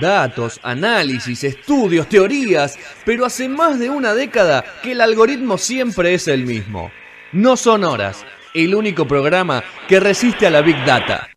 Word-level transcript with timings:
Datos, 0.00 0.58
análisis, 0.62 1.44
estudios, 1.44 2.08
teorías, 2.08 2.78
pero 3.04 3.24
hace 3.24 3.48
más 3.48 3.78
de 3.78 3.90
una 3.90 4.12
década 4.14 4.64
que 4.82 4.92
el 4.92 5.00
algoritmo 5.00 5.56
siempre 5.56 6.14
es 6.14 6.26
el 6.26 6.44
mismo. 6.44 6.90
No 7.32 7.56
son 7.56 7.84
horas, 7.84 8.24
el 8.54 8.74
único 8.74 9.06
programa 9.06 9.62
que 9.88 10.00
resiste 10.00 10.46
a 10.46 10.50
la 10.50 10.62
Big 10.62 10.76
Data. 10.84 11.28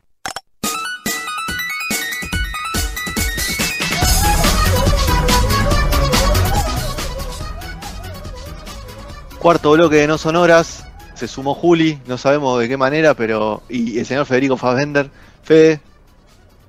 Cuarto 9.40 9.72
bloque 9.72 9.98
de 9.98 10.08
No 10.08 10.18
Son 10.18 10.36
Horas, 10.36 10.84
se 11.14 11.28
sumó 11.28 11.54
Juli, 11.54 12.00
no 12.06 12.18
sabemos 12.18 12.60
de 12.60 12.68
qué 12.68 12.76
manera, 12.76 13.14
pero. 13.14 13.64
y 13.70 14.00
el 14.00 14.06
señor 14.06 14.26
Federico 14.26 14.58
Fassbender. 14.58 15.10
Fede, 15.44 15.80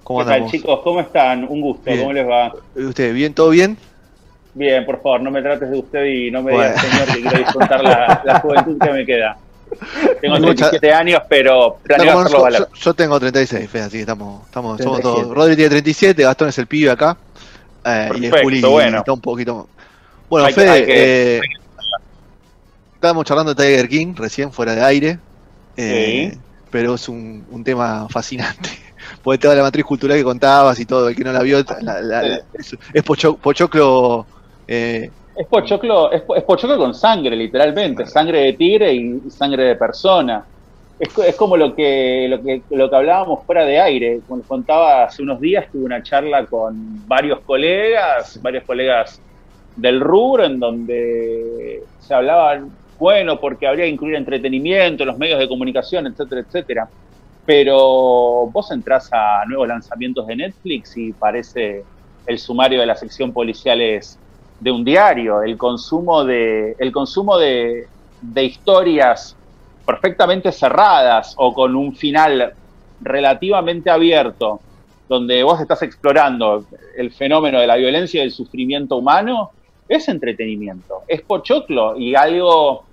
¿cómo 0.09 0.21
¿Qué 0.21 0.25
tal, 0.25 0.51
chicos? 0.51 0.81
¿Cómo 0.83 1.01
están? 1.01 1.45
Un 1.47 1.61
gusto, 1.61 1.83
Bien. 1.85 1.99
¿cómo 2.01 2.13
les 2.15 2.27
va? 2.27 2.53
¿Usted 2.75 3.13
bien? 3.13 3.35
¿Todo 3.35 3.51
bien? 3.51 3.77
Bien, 4.55 4.85
por 4.87 5.03
favor, 5.03 5.21
no 5.21 5.31
me 5.31 5.43
trates 5.43 5.71
de 5.71 5.79
usted 5.79 6.05
y 6.07 6.31
no 6.31 6.43
me 6.43 6.53
Bueno. 6.53 6.71
digas, 6.75 6.83
señor, 6.87 7.07
que 7.15 7.21
quiero 7.21 7.39
disfrutar 7.39 7.85
la, 7.85 8.23
la 8.25 8.41
juventud 8.41 8.79
que 8.81 8.91
me 8.91 9.05
queda. 9.07 9.37
Tengo 10.23 10.37
Mucha- 10.37 10.71
37 10.71 10.93
años, 10.95 11.21
pero 11.29 11.77
planeo 11.83 12.07
Estamos- 12.07 12.25
hacerlo 12.25 12.39
yo, 12.39 12.43
valer. 12.45 12.61
yo- 12.61 12.75
yo 12.75 12.95
tengo 12.95 13.21
36, 13.21 13.69
Fede, 13.71 13.83
así 13.83 13.93
que 13.93 14.01
estamos, 14.01 14.47
estamos 14.47 14.81
somos 14.81 15.01
37. 15.01 15.23
todos. 15.23 15.37
Rodri 15.37 15.57
tiene 15.57 15.69
37, 15.71 16.23
Gastón 16.23 16.49
es 16.49 16.59
el 16.59 16.67
pibe 16.67 16.91
acá. 16.91 17.17
eh, 17.85 18.09
y 18.17 18.21
Perfecto, 18.23 18.43
Juli 18.45 18.61
bueno. 18.63 18.99
está 18.99 19.13
un 19.13 19.21
poquito 19.21 19.55
más. 19.55 19.67
Bueno, 20.31 20.47
Hay 20.47 20.53
Fede, 20.55 20.71
hay 20.71 20.85
que- 20.87 21.37
eh, 21.37 21.41
estábamos 22.95 23.25
charlando 23.27 23.55
de 23.55 23.63
Tiger 23.63 23.89
King 23.89 24.15
recién 24.17 24.51
fuera 24.53 24.75
de 24.75 24.83
aire. 24.85 25.19
eh, 25.77 26.31
Sí. 26.33 26.39
Pero 26.71 26.95
es 26.97 27.09
un, 27.09 27.47
un 27.51 27.63
tema 27.65 28.09
fascinante. 28.11 28.71
Porque 29.23 29.39
toda 29.39 29.55
la 29.55 29.63
matriz 29.63 29.85
cultural 29.85 30.17
que 30.17 30.25
contabas 30.25 30.79
y 30.81 30.87
todo, 30.87 31.09
el 31.09 31.17
que 31.17 31.25
no 31.25 31.33
la 31.33 31.43
vio, 31.43 31.59
la- 31.83 32.01
la- 32.01 32.23
la- 32.23 32.41
es, 32.53 32.77
es 32.95 33.03
pocho- 33.05 33.37
pochoclo. 33.39 34.27
eh, 34.67 35.11
Es 35.37 35.47
pochoclo, 35.47 36.11
es, 36.13 36.23
po- 36.23 36.35
es 36.37 36.43
pochoclo 36.45 36.77
con 36.79 36.95
sangre, 36.95 37.37
literalmente. 37.37 38.05
Sangre 38.07 38.41
de 38.41 38.53
tigre 38.55 38.93
y, 38.93 39.31
sangre 39.31 39.65
de 39.65 39.77
persona. 39.77 40.45
Es, 40.99 41.17
es 41.19 41.37
como 41.37 41.57
lo 41.57 41.77
que, 41.77 42.27
lo, 42.29 42.43
que, 42.43 42.65
lo 42.71 42.91
que 42.91 42.97
hablábamos 42.97 43.47
fuera 43.47 43.65
de 43.65 43.81
aire. 43.81 44.21
Como 44.27 44.39
les 44.39 44.47
contaba 44.49 45.05
hace 45.05 45.23
unos 45.23 45.39
días, 45.41 45.67
tuve 45.71 45.85
una 45.85 46.03
charla 46.03 46.45
con 46.47 47.07
varios 47.07 47.41
colegas, 47.45 48.39
varios 48.43 48.65
colegas 48.65 49.23
del 49.77 50.01
rubro, 50.01 50.45
en 50.45 50.59
donde 50.59 51.85
se 51.99 52.15
hablaban, 52.15 52.77
bueno, 52.99 53.39
porque 53.39 53.69
habría 53.69 53.85
que 53.85 53.91
incluir 53.93 54.17
entretenimiento 54.17 55.05
en 55.05 55.09
los 55.09 55.19
medios 55.19 55.39
de 55.39 55.47
comunicación, 55.47 56.09
etcétera, 56.09 56.41
etcétera. 56.41 56.91
Pero 57.49 58.51
vos 58.53 58.71
entrás 58.73 59.09
a 59.11 59.43
nuevos 59.47 59.67
lanzamientos 59.69 60.27
de 60.27 60.37
Netflix 60.37 60.95
y 60.99 61.15
parece 61.15 61.83
el 62.27 62.39
sumario 62.39 62.79
de 62.79 62.85
la 62.85 62.95
sección 62.95 63.33
policiales 63.33 64.19
de 64.61 64.71
un 64.71 64.85
diario, 64.85 65.43
el 65.43 65.57
consumo 65.57 66.27
de, 66.27 66.77
el 66.79 66.93
consumo 66.93 67.39
de, 67.39 67.89
de 68.21 68.45
historias 68.45 69.35
perfectamente 69.87 70.53
cerradas 70.53 71.33
o 71.39 71.55
con 71.55 71.75
un 71.75 71.97
final 71.97 72.53
relativamente 73.01 73.89
abierto, 73.89 74.61
donde 75.09 75.43
vos 75.43 75.59
estás 75.59 75.81
explorando 75.81 76.67
el 76.99 77.11
fenómeno 77.13 77.61
de 77.61 77.67
la 77.67 77.77
violencia 77.77 78.21
y 78.21 78.27
el 78.27 78.31
sufrimiento 78.31 78.99
humano, 78.99 79.53
es 79.89 80.07
entretenimiento, 80.11 81.01
es 81.09 81.23
pochoclo 81.23 81.97
y 81.97 82.15
algo, 82.15 82.85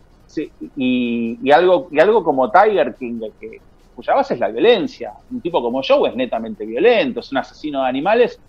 y 0.77 1.51
algo, 1.51 1.89
y 1.91 1.99
algo 1.99 2.23
como 2.23 2.49
Tiger 2.49 2.95
King, 2.95 3.19
que, 3.37 3.59
cuya 3.95 4.13
base 4.15 4.35
es 4.35 4.39
la 4.39 4.49
violencia. 4.49 5.13
Un 5.31 5.41
tipo 5.41 5.61
como 5.61 5.81
Joe 5.87 6.09
es 6.09 6.15
netamente 6.15 6.65
violento, 6.65 7.21
es 7.21 7.31
un 7.31 7.39
asesino 7.39 7.81
de 7.83 7.89
animales 7.89 8.39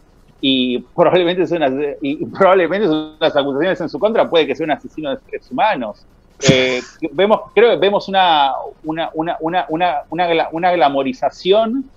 y 0.41 0.81
probablemente 0.95 1.47
son 1.47 1.63
y 2.03 2.27
probablemente 2.27 2.87
son 2.89 3.17
unas 3.21 3.37
acusaciones 3.37 3.81
en 3.81 3.89
su 3.89 3.99
contra, 3.99 4.29
puede 4.29 4.47
que 4.47 4.55
sea 4.57 4.65
un 4.65 4.73
asesino 4.73 5.11
de 5.11 5.19
seres 5.25 5.51
humanos. 5.51 6.07
Eh, 6.53 6.81
vemos, 7.13 7.41
creo 7.55 7.71
que 7.71 7.77
vemos 7.79 8.09
una, 8.09 8.53
una, 8.83 9.09
una, 9.15 9.39
una, 9.41 9.67
una, 10.11 10.49
una 10.53 10.73
glamorización 10.73 11.91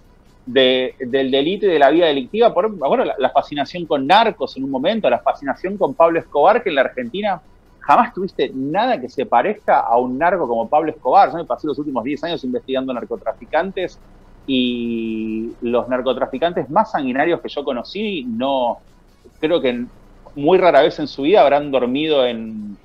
de- 0.45 0.95
del 0.99 1.29
delito 1.29 1.65
y 1.65 1.69
de 1.71 1.79
la 1.79 1.89
vida 1.89 2.07
delictiva. 2.07 2.53
Por, 2.53 2.73
bueno, 2.77 3.03
la, 3.03 3.15
la 3.17 3.31
fascinación 3.31 3.85
con 3.85 4.07
narcos 4.07 4.55
en 4.55 4.63
un 4.63 4.71
momento, 4.71 5.09
la 5.09 5.19
fascinación 5.19 5.77
con 5.77 5.93
Pablo 5.93 6.19
Escobar, 6.19 6.63
que 6.63 6.69
en 6.69 6.75
la 6.75 6.81
Argentina 6.81 7.41
jamás 7.89 8.13
tuviste 8.13 8.51
nada 8.53 9.01
que 9.01 9.09
se 9.09 9.25
parezca 9.25 9.79
a 9.79 9.97
un 9.97 10.15
narco 10.19 10.47
como 10.47 10.69
Pablo 10.69 10.91
Escobar. 10.91 11.31
Yo 11.31 11.39
me 11.39 11.45
pasé 11.45 11.65
los 11.65 11.79
últimos 11.79 12.03
10 12.03 12.23
años 12.25 12.43
investigando 12.43 12.93
narcotraficantes 12.93 13.99
y 14.45 15.53
los 15.61 15.89
narcotraficantes 15.89 16.69
más 16.69 16.91
sanguinarios 16.91 17.41
que 17.41 17.49
yo 17.49 17.63
conocí, 17.63 18.25
no 18.25 18.77
creo 19.39 19.59
que 19.59 19.85
muy 20.35 20.59
rara 20.59 20.83
vez 20.83 20.99
en 20.99 21.07
su 21.07 21.23
vida 21.23 21.41
habrán 21.41 21.71
dormido 21.71 22.27
en, 22.27 22.77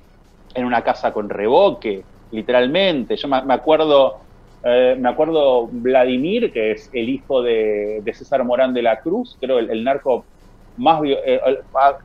en 0.55 0.65
una 0.65 0.81
casa 0.81 1.13
con 1.13 1.29
revoque, 1.29 2.03
literalmente. 2.31 3.17
Yo 3.17 3.29
me, 3.29 3.53
acuerdo, 3.53 4.21
eh, 4.63 4.97
me 4.99 5.11
acuerdo 5.11 5.69
Vladimir, 5.71 6.51
que 6.51 6.73
es 6.73 6.89
el 6.95 7.11
hijo 7.11 7.43
de, 7.43 8.03
César 8.15 8.43
Morán 8.43 8.73
de 8.73 8.81
la 8.81 9.01
Cruz, 9.01 9.37
creo 9.39 9.59
el, 9.59 9.85
narco 9.85 10.25
más 10.79 11.03
eh, 11.05 11.41
ah, 11.75 11.99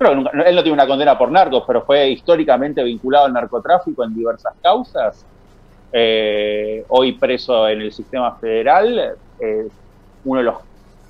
creo 0.00 0.12
él 0.12 0.56
no 0.56 0.62
tiene 0.62 0.72
una 0.72 0.86
condena 0.86 1.18
por 1.18 1.30
narcos, 1.30 1.64
pero 1.66 1.82
fue 1.82 2.08
históricamente 2.08 2.82
vinculado 2.82 3.26
al 3.26 3.34
narcotráfico 3.34 4.02
en 4.02 4.14
diversas 4.14 4.54
causas. 4.62 5.26
Eh, 5.92 6.84
hoy 6.88 7.12
preso 7.12 7.68
en 7.68 7.82
el 7.82 7.92
sistema 7.92 8.34
federal, 8.36 9.16
eh, 9.38 9.68
uno 10.24 10.38
de 10.38 10.44
los 10.44 10.56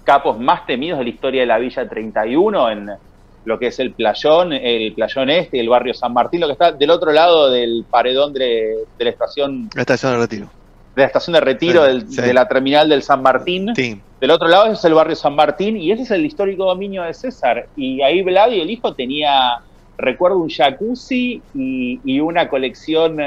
capos 0.02 0.40
más 0.40 0.66
temidos 0.66 0.98
de 0.98 1.04
la 1.04 1.10
historia 1.10 1.42
de 1.42 1.46
la 1.46 1.58
Villa 1.58 1.88
31 1.88 2.70
en 2.70 2.90
lo 3.44 3.58
que 3.58 3.68
es 3.68 3.78
el 3.78 3.92
playón, 3.92 4.52
el 4.52 4.92
playón 4.92 5.30
este 5.30 5.60
el 5.60 5.68
barrio 5.68 5.94
San 5.94 6.12
Martín, 6.12 6.40
lo 6.40 6.48
que 6.48 6.54
está 6.54 6.72
del 6.72 6.90
otro 6.90 7.12
lado 7.12 7.48
del 7.48 7.84
paredón 7.88 8.32
de, 8.32 8.86
de 8.98 9.04
la 9.04 9.10
estación 9.10 9.70
la 9.74 9.82
estación 9.82 10.12
de 10.14 10.18
retiro. 10.18 10.59
De 11.00 11.04
la 11.04 11.06
estación 11.08 11.34
de 11.34 11.40
retiro 11.40 11.82
Sí, 11.84 11.88
del- 11.92 12.08
sí. 12.10 12.20
de 12.22 12.34
la 12.34 12.46
terminal 12.48 12.88
del 12.88 13.02
San 13.02 13.22
Martín. 13.22 13.74
Sí. 13.74 14.00
Del 14.20 14.30
otro 14.30 14.48
lado 14.48 14.66
es 14.72 14.84
el 14.84 14.94
barrio 14.94 15.16
San 15.16 15.34
Martín 15.34 15.76
y 15.76 15.90
ese 15.92 16.02
es 16.02 16.10
el 16.10 16.24
histórico 16.26 16.64
dominio 16.64 17.02
de 17.02 17.14
César. 17.14 17.66
Y 17.76 18.02
ahí 18.02 18.22
Vlad 18.22 18.50
y 18.50 18.60
el 18.60 18.70
hijo 18.70 18.94
tenía, 18.94 19.60
recuerdo, 19.96 20.38
un 20.38 20.48
jacuzzi 20.50 21.40
y, 21.54 22.00
y 22.04 22.20
una 22.20 22.48
colección 22.48 23.18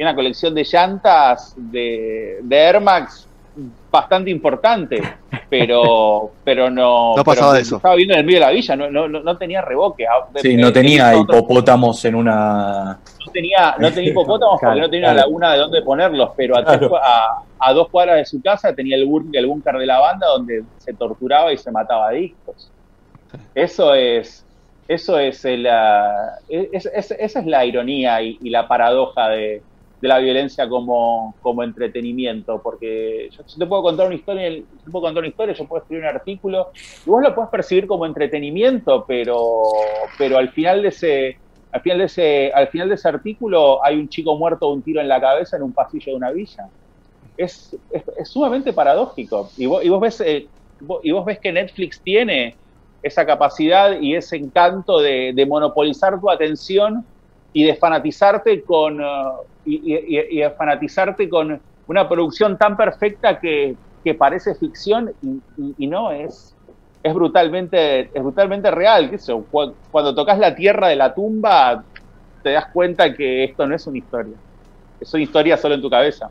una 0.00 0.14
colección 0.16 0.52
de 0.52 0.64
llantas 0.64 1.54
de, 1.56 2.38
de 2.42 2.56
Air 2.56 2.80
Max 2.80 3.28
bastante 3.88 4.30
importante, 4.32 5.00
pero 5.52 6.30
pero 6.44 6.70
no, 6.70 7.14
No 7.16 7.22
pasaba 7.24 7.48
pero 7.48 7.56
de 7.56 7.60
eso. 7.62 7.76
Estaba 7.76 7.94
viendo 7.94 8.14
en 8.14 8.20
el 8.20 8.26
medio 8.26 8.38
de 8.40 8.46
la 8.46 8.50
villa, 8.52 8.74
no, 8.76 8.90
no, 8.90 9.06
no, 9.08 9.20
no 9.20 9.36
tenía 9.36 9.60
revoque. 9.60 10.06
Ah, 10.06 10.26
Sí, 10.36 10.52
eh, 10.52 10.56
no 10.56 10.72
tenía 10.72 11.14
hipopótamos 11.14 12.02
en 12.06 12.14
una. 12.14 12.98
no 13.26 13.32
tenía, 13.32 13.74
no 13.78 13.92
tenía 13.92 14.10
hipopótamos 14.10 14.58
porque 14.60 14.80
no 14.80 14.88
tenía 14.90 15.10
una 15.12 15.20
laguna 15.20 15.52
de 15.52 15.58
dónde 15.58 15.82
ponerlos, 15.82 16.30
pero 16.36 16.56
a, 16.56 16.64
tres 16.64 16.78
Claro. 16.78 16.90
cua- 16.94 17.00
a- 17.04 17.42
a 17.64 17.72
dos 17.74 17.88
cuadras 17.90 18.16
de 18.16 18.24
su 18.24 18.40
casa 18.42 18.74
tenía 18.74 18.96
el, 18.96 19.06
bur- 19.06 19.28
el 19.32 19.46
búnker 19.46 19.76
de 19.76 19.86
la 19.86 20.00
banda 20.00 20.26
donde 20.28 20.64
se 20.78 20.94
torturaba 20.94 21.52
y 21.52 21.58
se 21.58 21.70
mataba 21.70 22.08
a 22.08 22.10
discos. 22.12 22.70
Eso 23.54 23.94
es, 23.94 24.44
eso 24.88 25.18
es 25.18 25.44
el, 25.44 25.66
ah, 25.68 26.32
es- 26.48 26.86
es- 26.86 27.10
esa 27.18 27.40
es 27.40 27.46
la 27.46 27.64
ironía 27.64 28.20
y, 28.22 28.38
y 28.42 28.50
la 28.50 28.66
paradoja 28.66 29.28
de, 29.28 29.62
de 30.02 30.08
la 30.08 30.18
violencia 30.18 30.68
como, 30.68 31.36
como 31.40 31.62
entretenimiento, 31.62 32.60
porque 32.60 33.30
yo, 33.30 33.44
te 33.44 33.66
puedo 33.66 33.82
contar 33.82 34.06
una 34.06 34.16
historia, 34.16 34.48
yo 34.50 34.64
te 34.84 34.90
puedo 34.90 35.04
contar 35.04 35.20
una 35.20 35.28
historia, 35.28 35.54
yo 35.54 35.64
puedo 35.64 35.80
escribir 35.80 36.04
un 36.04 36.10
artículo 36.10 36.72
y 37.06 37.08
vos 37.08 37.22
lo 37.22 37.32
puedes 37.32 37.50
percibir 37.50 37.86
como 37.86 38.04
entretenimiento, 38.04 39.04
pero, 39.06 39.62
pero 40.18 40.38
al 40.38 40.48
final 40.50 40.82
de 40.82 40.88
ese, 40.88 41.38
al 41.70 41.82
final 41.82 41.98
de 41.98 42.04
ese, 42.06 42.52
al 42.52 42.66
final 42.66 42.88
de 42.88 42.96
ese 42.96 43.08
artículo 43.08 43.82
hay 43.84 43.96
un 43.96 44.08
chico 44.08 44.36
muerto 44.36 44.66
de 44.66 44.72
un 44.72 44.82
tiro 44.82 45.00
en 45.00 45.06
la 45.06 45.20
cabeza 45.20 45.56
en 45.56 45.62
un 45.62 45.72
pasillo 45.72 46.06
de 46.06 46.16
una 46.16 46.32
villa. 46.32 46.68
Es, 47.36 47.76
es, 47.92 48.28
sumamente 48.28 48.72
paradójico. 48.72 49.50
Y 49.56 49.66
vos, 49.66 49.84
y 49.84 49.88
vos 49.88 50.00
ves, 50.00 50.20
eh, 50.20 50.48
y 51.04 51.12
vos 51.12 51.24
ves 51.24 51.38
que 51.38 51.52
Netflix 51.52 52.00
tiene 52.00 52.56
esa 53.04 53.24
capacidad 53.24 54.00
y 54.00 54.16
ese 54.16 54.36
encanto 54.36 54.98
de, 54.98 55.46
monopolizar 55.48 56.20
tu 56.20 56.28
atención 56.28 57.04
y 57.52 57.64
de 57.64 57.76
fanatizarte 57.76 58.62
con 58.62 59.00
uh, 59.00 59.32
y, 59.64 59.94
y- 59.94 60.40
de 60.40 60.50
fanatizarte 60.50 61.28
con 61.28 61.60
una 61.86 62.08
producción 62.08 62.56
tan 62.58 62.76
perfecta 62.76 63.38
que, 63.40 63.76
que 64.04 64.14
parece 64.14 64.54
ficción 64.54 65.10
y, 65.78 65.86
no 65.86 66.10
es 66.10 66.54
es 67.02 67.14
brutalmente 67.14 68.16
es 68.16 68.22
brutalmente 68.22 68.70
real 68.70 69.10
qué 69.10 69.18
sé 69.18 69.32
cuando 69.90 70.14
tocas 70.14 70.38
la 70.38 70.54
tierra 70.54 70.88
de 70.88 70.96
la 70.96 71.12
tumba 71.14 71.84
te 72.42 72.50
das 72.52 72.66
cuenta 72.72 73.12
que 73.14 73.44
esto 73.44 73.66
no 73.66 73.74
es 73.74 73.86
una 73.86 73.98
historia 73.98 74.36
es 75.00 75.12
una 75.14 75.22
historia 75.22 75.56
solo 75.56 75.74
en 75.74 75.82
tu 75.82 75.90
cabeza 75.90 76.28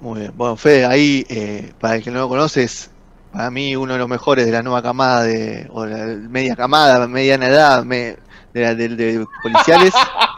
Muy 0.00 0.20
bien. 0.20 0.32
Bueno, 0.36 0.56
Fede, 0.56 0.84
ahí, 0.86 1.24
eh, 1.28 1.72
para 1.80 1.96
el 1.96 2.02
que 2.04 2.10
no 2.10 2.20
lo 2.20 2.28
conoces, 2.28 2.90
para 3.32 3.50
mí 3.50 3.74
uno 3.76 3.94
de 3.94 3.98
los 3.98 4.08
mejores 4.08 4.46
de 4.46 4.52
la 4.52 4.62
nueva 4.62 4.82
camada, 4.82 5.22
de, 5.24 5.66
o 5.70 5.84
la 5.86 6.06
media 6.28 6.54
camada, 6.56 7.06
mediana 7.08 7.48
edad, 7.48 7.84
me- 7.84 8.16
de, 8.52 8.60
la- 8.62 8.74
de- 8.74 8.88
de 8.88 9.26
policiales. 9.42 9.92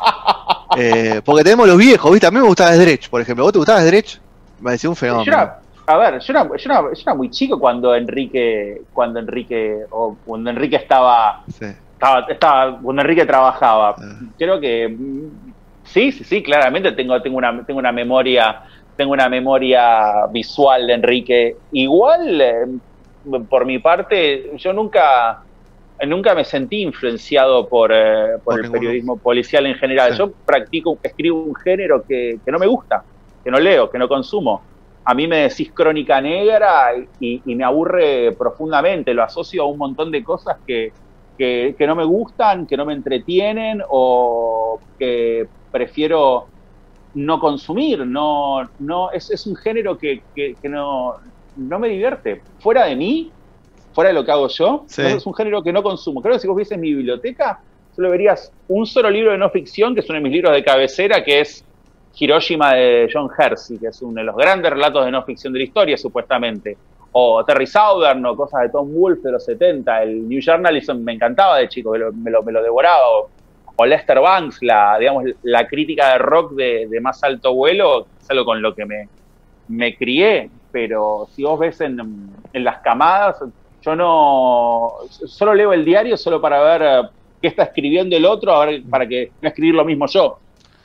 Eh, 0.76 1.20
porque 1.24 1.42
tenemos 1.44 1.66
los 1.66 1.76
viejos, 1.76 2.10
¿viste? 2.12 2.26
A 2.26 2.30
mí 2.30 2.38
me 2.38 2.46
gustaba 2.46 2.74
Dredge, 2.76 3.08
por 3.10 3.20
ejemplo. 3.20 3.44
¿Vos 3.44 3.52
te 3.52 3.58
gustaba 3.58 3.82
Dredge? 3.84 4.18
Me 4.58 4.64
pareció 4.64 4.90
un 4.90 4.96
fenómeno. 4.96 5.24
Yo 5.24 5.32
era- 5.32 5.56
A 5.86 5.96
ver, 5.96 6.20
yo 6.20 6.32
era, 6.32 6.44
yo 6.44 6.54
era, 6.66 6.80
yo 6.82 7.02
era 7.02 7.14
muy 7.14 7.30
chico 7.30 7.58
cuando 7.58 7.94
Enrique, 7.96 8.82
cuando 8.92 9.18
Enrique, 9.18 9.76
o 9.90 10.16
cuando 10.24 10.50
Enrique 10.50 10.76
estaba, 10.76 11.42
Sí. 11.48 11.64
estaba, 11.94 12.26
estaba 12.28 12.78
cuando 12.80 13.02
Enrique 13.02 13.26
trabajaba. 13.26 13.96
Ah. 13.98 14.18
Creo 14.38 14.60
que 14.60 14.96
sí, 15.84 16.12
sí, 16.12 16.22
sí, 16.22 16.42
claramente 16.44 16.92
tengo, 16.92 17.20
tengo 17.20 17.38
una, 17.38 17.64
tengo 17.66 17.80
una 17.80 17.90
memoria, 17.90 18.60
tengo 18.96 19.12
una 19.12 19.28
memoria 19.28 20.26
visual 20.30 20.86
de 20.86 20.92
Enrique. 20.94 21.56
Igual, 21.72 22.40
eh, 22.40 22.66
por 23.48 23.64
mi 23.66 23.80
parte, 23.80 24.52
yo 24.58 24.72
nunca, 24.72 25.40
nunca 26.06 26.34
me 26.34 26.44
sentí 26.44 26.82
influenciado 26.82 27.68
por, 27.68 27.92
eh, 27.92 28.38
por 28.44 28.54
Por 28.54 28.54
el 28.56 28.62
ninguno. 28.62 28.80
periodismo 28.80 29.20
policial 29.20 29.66
en 29.66 29.74
general. 29.76 30.12
Sí. 30.12 30.18
Yo 30.18 30.32
practico, 30.44 30.98
escribo 31.02 31.44
un 31.44 31.54
género 31.62 32.04
que, 32.06 32.38
que 32.44 32.52
no 32.52 32.58
me 32.58 32.66
gusta, 32.66 33.04
que 33.44 33.50
no 33.50 33.58
leo, 33.60 33.90
que 33.90 33.98
no 33.98 34.08
consumo. 34.08 34.66
A 35.04 35.14
mí 35.14 35.26
me 35.26 35.48
decís 35.48 35.72
crónica 35.74 36.20
negra 36.20 36.90
y, 37.18 37.42
y 37.50 37.54
me 37.56 37.64
aburre 37.64 38.32
profundamente, 38.38 39.14
lo 39.14 39.22
asocio 39.22 39.62
a 39.62 39.66
un 39.66 39.78
montón 39.78 40.10
de 40.10 40.22
cosas 40.22 40.56
que, 40.66 40.92
que, 41.36 41.74
que 41.78 41.86
no 41.86 41.96
me 41.96 42.04
gustan, 42.04 42.66
que 42.66 42.76
no 42.76 42.84
me 42.86 42.92
entretienen 42.94 43.82
o 43.88 44.82
que 44.98 45.48
prefiero 45.70 46.50
no 47.14 47.40
consumir. 47.40 48.06
No, 48.06 48.68
no, 48.78 49.10
es, 49.12 49.30
es 49.30 49.46
un 49.46 49.56
género 49.56 49.96
que, 49.98 50.22
que- 50.34 50.56
que 50.60 50.68
no, 50.68 51.14
no 51.54 51.78
me 51.78 51.88
divierte. 51.88 52.44
Fuera 52.58 52.84
de 52.86 52.96
mí, 52.96 53.34
fuera 53.92 54.08
de 54.08 54.14
lo 54.14 54.24
que 54.24 54.30
hago 54.32 54.48
yo, 54.48 54.84
Sí. 54.86 55.02
es 55.02 55.26
un 55.26 55.34
género 55.34 55.62
que 55.62 55.72
no 55.72 55.82
consumo. 55.82 56.20
Creo 56.22 56.34
que 56.34 56.40
si 56.40 56.48
vos 56.48 56.56
vieses 56.56 56.78
mi 56.78 56.92
biblioteca, 56.94 57.60
solo 57.94 58.10
verías 58.10 58.52
un 58.68 58.86
solo 58.86 59.10
libro 59.10 59.32
de 59.32 59.38
no 59.38 59.50
ficción, 59.50 59.94
que 59.94 60.00
es 60.00 60.08
uno 60.08 60.18
de 60.18 60.22
mis 60.24 60.32
libros 60.32 60.52
de 60.52 60.62
cabecera, 60.62 61.22
que 61.24 61.40
es 61.40 61.64
Hiroshima 62.18 62.74
de 62.74 63.08
John 63.12 63.28
Hersey, 63.36 63.78
que 63.78 63.88
es 63.88 64.02
uno 64.02 64.14
de 64.20 64.24
los 64.24 64.36
grandes 64.36 64.70
relatos 64.70 65.04
de 65.04 65.10
no 65.10 65.22
ficción 65.24 65.52
de 65.52 65.60
la 65.60 65.64
historia, 65.64 65.96
supuestamente. 65.96 66.76
O 67.12 67.44
Terry 67.44 67.66
Southern, 67.66 68.24
o 68.26 68.36
cosas 68.36 68.62
de 68.62 68.68
Tom 68.68 68.92
Wolfe 68.94 69.22
de 69.22 69.32
los 69.32 69.44
70. 69.44 70.02
El 70.04 70.28
New 70.28 70.40
Journalism 70.40 70.96
me 70.98 71.12
encantaba 71.14 71.58
de 71.58 71.68
chico, 71.68 71.90
me 71.92 71.98
lo, 71.98 72.12
me 72.12 72.30
lo, 72.30 72.42
me 72.42 72.52
lo 72.52 72.62
devoraba. 72.62 73.00
O, 73.16 73.28
o 73.76 73.86
Lester 73.86 74.20
Banks, 74.20 74.62
la, 74.62 74.96
digamos, 74.98 75.24
la 75.42 75.66
crítica 75.66 76.12
de 76.12 76.18
rock 76.18 76.52
de, 76.52 76.86
de 76.88 77.00
más 77.00 77.22
alto 77.24 77.54
vuelo, 77.54 78.06
es 78.20 78.30
algo 78.30 78.44
con 78.44 78.60
lo 78.62 78.74
que 78.74 78.84
me, 78.86 79.08
me 79.68 79.96
crié. 79.96 80.50
Pero 80.70 81.26
si 81.34 81.42
vos 81.42 81.58
ves 81.58 81.80
en, 81.80 81.98
en 82.52 82.64
las 82.64 82.78
camadas, 82.78 83.42
yo 83.80 83.96
no. 83.96 84.92
Solo 85.10 85.54
leo 85.54 85.72
el 85.72 85.84
diario 85.84 86.16
solo 86.16 86.40
para 86.40 86.62
ver 86.62 86.82
eh, 86.82 87.08
qué 87.40 87.48
está 87.48 87.64
escribiendo 87.64 88.16
el 88.16 88.24
otro, 88.26 88.52
a 88.54 88.66
ver, 88.66 88.82
para 88.88 89.06
que 89.08 89.34
no 89.40 89.48
escribir 89.48 89.74
lo 89.74 89.84
mismo 89.84 90.06
yo. 90.06 90.40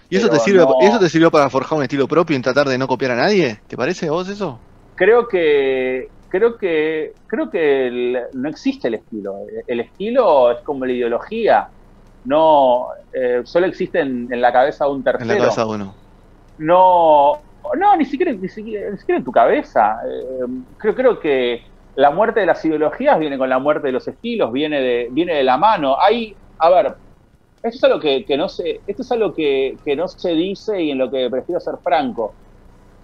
¿Y 0.09 0.15
eso 0.18 0.30
te, 0.30 0.39
sirve, 0.39 0.65
no- 0.65 0.75
¿Eso 0.80 1.00
te 1.00 1.09
sirvió 1.09 1.30
para 1.31 1.50
forjar 1.50 1.77
un 1.77 1.83
estilo 1.83 2.07
propio 2.07 2.36
y 2.38 2.42
tratar 2.42 2.68
de 2.68 2.77
no 2.77 2.88
copiar 2.88 3.12
a 3.12 3.15
nadie? 3.15 3.62
¿Te 3.68 3.77
parece 3.77 4.07
a 4.07 4.12
vos 4.12 4.27
eso? 4.30 4.63
creo 4.95 5.27
que 5.27 6.09
creo 6.27 6.57
que 6.57 7.13
creo 7.27 7.50
que 7.50 7.88
el- 7.88 8.19
no 8.33 8.50
existe 8.50 8.88
el 8.88 8.95
estilo 8.95 9.36
el 9.68 9.80
estilo 9.81 10.51
es 10.51 10.59
como 10.63 10.86
la 10.86 10.94
ideología 10.94 11.69
no 12.24 12.88
eh, 13.13 13.41
solo 13.45 13.68
existe 13.68 14.00
en, 14.00 14.27
en 14.31 14.41
la 14.41 14.51
cabeza 14.53 14.86
de 14.86 14.91
un 14.91 15.03
En 15.18 15.27
la 15.27 15.36
tercero 15.36 15.38
cabeza 15.38 15.65
de 15.65 15.71
uno. 15.74 15.98
no 16.57 17.44
no 17.80 17.98
ni 17.98 18.06
siquiera 18.06 18.33
ni 18.33 18.50
siquiera, 18.50 18.91
ni 18.91 18.98
siquiera 18.98 19.19
en 19.19 19.25
tu 19.25 19.31
cabeza 19.31 19.98
Eh, 20.06 20.48
creo 20.77 20.95
creo 20.95 21.19
que 21.19 21.62
la 21.95 22.12
muerte 22.12 22.42
de 22.42 22.45
las 22.47 22.63
ideologías 22.65 23.19
viene 23.19 23.38
con 23.38 23.50
la 23.50 23.59
muerte 23.59 23.88
de 23.88 23.94
los 23.94 24.07
estilos 24.07 24.51
viene 24.51 24.81
de 24.81 25.07
viene 25.12 25.36
de 25.36 25.44
la 25.44 25.57
mano. 25.57 25.97
Hay 26.00 26.38
a 26.59 26.69
ver 26.69 26.97
esto 27.63 27.77
es 27.77 27.83
algo 27.86 28.00
que, 28.00 28.25
que 28.25 28.38
no 28.38 28.50
se 28.50 28.83
esto 28.88 29.01
es 29.03 29.12
algo 29.12 29.33
que, 29.33 29.80
que 29.86 29.95
no 29.95 30.07
se 30.07 30.31
dice 30.31 30.81
y 30.83 30.92
en 30.92 31.00
lo 31.00 31.09
que 31.12 31.30
prefiero 31.30 31.59
ser 31.59 31.75
franco. 31.83 32.38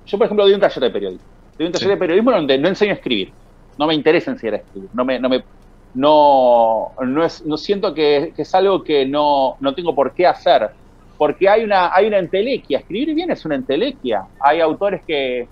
Yo 0.05 0.17
por 0.17 0.25
ejemplo 0.25 0.45
doy 0.45 0.53
un 0.55 0.61
taller 0.61 0.83
de 0.83 0.91
periodismo. 0.91 1.27
Doy 1.57 1.67
un 1.67 1.73
taller 1.73 1.89
Sí. 1.89 1.89
de 1.89 1.97
periodismo 1.97 2.31
donde 2.31 2.57
no 2.59 2.67
enseño 2.69 2.91
a 2.91 2.95
escribir. 2.95 3.35
No 3.77 3.87
me 3.87 3.95
interesa 3.95 4.31
enseñar 4.31 4.55
a 4.55 4.57
escribir. 4.59 4.89
No 4.93 5.05
me 5.05 5.19
no 5.19 5.29
me 5.29 5.45
no 5.93 6.93
no 6.99 7.23
es 7.25 7.45
no 7.45 7.57
siento 7.57 7.93
que, 7.93 8.33
que 8.35 8.43
es 8.43 8.55
algo 8.55 8.83
que 8.83 9.05
no 9.05 9.57
no 9.59 9.73
tengo 9.75 9.95
por 9.95 10.13
qué 10.13 10.27
hacer. 10.27 10.71
Porque 11.17 11.49
hay 11.49 11.63
una 11.63 11.93
hay 11.95 12.07
una 12.07 12.19
entelequia. 12.19 12.79
Escribir 12.79 13.13
bien 13.15 13.31
es 13.31 13.45
una 13.45 13.55
entelequia. 13.55 14.29
Hay 14.39 14.59
autores 14.61 15.03
que, 15.05 15.51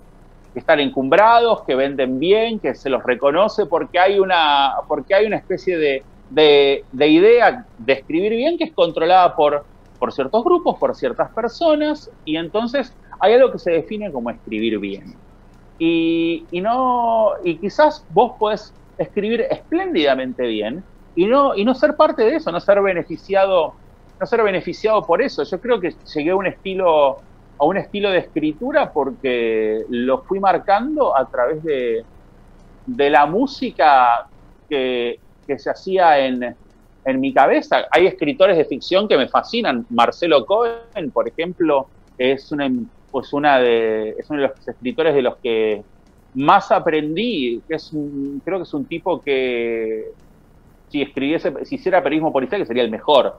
que 0.60 0.62
están 0.62 0.80
encumbrados 0.80 1.64
que 1.66 1.76
venden 1.76 2.20
bien 2.20 2.60
que 2.60 2.76
se 2.76 2.90
los 2.90 3.02
reconoce 3.04 3.66
porque 3.66 4.00
hay 4.00 4.20
una 4.20 4.74
porque 4.88 5.16
hay 5.16 5.26
una 5.26 5.38
especie 5.38 5.78
de 5.78 6.04
de, 6.30 6.86
de 6.92 7.08
idea 7.08 7.66
de 7.78 7.94
escribir 7.94 8.34
bien 8.34 8.58
que 8.58 8.66
es 8.66 8.74
controlada 8.74 9.36
por 9.36 9.66
por 9.98 10.12
ciertos 10.12 10.44
grupos 10.44 10.78
por 10.80 10.96
ciertas 10.96 11.32
personas 11.34 12.12
y 12.26 12.38
entonces 12.38 12.96
hay 13.20 13.34
algo 13.34 13.52
que 13.52 13.60
se 13.60 13.72
define 13.72 14.12
como 14.12 14.30
escribir 14.30 14.80
bien. 14.80 15.16
Y, 15.78 16.48
y 16.52 16.62
no 16.62 17.32
y 17.44 17.60
quizás 17.60 18.06
vos 18.10 18.34
podés 18.40 18.76
escribir 18.98 19.46
espléndidamente 19.50 20.46
bien 20.46 20.84
y 21.16 21.26
no 21.26 21.56
y 21.56 21.64
no 21.64 21.74
ser 21.74 21.96
parte 21.96 22.24
de 22.24 22.36
eso 22.36 22.52
no 22.52 22.60
ser 22.60 22.82
beneficiado 22.82 23.80
no 24.20 24.26
ser 24.26 24.44
beneficiado 24.44 25.06
por 25.06 25.22
eso. 25.22 25.44
Yo 25.44 25.60
creo 25.62 25.80
que 25.80 25.92
llegué 26.14 26.32
a 26.32 26.36
un 26.36 26.48
estilo 26.48 27.24
a 27.60 27.66
un 27.66 27.78
estilo 27.78 28.10
de 28.12 28.20
escritura 28.20 28.92
porque 28.94 29.84
lo 29.90 30.24
fui 30.28 30.40
marcando 30.40 31.16
a 31.16 31.30
través 31.30 31.62
de, 31.64 32.06
de 32.86 33.10
la 33.10 33.26
música 33.26 34.10
que, 34.68 35.18
que 35.48 35.60
se 35.60 35.70
hacía 35.70 36.20
en, 36.26 36.44
en 37.06 37.20
mi 37.20 37.34
cabeza. 37.34 37.86
Hay 37.92 38.08
escritores 38.08 38.58
de 38.58 38.66
ficción 38.66 39.08
que 39.08 39.18
me 39.18 39.28
fascinan. 39.30 39.86
Marcelo 39.90 40.46
Cohen, 40.46 41.12
por 41.14 41.28
ejemplo, 41.28 41.92
es 42.18 42.52
una, 42.52 42.70
pues 43.12 43.34
una 43.34 43.60
de, 43.60 44.12
es 44.18 44.30
uno 44.30 44.42
de 44.42 44.48
los 44.50 44.68
escritores 44.68 45.16
de 45.16 45.22
los 45.22 45.36
que 45.42 45.84
más 46.34 46.72
aprendí. 46.72 47.64
Es 47.68 47.92
un- 47.94 48.42
creo 48.46 48.58
que 48.60 48.64
es 48.64 48.74
un 48.74 48.88
tipo 48.88 49.22
que 49.24 50.04
si 50.88 51.02
escribiese, 51.02 51.54
si 51.66 51.76
hiciera 51.76 52.04
periodismo 52.04 52.34
policial, 52.34 52.62
que 52.62 52.68
sería 52.68 52.84
el 52.84 52.92
mejor. 52.92 53.36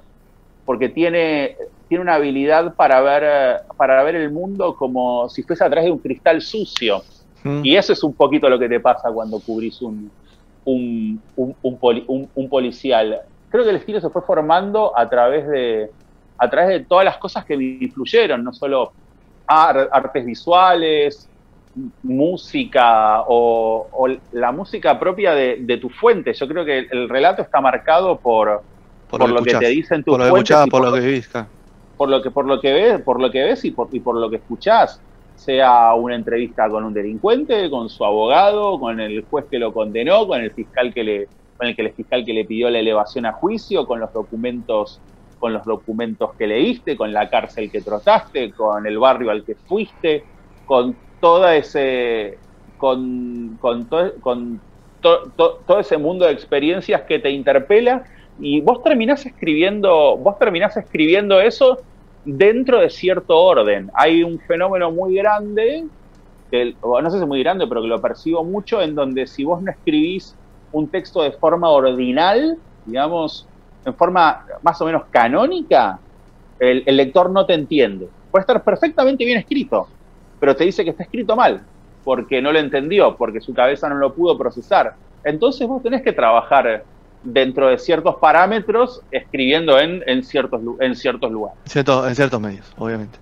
Porque 0.70 0.88
tiene, 0.88 1.56
tiene 1.88 2.00
una 2.02 2.14
habilidad 2.14 2.76
para 2.76 3.00
ver, 3.00 3.58
para 3.76 4.04
ver 4.04 4.14
el 4.14 4.30
mundo 4.30 4.76
como 4.76 5.28
si 5.28 5.42
fuese 5.42 5.64
a 5.64 5.68
través 5.68 5.86
de 5.86 5.90
un 5.90 5.98
cristal 5.98 6.40
sucio. 6.40 7.02
Mm. 7.42 7.62
Y 7.64 7.74
eso 7.76 7.92
es 7.92 8.04
un 8.04 8.14
poquito 8.14 8.48
lo 8.48 8.56
que 8.56 8.68
te 8.68 8.78
pasa 8.78 9.10
cuando 9.10 9.40
cubrís 9.40 9.82
un, 9.82 10.12
un, 10.62 11.24
un, 11.34 11.56
un 11.60 11.80
poli- 11.80 12.04
un- 12.06 12.30
un 12.32 12.48
policial. 12.48 13.20
Creo 13.48 13.64
que 13.64 13.70
el 13.70 13.76
estilo 13.78 14.00
se 14.00 14.10
fue 14.10 14.22
formando 14.22 14.96
a 14.96 15.10
través 15.10 15.48
de, 15.48 15.90
a 16.38 16.48
través 16.48 16.68
de 16.68 16.86
todas 16.86 17.04
las 17.04 17.18
cosas 17.18 17.44
que 17.44 17.56
me 17.56 17.64
influyeron, 17.80 18.44
no 18.44 18.52
solo 18.52 18.92
ar- 19.48 19.88
artes 19.90 20.24
visuales, 20.24 21.32
música 22.02 23.22
o, 23.26 23.88
o 23.92 24.08
la 24.30 24.52
música 24.52 25.00
propia 25.00 25.34
de, 25.34 25.56
de 25.62 25.78
tu 25.78 25.90
fuente. 25.90 26.32
Yo 26.32 26.46
creo 26.46 26.64
que 26.64 26.86
el 26.88 27.08
relato 27.08 27.42
está 27.42 27.60
marcado 27.60 28.20
por, 28.20 28.62
por, 29.18 29.30
lo 29.30 29.42
que 29.42 29.54
te 29.54 29.68
dicen 29.68 30.04
tus 30.04 30.16
Por 30.16 30.20
lo 30.20 30.24
que 30.24 30.38
escuchás, 30.38 30.62
por 30.68 30.70
por 30.70 30.80
lo 30.82 30.90
lo- 30.90 30.94
que 31.02 31.06
vivís. 31.08 31.28
claro. 31.28 31.50
por 31.96 32.08
lo 32.08 32.22
que 32.22 32.30
por 32.30 32.46
lo 32.46 32.60
que 32.60 32.72
ves 32.72 33.02
por 33.02 33.20
lo 33.20 33.30
que 33.30 33.42
ves 33.44 33.64
y 33.64 33.72
por, 33.72 33.88
y 33.92 34.00
por 34.00 34.16
lo 34.16 34.30
que 34.30 34.36
escuchás 34.36 35.02
sea 35.34 35.94
una 35.94 36.14
entrevista 36.16 36.68
con 36.68 36.84
un 36.84 36.94
delincuente 36.94 37.68
con 37.70 37.88
su 37.88 38.04
abogado 38.04 38.78
con 38.78 39.00
el 39.00 39.26
juez 39.28 39.46
que 39.50 39.58
lo 39.58 39.72
condenó 39.72 40.26
con 40.26 40.40
el 40.40 40.52
fiscal 40.52 40.92
que 40.94 41.04
le 41.04 41.28
con 41.56 41.68
el 41.68 41.76
que 41.76 41.82
el 41.82 41.92
fiscal 41.94 42.24
que 42.24 42.32
le 42.32 42.44
pidió 42.46 42.70
la 42.70 42.78
elevación 42.78 43.26
a 43.26 43.32
juicio 43.32 43.86
con 43.86 44.00
los 44.00 44.12
documentos 44.12 45.02
con 45.38 45.52
los 45.52 45.64
documentos 45.64 46.30
que 46.38 46.46
leíste 46.46 46.96
con 46.96 47.12
la 47.12 47.28
cárcel 47.30 47.70
que 47.70 47.82
trotaste 47.82 48.52
con 48.52 48.86
el 48.86 48.98
barrio 48.98 49.30
al 49.30 49.44
que 49.44 49.56
fuiste 49.66 50.24
con 50.64 50.98
toda 51.18 51.56
ese 51.56 52.38
con 52.76 53.56
con, 53.58 53.88
to- 53.88 54.14
con 54.20 54.62
to- 55.00 55.32
to- 55.36 55.64
todo 55.66 55.80
ese 55.80 55.98
mundo 55.98 56.24
de 56.26 56.32
experiencias 56.32 57.02
que 57.08 57.18
te 57.18 57.30
interpela 57.30 58.04
y 58.40 58.60
vos 58.60 58.82
terminás 58.82 59.24
escribiendo, 59.26 60.16
vos 60.16 60.38
terminás 60.38 60.76
escribiendo 60.76 61.40
eso 61.40 61.78
dentro 62.24 62.80
de 62.80 62.90
cierto 62.90 63.38
orden. 63.38 63.90
Hay 63.94 64.22
un 64.22 64.38
fenómeno 64.40 64.90
muy 64.90 65.14
grande, 65.16 65.84
que, 66.50 66.74
no 66.82 67.10
sé 67.10 67.18
si 67.18 67.22
es 67.22 67.28
muy 67.28 67.42
grande, 67.42 67.66
pero 67.66 67.82
que 67.82 67.88
lo 67.88 68.00
percibo 68.00 68.42
mucho, 68.44 68.80
en 68.80 68.94
donde 68.94 69.26
si 69.26 69.44
vos 69.44 69.62
no 69.62 69.70
escribís 69.70 70.34
un 70.72 70.88
texto 70.88 71.22
de 71.22 71.32
forma 71.32 71.68
ordinal, 71.70 72.56
digamos, 72.86 73.46
en 73.84 73.94
forma 73.94 74.46
más 74.62 74.80
o 74.80 74.86
menos 74.86 75.04
canónica, 75.10 75.98
el, 76.58 76.82
el 76.86 76.96
lector 76.96 77.30
no 77.30 77.46
te 77.46 77.54
entiende. 77.54 78.08
Puede 78.30 78.42
estar 78.42 78.62
perfectamente 78.62 79.24
bien 79.24 79.38
escrito, 79.38 79.88
pero 80.38 80.56
te 80.56 80.64
dice 80.64 80.84
que 80.84 80.90
está 80.90 81.02
escrito 81.02 81.36
mal, 81.36 81.62
porque 82.04 82.40
no 82.40 82.52
lo 82.52 82.58
entendió, 82.58 83.16
porque 83.16 83.40
su 83.40 83.52
cabeza 83.52 83.88
no 83.88 83.96
lo 83.96 84.14
pudo 84.14 84.38
procesar. 84.38 84.94
Entonces 85.24 85.66
vos 85.66 85.82
tenés 85.82 86.02
que 86.02 86.12
trabajar 86.12 86.84
dentro 87.22 87.68
de 87.68 87.78
ciertos 87.78 88.16
parámetros, 88.20 89.02
escribiendo 89.10 89.78
en, 89.78 90.02
en, 90.06 90.22
ciertos, 90.22 90.60
en 90.80 90.94
ciertos 90.94 91.30
lugares. 91.30 91.58
En 91.64 91.72
ciertos, 91.72 92.08
en 92.08 92.14
ciertos 92.16 92.40
medios, 92.40 92.66
obviamente. 92.76 93.18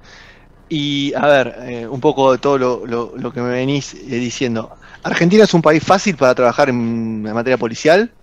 Y 0.68 1.14
a 1.14 1.26
ver, 1.26 1.54
eh, 1.66 1.86
un 1.86 2.00
poco 2.00 2.32
de 2.32 2.38
todo 2.38 2.58
lo, 2.58 2.86
lo- 2.86 3.12
lo 3.16 3.32
que 3.32 3.40
me 3.40 3.50
venís 3.50 3.94
eh, 3.94 3.98
diciendo. 4.16 4.70
¿Argentina 5.02 5.44
es 5.44 5.54
un 5.54 5.62
país 5.62 5.82
fácil 5.84 6.16
para 6.16 6.34
trabajar 6.34 6.68
en, 6.68 7.24
en 7.26 7.32
materia 7.32 7.56
policial? 7.58 8.14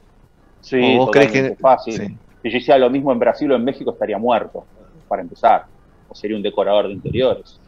Sí, 0.59 0.77
¿O 0.81 0.97
vos 1.05 1.11
crees 1.11 1.31
que.? 1.31 1.55
fácil. 1.61 1.93
Sí. 1.97 2.19
Si 2.41 2.51
yo 2.51 2.57
hiciera 2.57 2.77
lo 2.79 2.89
mismo 2.89 3.11
en 3.11 3.19
Brasil 3.19 3.51
o 3.51 3.55
en 3.55 3.63
México, 3.63 3.91
estaría 3.91 4.17
muerto, 4.19 4.67
para 5.07 5.21
empezar. 5.23 5.65
O 6.07 6.13
sería 6.15 6.37
un 6.37 6.43
decorador 6.43 6.87
de 6.87 6.93
interiores. 6.93 7.59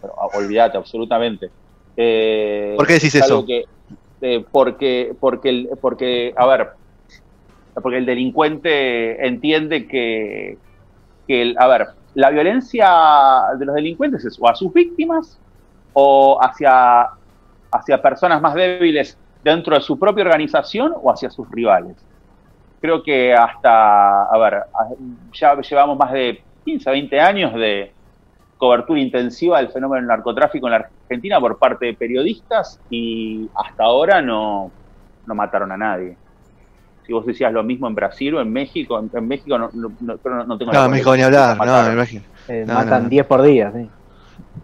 Pero 0.00 0.14
ah, 0.20 0.28
olvídate, 0.34 0.76
absolutamente. 0.78 1.52
Eh, 1.96 2.74
¿Por 2.76 2.86
qué 2.86 2.94
decís 2.94 3.14
es 3.14 3.24
eso? 3.24 3.44
que- 3.46 3.64
porque, 4.50 5.12
porque, 5.20 5.68
porque, 5.80 6.32
a 6.36 6.46
ver, 6.46 6.68
porque 7.80 7.98
el 7.98 8.06
delincuente 8.06 9.26
entiende 9.26 9.86
que, 9.86 10.58
a 11.58 11.66
ver, 11.66 11.88
la 12.14 12.30
violencia 12.30 12.88
de 13.58 13.64
los 13.64 13.74
delincuentes 13.74 14.24
es 14.24 14.38
o 14.40 14.48
a 14.48 14.54
sus 14.54 14.72
víctimas 14.72 15.38
o 15.94 16.38
hacia, 16.42 17.08
hacia 17.70 18.02
personas 18.02 18.40
más 18.42 18.54
débiles 18.54 19.16
dentro 19.42 19.74
de 19.74 19.80
su 19.80 19.98
propia 19.98 20.24
organización 20.24 20.94
o 21.00 21.10
hacia 21.10 21.30
sus 21.30 21.50
rivales. 21.50 21.96
Creo 22.80 23.02
que 23.02 23.32
hasta, 23.32 24.24
a 24.24 24.38
ver, 24.38 24.62
ya 25.32 25.58
llevamos 25.60 25.96
más 25.96 26.12
de 26.12 26.42
15, 26.64 26.90
20 26.90 27.20
años 27.20 27.54
de 27.54 27.92
cobertura 28.58 29.00
intensiva 29.00 29.58
del 29.58 29.68
fenómeno 29.70 30.00
del 30.00 30.08
narcotráfico 30.08 30.66
en 30.66 30.72
la 30.72 30.88
Argentina 31.02 31.40
por 31.40 31.58
parte 31.58 31.86
de 31.86 31.94
periodistas 31.94 32.78
y 32.90 33.48
hasta 33.54 33.84
ahora 33.84 34.20
no, 34.20 34.70
no 35.26 35.34
mataron 35.34 35.72
a 35.72 35.76
nadie. 35.76 36.16
Si 37.04 37.12
vos 37.12 37.26
decías 37.26 37.52
lo 37.52 37.64
mismo 37.64 37.88
en 37.88 37.94
Brasil 37.94 38.34
o 38.34 38.40
en 38.40 38.52
México, 38.52 38.98
en, 38.98 39.10
en 39.12 39.26
México 39.28 39.58
no, 39.58 39.70
no, 39.72 39.94
no- 40.00 40.18
no- 40.24 40.44
no 40.46 40.58
tengo 40.58 40.72
No, 40.72 40.84
en 40.84 40.90
México 40.92 41.16
ni 41.16 41.22
hablar, 41.22 41.56
no, 41.58 41.82
me 41.88 41.92
imagino. 41.94 42.22
Eh, 42.48 42.64
No, 42.66 42.74
matan 42.74 43.02
no, 43.02 43.04
no. 43.04 43.10
10 43.10 43.26
por 43.26 43.42
día, 43.42 43.72
sí. 43.74 43.90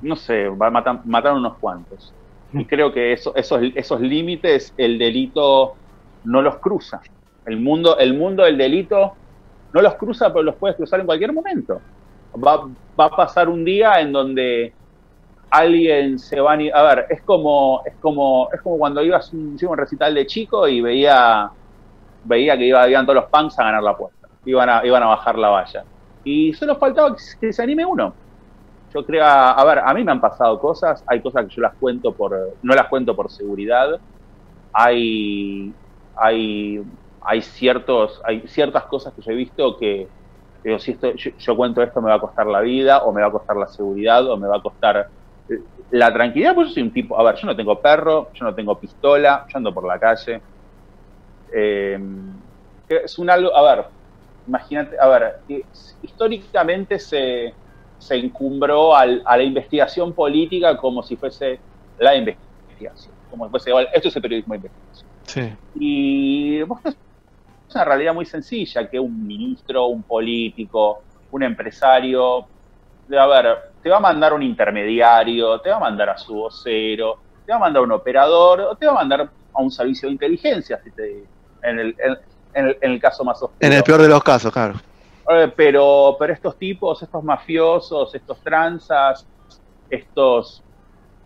no 0.00 0.16
sé, 0.16 0.48
va- 0.48 0.70
matan, 0.70 1.02
mataron 1.04 1.38
unos 1.38 1.58
cuantos. 1.58 2.14
Y 2.52 2.66
creo 2.66 2.92
que 2.92 3.12
eso, 3.12 3.34
esos, 3.36 3.60
esos 3.74 4.00
límites 4.00 4.72
el 4.76 4.98
delito 4.98 5.76
no 6.24 6.40
los 6.42 6.58
cruza. 6.60 7.00
El 7.44 7.60
mundo, 7.60 7.98
el 7.98 8.14
mundo 8.16 8.44
del 8.44 8.56
delito 8.56 9.18
no 9.72 9.82
los 9.82 9.96
cruza, 9.96 10.32
pero 10.32 10.42
los 10.42 10.56
puedes 10.56 10.76
cruzar 10.76 11.00
en 11.00 11.06
cualquier 11.06 11.32
momento. 11.32 11.80
Va, 12.34 12.66
va 12.98 13.04
a 13.06 13.10
pasar 13.10 13.48
un 13.48 13.64
día 13.64 14.00
en 14.00 14.12
donde 14.12 14.76
alguien 15.50 16.18
se 16.18 16.40
va 16.40 16.52
a... 16.54 16.56
ni- 16.56 16.70
A 16.70 16.82
ver, 16.82 17.06
es 17.10 17.22
como, 17.24 17.82
es 17.84 17.96
como, 18.00 18.48
es 18.52 18.60
como 18.62 18.78
cuando 18.78 19.02
ibas 19.02 19.32
a 19.32 19.36
un, 19.36 19.56
iba 19.60 19.70
a 19.70 19.72
un 19.72 19.78
recital 19.78 20.14
de 20.14 20.26
chico 20.26 20.68
y 20.68 20.80
veía, 20.80 21.48
veía 22.28 22.56
que 22.56 22.66
iba, 22.66 22.88
iban 22.88 23.06
todos 23.06 23.22
los 23.22 23.30
punks 23.30 23.58
a 23.58 23.64
ganar 23.64 23.82
la 23.82 23.96
puerta. 23.96 24.28
Iban 24.44 24.68
a, 24.68 24.86
iban 24.86 25.02
a 25.02 25.06
bajar 25.06 25.38
la 25.38 25.48
valla. 25.48 25.84
Y 26.24 26.52
solo 26.52 26.76
faltaba 26.76 27.16
que 27.40 27.52
se 27.52 27.62
anime 27.62 27.84
uno 27.84 28.14
yo 28.94 29.04
creo, 29.04 29.24
a 29.24 29.64
ver, 29.64 29.78
a 29.80 29.92
mí 29.94 30.02
me 30.04 30.12
han 30.12 30.20
pasado 30.20 30.58
cosas, 30.58 31.04
hay 31.06 31.20
cosas 31.20 31.46
que 31.46 31.54
yo 31.56 31.62
las 31.62 31.74
cuento 31.76 32.14
por, 32.14 32.56
no 32.62 32.74
las 32.74 32.88
cuento 32.88 33.14
por 33.14 33.30
seguridad, 33.30 34.00
hay, 34.72 35.74
hay, 36.16 36.82
hay 37.20 37.42
ciertos, 37.42 38.20
hay 38.24 38.46
ciertas 38.48 38.84
cosas 38.84 39.12
que 39.14 39.22
yo 39.22 39.32
he 39.32 39.34
visto 39.34 39.76
que, 39.78 40.08
digo, 40.64 40.78
si 40.78 40.92
esto, 40.92 41.12
yo, 41.14 41.30
yo 41.38 41.56
cuento 41.56 41.82
esto 41.82 42.00
me 42.00 42.08
va 42.08 42.16
a 42.16 42.20
costar 42.20 42.46
la 42.46 42.60
vida, 42.60 43.04
o 43.04 43.12
me 43.12 43.20
va 43.20 43.28
a 43.28 43.32
costar 43.32 43.56
la 43.56 43.66
seguridad, 43.66 44.26
o 44.30 44.36
me 44.38 44.48
va 44.48 44.56
a 44.56 44.62
costar 44.62 45.10
eh, 45.48 45.58
la 45.90 46.12
tranquilidad, 46.12 46.54
pues 46.54 46.68
yo 46.68 46.74
soy 46.74 46.82
un 46.84 46.92
tipo, 46.92 47.18
a 47.20 47.22
ver, 47.24 47.36
yo 47.36 47.46
no 47.46 47.56
tengo 47.56 47.80
perro, 47.80 48.30
yo 48.32 48.44
no 48.46 48.54
tengo 48.54 48.78
pistola, 48.80 49.44
yo 49.48 49.58
ando 49.58 49.74
por 49.74 49.86
la 49.86 49.98
calle. 49.98 50.42
Eh, 51.54 51.98
es 52.88 53.18
un 53.18 53.30
algo, 53.30 53.54
a 53.54 53.76
ver, 53.76 53.86
imagínate, 54.46 54.96
a 54.98 55.08
ver, 55.08 55.34
eh, 55.48 55.66
históricamente 56.02 56.98
se, 56.98 57.58
se 57.98 58.16
encumbró 58.16 58.94
al- 58.96 59.22
a 59.26 59.36
la 59.36 59.42
investigación 59.42 60.14
política 60.14 60.76
como 60.76 61.02
si 61.02 61.16
fuese 61.16 61.62
la 61.98 62.16
investigación, 62.16 63.16
como 63.28 63.44
si 63.46 63.50
fuese, 63.50 63.70
igual, 63.70 63.88
esto 63.92 64.08
es 64.08 64.16
el 64.16 64.22
periodismo 64.22 64.54
de 64.54 64.58
investigación. 64.58 65.10
Sí. 65.26 65.42
Y 65.74 66.62
vos 66.62 66.80
es 66.84 67.74
una 67.74 67.84
realidad 67.84 68.14
muy 68.14 68.24
sencilla 68.24 68.88
que 68.88 68.98
un 68.98 69.26
ministro, 69.26 69.86
un 69.88 70.04
político, 70.04 71.04
un 71.30 71.42
empresario, 71.42 72.46
a 73.18 73.26
ver, 73.26 73.58
te 73.82 73.90
va 73.90 73.98
a 73.98 74.00
mandar 74.00 74.32
un 74.32 74.42
intermediario, 74.42 75.60
te 75.60 75.70
va 75.70 75.76
a 75.76 75.80
mandar 75.80 76.10
a 76.10 76.16
su 76.16 76.34
vocero, 76.34 77.16
te 77.44 77.52
va 77.52 77.56
a 77.56 77.60
mandar 77.60 77.82
un 77.82 77.92
operador, 77.92 78.60
o 78.62 78.76
te 78.76 78.86
va 78.86 78.92
a 78.92 78.94
mandar 78.96 79.20
a 79.52 79.62
un 79.62 79.70
servicio 79.70 80.08
de 80.08 80.12
inteligencia, 80.14 80.80
si 80.82 80.92
te- 80.92 81.30
en, 81.68 81.78
el, 81.78 81.96
en- 81.98 82.16
en 82.54 82.66
el, 82.68 82.78
en 82.80 82.90
el 82.92 83.00
caso 83.00 83.24
más 83.24 83.36
oscuro. 83.42 83.56
En 83.60 83.72
el 83.72 83.82
peor 83.82 84.02
de 84.02 84.08
los 84.08 84.22
casos, 84.22 84.52
claro. 84.52 84.74
Eh, 85.30 85.52
pero, 85.56 86.16
pero 86.18 86.32
estos 86.32 86.56
tipos, 86.58 87.02
estos 87.02 87.22
mafiosos, 87.22 88.14
estos 88.14 88.42
tranzas, 88.42 89.28
estos, 89.88 90.64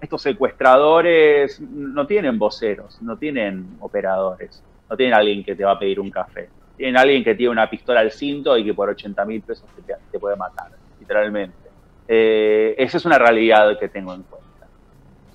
estos 0.00 0.22
secuestradores, 0.22 1.60
no 1.60 2.06
tienen 2.06 2.38
voceros, 2.38 3.00
no 3.02 3.16
tienen 3.18 3.76
operadores, 3.80 4.64
no 4.88 4.96
tienen 4.96 5.14
alguien 5.14 5.44
que 5.44 5.54
te 5.54 5.64
va 5.64 5.72
a 5.72 5.78
pedir 5.78 6.00
un 6.00 6.10
café. 6.10 6.50
Tienen 6.76 6.96
alguien 6.96 7.22
que 7.22 7.34
tiene 7.34 7.52
una 7.52 7.70
pistola 7.70 8.00
al 8.00 8.10
cinto 8.10 8.56
y 8.58 8.64
que 8.64 8.74
por 8.74 8.88
80 8.88 9.24
mil 9.24 9.42
pesos 9.42 9.70
te, 9.74 9.82
te 10.10 10.18
puede 10.18 10.36
matar, 10.36 10.66
literalmente. 10.98 11.70
Eh, 12.08 12.74
esa 12.76 12.96
es 12.96 13.04
una 13.04 13.18
realidad 13.18 13.78
que 13.78 13.88
tengo 13.88 14.12
en 14.14 14.24
cuenta. 14.24 14.68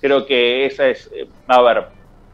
Creo 0.00 0.26
que 0.26 0.66
esa 0.66 0.88
es, 0.88 1.10
eh, 1.12 1.32
a 1.46 1.62
ver, 1.62 1.86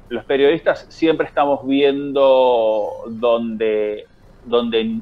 los 0.09 0.25
periodistas 0.25 0.87
siempre 0.89 1.27
estamos 1.27 1.67
viendo 1.67 3.05
donde, 3.09 4.07
donde 4.45 5.01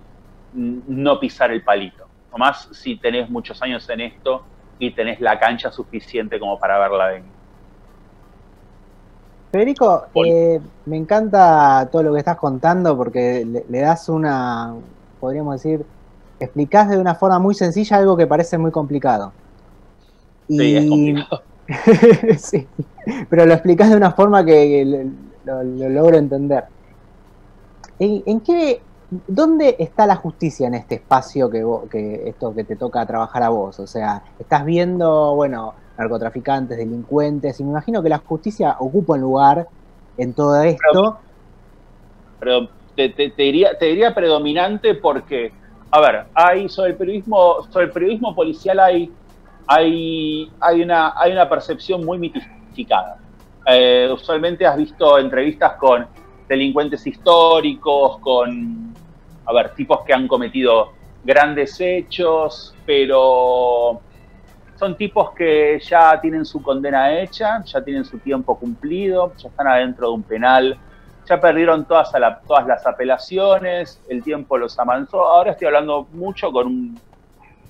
no 0.54 1.20
pisar 1.20 1.50
el 1.50 1.62
palito. 1.62 2.06
Nomás 2.30 2.68
si 2.72 2.96
tenés 2.96 3.28
muchos 3.28 3.60
años 3.62 3.88
en 3.90 4.00
esto 4.00 4.42
y 4.78 4.90
tenés 4.92 5.20
la 5.20 5.38
cancha 5.38 5.70
suficiente 5.70 6.38
como 6.38 6.58
para 6.58 6.78
verla 6.78 7.08
venir. 7.08 7.30
Federico, 9.52 10.06
eh, 10.24 10.60
me 10.86 10.96
encanta 10.96 11.86
todo 11.92 12.02
lo 12.04 12.12
que 12.14 12.20
estás 12.20 12.38
contando 12.38 12.96
porque 12.96 13.44
le, 13.44 13.64
le 13.68 13.80
das 13.80 14.08
una, 14.08 14.74
podríamos 15.20 15.62
decir, 15.62 15.84
explicás 16.40 16.88
de 16.88 16.98
una 16.98 17.14
forma 17.14 17.38
muy 17.38 17.54
sencilla 17.54 17.98
algo 17.98 18.16
que 18.16 18.26
parece 18.26 18.56
muy 18.56 18.70
complicado. 18.70 19.32
Sí, 20.48 20.76
es 20.76 20.88
complicado. 20.88 21.42
sí, 22.38 22.70
pero 23.30 23.46
lo 23.46 23.54
explicás 23.54 23.90
de 23.90 23.96
una 23.96 24.12
forma 24.12 24.44
que, 24.44 24.84
lo, 24.84 25.62
lo- 25.62 25.64
lo 25.64 25.88
logro 25.88 26.16
entender. 26.18 26.64
¿En, 27.98 28.40
qué, 28.42 28.86
dónde 29.10 29.76
está 29.78 30.06
la 30.06 30.16
justicia 30.16 30.66
en 30.66 30.74
este 30.74 30.96
espacio 30.96 31.48
que, 31.50 31.64
vo- 31.64 31.88
que 31.88 32.28
esto 32.28 32.54
que 32.54 32.64
te 32.64 32.76
toca 32.76 33.06
trabajar 33.06 33.42
a 33.44 33.48
vos? 33.50 33.78
O 33.78 33.86
sea, 33.86 34.22
estás 34.38 34.64
viendo, 34.64 35.34
bueno, 35.36 35.74
narcotraficantes, 35.96 36.76
delincuentes, 36.78 37.60
y 37.60 37.64
me 37.64 37.70
imagino 37.70 38.02
que 38.02 38.08
la 38.08 38.18
justicia 38.18 38.76
ocupa 38.80 39.14
un 39.14 39.20
lugar 39.20 39.68
en 40.16 40.34
todo 40.34 40.60
esto. 40.62 41.18
pero 42.38 42.68
te- 42.94 43.10
te 43.10 43.32
diría, 43.42 43.76
te 43.78 43.86
diría 43.86 44.14
predominante 44.14 44.94
porque, 44.96 45.52
a 45.90 46.00
ver, 46.00 46.26
hay 46.34 46.68
sobre 46.68 46.90
el 46.92 46.96
periodismo, 46.96 47.56
sobre 47.70 47.86
el 47.86 47.92
periodismo 47.92 48.34
policial 48.34 48.80
hay, 48.80 49.14
hay, 49.66 50.50
hay, 50.60 50.82
una, 50.82 51.14
hay 51.16 51.32
una 51.32 51.48
percepción 51.48 52.04
muy 52.04 52.18
mitificada. 52.18 53.18
Eh, 53.66 54.10
usualmente 54.12 54.66
has 54.66 54.76
visto 54.76 55.18
entrevistas 55.18 55.74
con 55.74 56.06
delincuentes 56.48 57.06
históricos, 57.06 58.18
con, 58.18 58.92
a 59.46 59.52
ver, 59.52 59.74
tipos 59.74 60.00
que 60.04 60.12
han 60.12 60.26
cometido 60.26 60.92
grandes 61.24 61.80
hechos, 61.80 62.74
pero 62.84 64.00
son 64.76 64.96
tipos 64.96 65.30
que 65.32 65.78
ya 65.80 66.20
tienen 66.20 66.44
su 66.44 66.60
condena 66.60 67.20
hecha, 67.20 67.62
ya 67.64 67.82
tienen 67.84 68.04
su 68.04 68.18
tiempo 68.18 68.58
cumplido, 68.58 69.32
ya 69.36 69.48
están 69.48 69.68
adentro 69.68 70.08
de 70.08 70.14
un 70.14 70.22
penal, 70.24 70.76
ya 71.24 71.40
perdieron 71.40 71.84
todas, 71.84 72.12
a 72.16 72.18
la- 72.18 72.40
todas 72.40 72.66
las 72.66 72.84
apelaciones, 72.84 74.02
el 74.08 74.24
tiempo 74.24 74.58
los 74.58 74.76
amansó. 74.80 75.20
Ahora 75.22 75.52
estoy 75.52 75.68
hablando 75.68 76.08
mucho 76.12 76.50
con 76.50 76.66
un, 76.66 77.00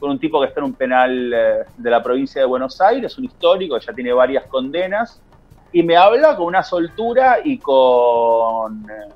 con 0.03 0.11
un 0.11 0.19
tipo 0.19 0.41
que 0.41 0.49
está 0.49 0.59
en 0.59 0.65
un 0.65 0.75
penal 0.75 1.33
eh, 1.33 1.59
de 1.77 1.89
la 1.89 2.03
provincia 2.03 2.41
de 2.41 2.47
Buenos 2.49 2.81
Aires, 2.81 3.17
un 3.19 3.25
histórico, 3.25 3.79
ya 3.79 3.93
tiene 3.93 4.13
varias 4.13 4.47
condenas, 4.47 5.23
y 5.71 5.85
me 5.85 5.97
habla 5.97 6.35
con 6.35 6.47
una 6.47 6.65
soltura 6.65 7.39
y 7.45 7.61
con, 7.61 8.85
eh, 8.91 9.13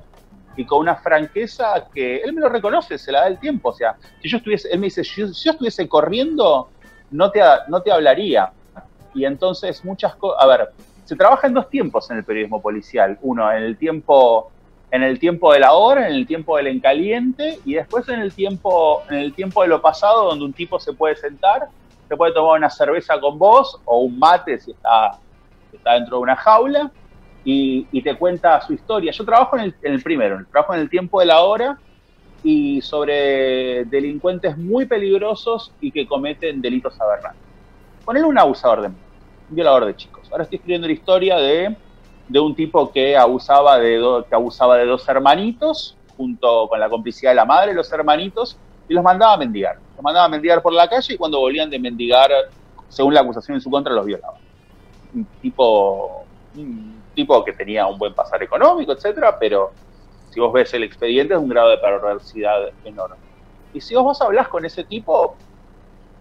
y 0.56 0.64
con 0.64 0.78
una 0.78 0.94
franqueza 0.94 1.88
que 1.92 2.18
él 2.18 2.32
me 2.32 2.40
lo 2.40 2.48
reconoce, 2.48 2.98
se 2.98 3.10
la 3.10 3.22
da 3.22 3.26
el 3.26 3.40
tiempo. 3.40 3.70
O 3.70 3.72
sea, 3.72 3.96
si 4.22 4.28
yo 4.28 4.36
estuviese, 4.36 4.68
él 4.70 4.78
me 4.78 4.86
dice, 4.86 5.02
si 5.02 5.22
yo, 5.22 5.26
si 5.26 5.46
yo 5.46 5.50
estuviese 5.50 5.88
corriendo, 5.88 6.70
no 7.10 7.32
te, 7.32 7.40
no 7.66 7.82
te 7.82 7.90
hablaría. 7.90 8.52
Y 9.12 9.24
entonces 9.24 9.84
muchas 9.84 10.14
cosas, 10.14 10.40
a 10.40 10.46
ver, 10.46 10.68
se 11.02 11.16
trabaja 11.16 11.48
en 11.48 11.54
dos 11.54 11.68
tiempos 11.68 12.08
en 12.12 12.18
el 12.18 12.24
periodismo 12.24 12.62
policial. 12.62 13.18
Uno, 13.22 13.50
en 13.50 13.64
el 13.64 13.76
tiempo, 13.76 14.52
en 14.90 15.02
el 15.02 15.18
tiempo 15.18 15.52
de 15.52 15.60
la 15.60 15.72
hora, 15.72 16.08
en 16.08 16.14
el 16.14 16.26
tiempo 16.26 16.56
del 16.56 16.68
encaliente, 16.68 17.58
y 17.64 17.74
después 17.74 18.08
en 18.08 18.20
el 18.20 18.32
tiempo, 18.32 19.02
en 19.10 19.16
el 19.16 19.32
tiempo 19.32 19.62
de 19.62 19.68
lo 19.68 19.80
pasado, 19.80 20.26
donde 20.26 20.44
un 20.44 20.52
tipo 20.52 20.78
se 20.78 20.92
puede 20.92 21.16
sentar, 21.16 21.68
se 22.08 22.16
puede 22.16 22.32
tomar 22.32 22.58
una 22.58 22.70
cerveza 22.70 23.20
con 23.20 23.38
vos, 23.38 23.80
o 23.84 23.98
un 24.00 24.18
mate 24.18 24.58
si 24.58 24.70
está, 24.70 25.18
está 25.72 25.94
dentro 25.94 26.18
de 26.18 26.22
una 26.22 26.36
jaula, 26.36 26.90
y, 27.44 27.86
y 27.92 28.02
te 28.02 28.16
cuenta 28.16 28.60
su 28.60 28.72
historia. 28.72 29.12
Yo 29.12 29.24
trabajo 29.24 29.56
en 29.56 29.64
el, 29.64 29.74
en 29.82 30.02
primero, 30.02 30.44
trabajo 30.50 30.74
en 30.74 30.80
el 30.80 30.90
tiempo 30.90 31.20
de 31.20 31.26
la 31.26 31.42
hora 31.42 31.78
y 32.42 32.80
sobre 32.80 33.84
delincuentes 33.84 34.56
muy 34.56 34.86
peligrosos 34.86 35.72
y 35.80 35.90
que 35.90 36.06
cometen 36.06 36.60
delitos 36.60 37.00
aberrantes. 37.00 37.42
Ponele 38.04 38.26
un 38.26 38.38
abusador 38.38 38.82
de 38.82 38.88
un 38.88 38.96
violador 39.50 39.86
de 39.86 39.96
chicos. 39.96 40.28
Ahora 40.30 40.44
estoy 40.44 40.56
escribiendo 40.56 40.86
la 40.86 40.92
historia 40.92 41.36
de, 41.38 41.76
de 42.26 42.40
un 42.40 42.54
tipo 42.54 42.90
que 42.92 43.16
abusaba 43.16 43.78
de, 43.78 43.96
do- 43.98 44.26
que 44.28 44.34
abusaba 44.34 44.76
de 44.76 44.86
dos 44.86 45.08
hermanitos, 45.08 46.00
junto 46.16 46.68
con 46.68 46.80
la 46.80 46.88
complicidad 46.88 47.30
de 47.32 47.36
la 47.36 47.44
madre, 47.44 47.74
los 47.74 47.92
hermanitos, 47.92 48.60
y 48.88 48.94
los 48.94 49.04
mandaba 49.04 49.34
a 49.34 49.36
mendigar. 49.38 49.74
Los 49.96 50.02
mandaba 50.04 50.26
a 50.26 50.28
mendigar 50.28 50.62
por 50.62 50.72
la 50.72 50.88
calle 50.88 51.14
y 51.14 51.16
cuando 51.16 51.40
volvían 51.40 51.70
de 51.70 51.78
mendigar, 51.78 52.30
según 52.88 53.14
la 53.14 53.20
acusación 53.20 53.56
en 53.56 53.60
su 53.60 53.70
contra, 53.70 53.92
los 53.94 54.04
violaba. 54.04 54.38
Un 55.12 55.26
tipo 55.40 56.28
un 56.54 57.10
tipo 57.14 57.44
que 57.44 57.52
tenía 57.52 57.86
un 57.86 57.98
buen 57.98 58.14
pasar 58.14 58.42
económico, 58.42 58.92
etcétera, 58.92 59.36
pero 59.38 59.76
si 60.24 60.40
vos 60.40 60.52
ves 60.52 60.72
el 60.74 60.84
expediente 60.84 61.34
es 61.34 61.40
un 61.40 61.48
grado 61.48 61.70
de 61.70 61.78
perversidad 61.78 62.60
enorme. 62.82 63.26
Y 63.72 63.80
si 63.82 63.94
vos, 63.94 64.20
hablás 64.22 64.48
con 64.48 64.64
ese 64.64 64.84
tipo, 64.84 65.42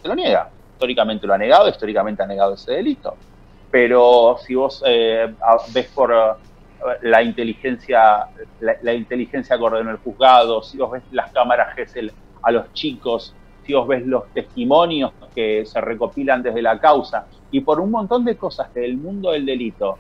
te 0.02 0.10
lo 0.10 0.16
niega. 0.16 0.54
Históricamente 0.74 1.28
lo 1.28 1.34
ha 1.34 1.38
negado, 1.38 1.70
históricamente 1.70 2.24
ha 2.24 2.28
negado 2.28 2.56
ese 2.56 2.74
delito. 2.74 3.20
Pero 3.76 4.38
si 4.40 4.56
vos 4.56 4.82
eh, 4.88 5.36
ves 5.74 5.88
por 5.88 6.10
eh, 6.14 6.98
la 7.02 7.22
inteligencia, 7.22 8.26
la, 8.62 8.94
inteligencia 8.94 9.58
que 9.58 9.64
ordenó 9.66 9.92
el 9.92 9.98
juzgado, 9.98 10.64
si 10.64 10.78
vos 10.78 10.92
ves 10.92 11.04
las 11.12 11.30
cámaras 11.34 11.76
GESEL 11.76 12.10
a 12.42 12.52
los 12.54 12.72
chicos, 12.72 13.36
si 13.66 13.74
vos 13.74 13.86
ves 13.86 14.08
los 14.08 14.30
testimonios 14.30 15.12
que 15.36 15.66
se 15.66 15.82
recopilan 15.82 16.42
desde 16.42 16.62
la 16.62 16.80
causa, 16.80 17.28
y 17.52 17.60
por 17.60 17.82
un 17.82 17.92
montón 17.92 18.24
de 18.24 18.38
cosas 18.38 18.70
que 18.70 18.80
del 18.80 18.96
mundo 18.96 19.32
del 19.32 19.46
delito, 19.46 19.98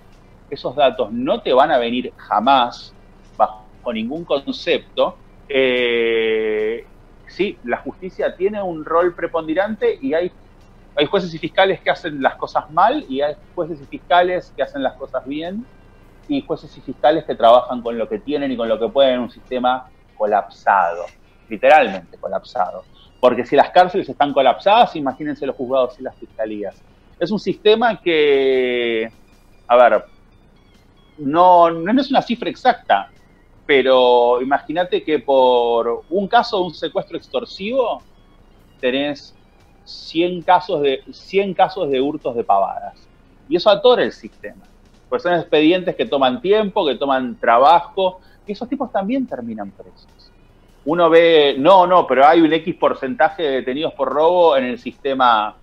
esos 0.49 0.73
datos 0.73 1.11
no 1.11 1.41
te 1.41 1.51
van 1.51 1.69
a 1.69 1.77
venir 1.77 2.13
jamás 2.15 2.93
bajo 3.35 3.91
ningún 3.91 4.23
concepto, 4.23 5.17
eh, 5.49 6.87
sí, 7.27 7.57
la 7.65 7.79
justicia 7.79 8.37
tiene 8.37 8.61
un 8.61 8.85
rol 8.85 9.13
preponderante 9.13 9.99
y 10.01 10.13
hay, 10.13 10.31
hay 10.95 11.05
jueces 11.05 11.33
y 11.33 11.37
fiscales 11.37 11.81
que 11.81 11.89
hacen 11.89 12.21
las 12.21 12.35
cosas 12.35 12.69
mal 12.71 13.05
y 13.09 13.21
hay 13.21 13.35
jueces 13.53 13.81
y 13.81 13.85
fiscales 13.85 14.53
que 14.55 14.63
hacen 14.63 14.81
las 14.81 14.95
cosas 14.95 15.25
bien 15.25 15.65
y 16.27 16.41
jueces 16.41 16.75
y 16.77 16.81
fiscales 16.81 17.25
que 17.25 17.35
trabajan 17.35 17.81
con 17.81 17.97
lo 17.97 18.07
que 18.07 18.19
tienen 18.19 18.51
y 18.51 18.57
con 18.57 18.69
lo 18.69 18.79
que 18.79 18.87
pueden 18.87 19.15
en 19.15 19.19
un 19.21 19.29
sistema 19.29 19.89
colapsado, 20.15 21.05
literalmente 21.49 22.17
colapsado. 22.17 22.83
Porque 23.19 23.45
si 23.45 23.55
las 23.55 23.71
cárceles 23.71 24.07
están 24.07 24.33
colapsadas, 24.33 24.95
imagínense 24.95 25.45
los 25.45 25.55
juzgados 25.55 25.99
y 25.99 26.03
las 26.03 26.15
fiscalías. 26.17 26.81
Es 27.19 27.31
un 27.31 27.39
sistema 27.39 27.99
que, 28.01 29.11
a 29.67 29.75
ver, 29.75 30.05
no, 31.17 31.69
no 31.71 32.01
es 32.01 32.09
una 32.09 32.21
cifra 32.21 32.49
exacta, 32.49 33.09
pero 33.65 34.41
imagínate 34.41 35.03
que 35.03 35.19
por 35.19 36.05
un 36.09 36.27
caso 36.27 36.57
de 36.57 36.63
un 36.63 36.73
secuestro 36.73 37.17
extorsivo 37.17 38.01
tenés 38.79 39.34
100 39.85 40.41
casos 40.41 40.81
de, 40.81 41.03
100 41.11 41.53
casos 41.53 41.89
de 41.89 42.01
hurtos 42.01 42.35
de 42.35 42.43
pavadas. 42.43 42.95
Y 43.47 43.55
eso 43.55 43.69
atora 43.69 44.03
el 44.03 44.11
sistema. 44.11 44.63
Pues 45.07 45.23
son 45.23 45.33
expedientes 45.33 45.95
que 45.95 46.05
toman 46.05 46.41
tiempo, 46.41 46.85
que 46.85 46.95
toman 46.95 47.35
trabajo, 47.35 48.19
y 48.45 48.51
esos 48.51 48.67
tipos 48.67 48.91
también 48.91 49.25
terminan 49.27 49.71
presos. 49.71 50.07
Uno 50.85 51.09
ve, 51.09 51.55
no, 51.57 51.87
no, 51.87 52.05
pero 52.05 52.25
hay 52.25 52.41
un 52.41 52.53
X 52.53 52.75
porcentaje 52.75 53.43
de 53.43 53.51
detenidos 53.51 53.93
por 53.93 54.09
robo 54.09 54.57
en 54.57 54.65
el 54.65 54.79
sistema, 54.79 55.55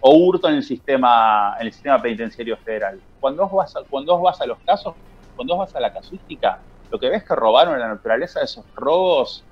o 0.00 0.16
hurto 0.16 0.48
en 0.48 0.56
el 0.56 0.62
sistema, 0.62 1.56
en 1.58 1.66
el 1.66 1.72
sistema 1.72 2.00
penitenciario 2.00 2.56
federal. 2.58 3.00
Cuando 3.20 3.42
vos 3.48 3.52
vas 3.52 3.76
a, 3.76 3.88
cuando 3.88 4.14
vos 4.14 4.22
vas 4.22 4.40
a 4.40 4.46
los 4.46 4.58
casos, 4.60 4.94
cuando 5.36 5.56
vos 5.56 5.66
vas 5.66 5.76
a 5.76 5.80
la 5.80 5.92
casuística, 5.92 6.60
lo 6.90 6.98
que 6.98 7.08
ves 7.08 7.24
que 7.24 7.34
robaron 7.34 7.78
la 7.78 7.88
naturaleza 7.88 8.40
de 8.40 8.44
esos 8.44 8.64
robos 8.74 9.44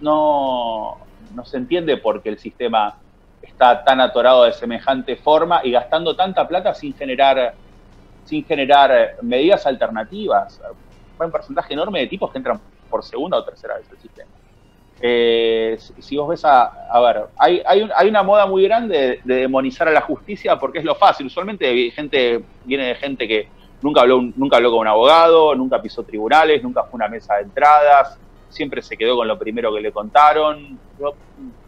no, 0.00 0.98
no 1.34 1.44
se 1.44 1.56
entiende 1.56 1.96
por 1.96 2.22
qué 2.22 2.28
el 2.28 2.38
sistema 2.38 2.98
está 3.42 3.84
tan 3.84 4.00
atorado 4.00 4.44
de 4.44 4.52
semejante 4.52 5.16
forma 5.16 5.60
y 5.64 5.72
gastando 5.72 6.16
tanta 6.16 6.46
plata 6.46 6.74
sin 6.74 6.94
generar, 6.94 7.54
sin 8.24 8.44
generar 8.44 9.16
medidas 9.22 9.66
alternativas. 9.66 10.60
Hay 11.18 11.26
un 11.26 11.30
porcentaje 11.30 11.74
enorme 11.74 12.00
de 12.00 12.06
tipos 12.06 12.30
que 12.30 12.38
entran 12.38 12.60
por 12.88 13.02
segunda 13.04 13.38
o 13.38 13.44
tercera 13.44 13.76
vez 13.76 13.86
el 13.90 13.98
sistema. 13.98 14.30
Eh, 15.04 15.78
si 15.98 16.16
vos 16.16 16.28
ves 16.28 16.44
a, 16.44 16.88
a 16.88 17.00
ver, 17.00 17.24
hay, 17.36 17.60
hay, 17.66 17.90
hay, 17.94 18.08
una 18.08 18.22
moda 18.22 18.46
muy 18.46 18.62
grande 18.62 19.20
de, 19.24 19.34
demonizar 19.34 19.88
a 19.88 19.90
la 19.90 20.02
justicia 20.02 20.58
porque 20.58 20.78
es 20.78 20.84
lo 20.84 20.94
fácil. 20.94 21.26
Usualmente 21.26 21.90
gente, 21.90 22.44
viene 22.64 22.86
de 22.86 22.94
gente 22.94 23.26
que 23.26 23.48
Nunca 23.82 24.02
habló, 24.02 24.22
nunca 24.36 24.56
habló 24.56 24.70
con 24.70 24.80
un 24.80 24.86
abogado, 24.86 25.54
nunca 25.56 25.82
pisó 25.82 26.04
tribunales, 26.04 26.62
nunca 26.62 26.84
fue 26.84 26.98
una 26.98 27.08
mesa 27.08 27.34
de 27.34 27.42
entradas, 27.42 28.16
siempre 28.48 28.80
se 28.80 28.96
quedó 28.96 29.16
con 29.16 29.26
lo 29.26 29.36
primero 29.36 29.74
que 29.74 29.80
le 29.80 29.90
contaron. 29.90 30.78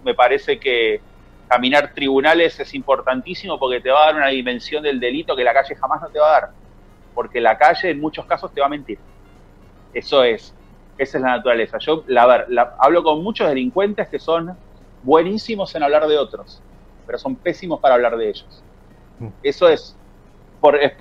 me 0.04 0.14
parece 0.14 0.58
que 0.60 1.00
caminar 1.48 1.92
tribunales 1.94 2.58
es 2.58 2.74
importantísimo 2.74 3.58
porque 3.58 3.80
te 3.80 3.90
va 3.90 4.02
a 4.02 4.06
dar 4.06 4.16
una 4.16 4.28
dimensión 4.28 4.82
del 4.82 4.98
delito 5.00 5.36
que 5.36 5.44
la 5.44 5.52
calle 5.52 5.74
jamás 5.74 6.02
no 6.02 6.08
te 6.08 6.18
va 6.18 6.28
a 6.28 6.40
dar. 6.40 6.50
Porque 7.14 7.40
la 7.40 7.56
calle 7.56 7.90
en 7.90 8.00
muchos 8.00 8.26
casos 8.26 8.52
te 8.52 8.60
va 8.60 8.66
a 8.66 8.70
mentir. 8.70 8.98
Eso 9.92 10.24
es, 10.24 10.54
esa 10.98 11.18
es 11.18 11.22
la 11.22 11.36
naturaleza. 11.36 11.78
Yo, 11.78 12.04
la, 12.06 12.74
hablo 12.78 13.02
con 13.02 13.22
muchos 13.22 13.48
delincuentes 13.48 14.08
que 14.08 14.18
son 14.18 14.56
buenísimos 15.02 15.74
en 15.74 15.82
hablar 15.82 16.06
de 16.06 16.18
otros, 16.18 16.60
pero 17.06 17.18
son 17.18 17.36
pésimos 17.36 17.78
para 17.80 17.94
hablar 17.94 18.16
de 18.16 18.28
ellos. 18.28 18.62
Mm. 19.20 19.28
Eso 19.42 19.68
es 19.68 19.96
es, 20.72 20.92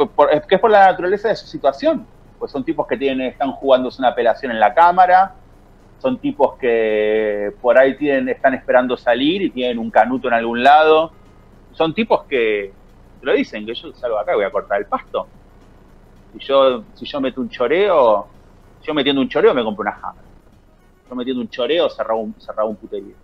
que 0.48 0.56
es 0.56 0.62
por 0.62 0.72
la 0.72 0.88
naturaleza 0.88 1.30
de 1.30 1.36
su 1.36 1.48
situación. 1.48 2.06
Pues 2.40 2.52
son 2.52 2.64
tipos 2.64 2.86
que 2.88 2.98
tienen, 2.98 3.28
están 3.28 3.54
jugándose 3.54 4.02
una 4.02 4.10
apelación 4.10 4.52
en 4.52 4.60
la 4.60 4.74
cámara, 4.74 5.36
son 6.04 6.18
tipos 6.18 6.58
que 6.58 7.54
por 7.62 7.78
ahí 7.78 7.96
tienen, 7.96 8.28
están 8.28 8.54
esperando 8.54 8.98
salir 8.98 9.42
y 9.42 9.50
tienen 9.52 9.80
un 9.80 9.90
canuto 9.90 10.28
en 10.28 10.34
algún 10.34 10.62
lado. 10.62 11.14
Son 11.72 11.94
tipos 11.94 12.26
que 12.26 12.74
lo 13.22 13.32
dicen, 13.32 13.66
que 13.66 13.74
yo 13.74 13.94
salgo 13.94 14.20
acá 14.20 14.34
y 14.34 14.36
voy 14.36 14.44
a 14.44 14.52
cortar 14.52 14.82
el 14.82 14.86
pasto. 14.86 15.26
Si 16.34 16.40
yo, 16.40 16.84
si 16.94 17.06
yo 17.06 17.22
meto 17.22 17.40
un 17.40 17.48
choreo, 17.48 18.28
yo 18.84 18.94
metiendo 18.94 19.22
un 19.22 19.30
choreo 19.30 19.54
me 19.54 19.64
compro 19.64 19.84
una 19.84 19.94
jama. 19.94 20.22
Yo 21.10 21.16
metiendo 21.16 21.42
un 21.42 21.50
choreo 21.50 21.90
cerraba 21.90 22.20
un, 22.20 22.36
cerraba 22.38 22.68
un 22.68 22.76
puterío. 22.76 23.16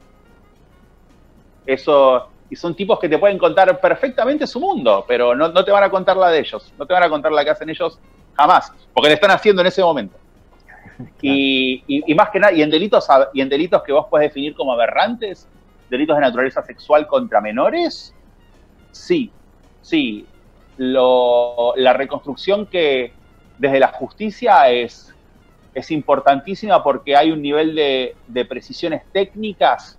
Eso, 1.65 2.30
y 2.50 2.56
son 2.56 2.76
tipos 2.76 2.98
que 2.98 3.10
te 3.10 3.18
pueden 3.18 3.38
contar 3.38 3.78
perfectamente 3.82 4.48
su 4.48 4.62
mundo, 4.62 5.04
pero 5.06 5.36
no, 5.36 5.52
te 5.65 5.72
van 5.72 5.84
a 5.84 5.89
contar 5.89 6.15
la 6.15 6.30
de 6.30 6.39
ellos, 6.39 6.74
no 6.80 6.86
te 6.86 6.94
van 6.94 7.04
a 7.04 7.10
contar 7.10 7.34
la 7.34 7.44
que 7.44 7.50
hacen 7.50 7.70
ellos 7.70 8.00
jamás, 8.38 8.72
porque 8.94 9.10
le 9.10 9.15
están 9.15 9.32
haciendo 9.32 9.62
en 9.63 9.68
ese 9.68 9.84
momento. 9.84 10.15
Y, 11.22 12.14
más 12.16 12.30
que 12.30 12.40
nada, 12.40 12.54
y 12.54 12.62
en 12.62 12.70
delitos 12.70 13.08
y 13.34 13.42
en 13.42 13.50
delitos 13.50 13.84
que 13.84 13.92
vos 13.92 14.08
puedes 14.10 14.30
definir 14.30 14.54
como 14.54 14.74
aberrantes, 14.74 15.48
delitos 15.90 16.18
de 16.18 16.22
naturaleza 16.22 16.62
sexual 16.64 17.08
contra 17.08 17.42
menores, 17.42 18.14
sí, 18.92 19.32
sí. 19.82 20.26
la 20.78 21.94
reconstrucción 21.94 22.66
que 22.66 23.14
desde 23.58 23.80
la 23.80 23.90
justicia 23.90 24.70
es, 24.70 25.14
es 25.74 25.92
importantísima 25.92 26.84
porque 26.84 27.16
hay 27.16 27.32
un 27.32 27.42
nivel 27.42 27.76
de, 27.76 28.46
precisiones 28.46 29.04
técnicas 29.12 29.98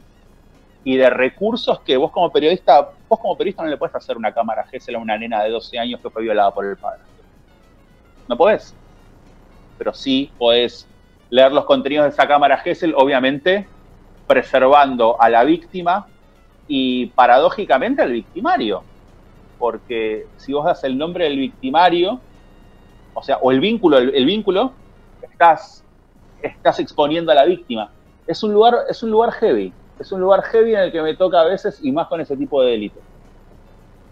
y 0.83 0.97
de 0.97 1.11
recursos 1.11 1.81
que 1.81 1.97
vos 1.97 2.11
como 2.11 2.33
periodista, 2.33 2.91
vos 3.09 3.21
como 3.21 3.37
periodista 3.37 3.63
no 3.63 3.69
le 3.69 3.77
puedes 3.77 3.95
hacer 3.95 4.17
una 4.17 4.33
cámara 4.33 4.65
GESEL 4.65 4.97
a 4.97 4.99
una 4.99 5.19
nena 5.19 5.43
de 5.43 5.51
12 5.51 5.79
años 5.79 6.01
que 6.01 6.09
fue 6.09 6.23
violada 6.23 6.53
por 6.53 6.65
el 6.65 6.77
padre. 6.77 7.01
No 8.29 8.37
podés. 8.37 8.75
Pero 9.77 9.93
sí 9.93 10.31
podés 10.39 10.87
leer 11.31 11.53
los 11.53 11.65
contenidos 11.65 12.05
de 12.05 12.11
esa 12.11 12.27
cámara 12.27 12.59
GESEL, 12.59 12.95
obviamente 12.97 13.67
preservando 14.27 15.21
a 15.21 15.29
la 15.29 15.43
víctima 15.43 16.07
y 16.69 17.07
paradójicamente 17.07 18.03
al 18.03 18.13
victimario. 18.13 18.83
Porque 19.59 20.27
si 20.37 20.53
vos 20.53 20.65
das 20.65 20.85
el 20.85 20.97
nombre 20.97 21.25
del 21.25 21.39
victimario, 21.39 22.21
o 23.15 23.23
sea, 23.23 23.39
o 23.39 23.51
el 23.51 23.61
vínculo, 23.61 23.99
el, 23.99 24.25
vínculo, 24.25 24.73
estás, 25.23 25.85
estás 26.43 26.79
exponiendo 26.79 27.33
a 27.33 27.35
la 27.35 27.45
víctima. 27.45 27.91
Es 28.27 28.43
un 28.43 28.53
lugar, 28.53 28.75
es 28.89 29.03
un 29.03 29.11
lugar 29.11 29.33
heavy 29.33 29.73
es 30.01 30.11
un 30.13 30.21
lugar 30.21 30.43
heavy 30.43 30.75
en 30.75 30.81
el 30.81 30.93
que 30.93 31.03
me 31.03 31.15
toca 31.15 31.41
a 31.41 31.45
veces 31.45 31.79
y 31.83 31.93
más 31.93 32.09
con 32.09 32.21
ese 32.23 32.35
tipo 32.35 32.63
de 32.63 32.71
delitos. 32.71 33.03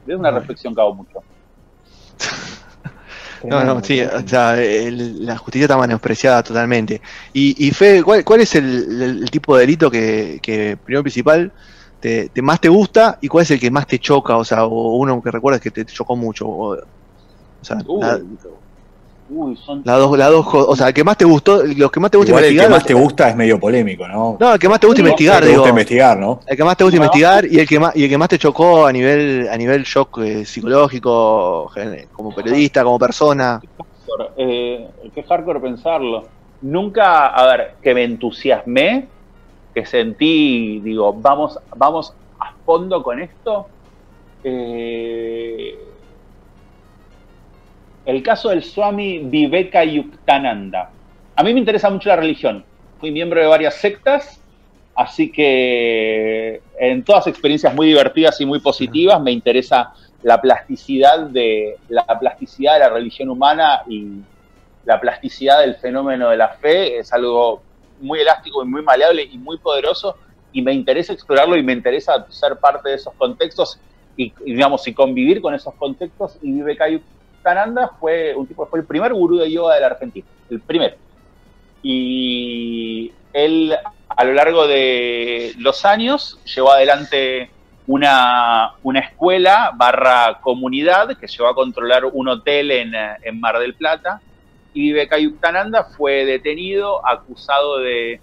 Es 0.06 0.14
una 0.14 0.30
reflexión 0.30 0.74
que 0.74 0.80
hago 0.82 0.94
mucho. 0.94 1.20
No, 3.44 3.64
no, 3.64 3.82
sí, 3.82 4.00
o 4.00 4.26
sea, 4.26 4.56
la 4.56 5.36
justicia 5.36 5.64
está 5.64 5.76
menospreciada 5.76 6.42
totalmente. 6.42 7.00
Y, 7.32 7.66
y 7.66 7.70
Fe, 7.70 8.02
¿cuál, 8.02 8.40
es 8.40 8.54
el, 8.54 9.28
tipo 9.30 9.56
de 9.56 9.60
delito 9.60 9.90
que, 9.90 10.38
que 10.42 10.76
primero 10.76 11.02
principal, 11.02 11.52
te, 12.00 12.30
más 12.42 12.60
te 12.60 12.68
gusta 12.68 13.18
y 13.20 13.28
cuál 13.28 13.42
es 13.42 13.50
el 13.50 13.60
que 13.60 13.70
más 13.70 13.86
te 13.86 13.98
choca? 13.98 14.36
O 14.36 14.44
sea, 14.44 14.64
o 14.64 14.96
uno 14.96 15.22
que 15.22 15.30
recuerdas 15.30 15.60
que 15.60 15.70
te 15.70 15.84
chocó 15.84 16.16
mucho. 16.16 16.48
O, 16.48 16.76
sea, 17.62 17.78
uh. 17.86 18.02
Uy, 19.30 19.56
son... 19.56 19.82
Las 19.84 19.98
dos, 19.98 20.16
las 20.16 20.30
dos, 20.30 20.46
o 20.52 20.74
sea, 20.74 20.88
el 20.88 20.94
que 20.94 21.04
más 21.04 21.16
te 21.16 21.24
gustó, 21.24 21.62
los 21.62 21.90
que 21.90 22.00
más 22.00 22.10
te 22.10 22.16
gusta 22.16 22.32
investigar. 22.32 22.64
El 22.64 22.70
que 22.70 22.74
más 22.74 22.86
te 22.86 22.94
gusta 22.94 23.28
es 23.28 23.36
medio 23.36 23.60
polémico, 23.60 24.08
¿no? 24.08 24.36
No, 24.40 24.54
el 24.54 24.58
que 24.58 24.68
más 24.68 24.80
te 24.80 24.86
gusta 24.86 25.02
investigar, 25.02 25.42
te 25.42 25.52
gusta 25.52 25.68
investigar, 25.68 26.18
¿no? 26.18 26.40
El 26.46 26.56
que 26.56 26.64
más 26.64 26.76
te 26.76 26.84
gusta 26.84 26.96
investigar 26.96 27.44
y 27.44 27.58
el 27.58 27.68
que 27.68 27.78
más 27.78 27.94
y 27.94 28.04
el 28.04 28.08
que 28.08 28.18
más 28.18 28.28
te 28.28 28.38
chocó 28.38 28.86
a 28.86 28.92
nivel 28.92 29.48
a 29.50 29.56
nivel 29.56 29.82
shock 29.82 30.18
eh, 30.22 30.44
psicológico, 30.44 31.70
como 32.12 32.34
periodista, 32.34 32.82
como 32.82 32.98
persona. 32.98 33.60
Eh, 34.36 34.88
qué 35.14 35.22
hardcore 35.22 35.60
pensarlo. 35.60 36.24
Nunca, 36.62 37.26
a 37.26 37.46
ver, 37.46 37.74
que 37.82 37.94
me 37.94 38.04
entusiasmé, 38.04 39.08
que 39.74 39.84
sentí, 39.86 40.80
digo, 40.80 41.12
vamos, 41.12 41.58
vamos 41.76 42.14
a 42.40 42.52
fondo 42.64 43.02
con 43.02 43.20
esto. 43.20 43.66
Eh, 44.42 45.87
el 48.08 48.22
caso 48.22 48.48
del 48.48 48.62
Swami 48.62 49.20
Viveka. 49.20 49.80
A 49.80 51.42
mí 51.44 51.54
me 51.54 51.60
interesa 51.60 51.90
mucho 51.90 52.08
la 52.08 52.16
religión. 52.16 52.64
Fui 52.98 53.10
miembro 53.10 53.40
de 53.40 53.46
varias 53.46 53.74
sectas 53.74 54.40
Así 54.98 55.30
que 55.30 56.60
en 56.76 57.04
todas 57.04 57.28
experiencias 57.28 57.72
muy 57.72 57.86
divertidas 57.86 58.40
y 58.40 58.46
muy 58.46 58.58
positivas 58.58 59.22
me 59.22 59.30
interesa 59.30 59.92
la 60.24 60.40
plasticidad 60.40 61.20
de 61.20 61.76
la 61.88 62.04
plasticidad 62.18 62.72
de 62.72 62.78
la 62.80 62.88
religión 62.88 63.30
humana 63.30 63.82
y 63.88 64.22
la 64.84 65.00
plasticidad 65.00 65.60
del 65.60 65.76
fenómeno 65.76 66.30
de 66.30 66.36
la 66.36 66.48
fe 66.48 66.98
es 66.98 67.12
algo 67.12 67.62
muy 68.00 68.18
elástico 68.18 68.64
y 68.64 68.66
muy 68.66 68.82
maleable 68.82 69.22
y 69.22 69.38
muy 69.38 69.58
poderoso 69.58 70.16
y 70.52 70.62
me 70.62 70.72
interesa 70.72 71.12
explorarlo 71.12 71.56
y 71.56 71.62
me 71.62 71.74
interesa 71.74 72.26
ser 72.28 72.56
parte 72.56 72.88
de 72.88 72.96
esos 72.96 73.14
contextos 73.14 73.78
y, 74.16 74.32
digamos 74.44 74.88
y 74.88 74.94
convivir 74.94 75.40
con 75.40 75.54
esos 75.54 75.74
contextos 75.74 76.38
y 76.42 76.50
Vivekananda 77.48 77.92
fue 77.98 78.34
un 78.34 78.46
tipo 78.46 78.66
fue 78.66 78.80
el 78.80 78.86
primer 78.86 79.12
gurú 79.12 79.38
de 79.38 79.50
yoga 79.50 79.74
de 79.74 79.80
la 79.80 79.86
Argentina 79.86 80.26
el 80.50 80.60
primero 80.60 80.96
y 81.82 83.12
él 83.32 83.74
a 84.08 84.24
lo 84.24 84.32
largo 84.34 84.66
de 84.66 85.54
los 85.58 85.84
años 85.84 86.38
llevó 86.44 86.72
adelante 86.72 87.50
una, 87.86 88.74
escuela 89.02 89.72
barra 89.74 90.40
comunidad 90.42 91.16
que 91.16 91.26
llevó 91.26 91.48
a 91.48 91.54
controlar 91.54 92.04
un 92.04 92.28
hotel 92.28 92.70
en, 92.70 92.92
en 93.22 93.40
Mar 93.40 93.58
del 93.58 93.74
Plata 93.74 94.20
y 94.74 94.88
Vivekayuktananda 94.88 95.84
fue 95.84 96.26
detenido 96.26 97.06
acusado 97.06 97.78
de 97.78 98.20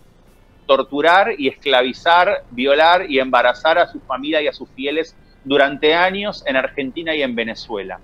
torturar 0.67 1.33
y 1.37 1.47
esclavizar, 1.47 2.43
violar 2.51 3.09
y 3.09 3.19
embarazar 3.19 3.79
a 3.79 3.87
su 3.87 3.99
familia 4.01 4.41
y 4.41 4.47
a 4.47 4.53
sus 4.53 4.69
fieles 4.69 5.15
durante 5.43 5.95
años 5.95 6.43
en 6.45 6.57
Argentina 6.57 7.15
y 7.15 7.23
en 7.23 7.35
Venezuela. 7.35 7.99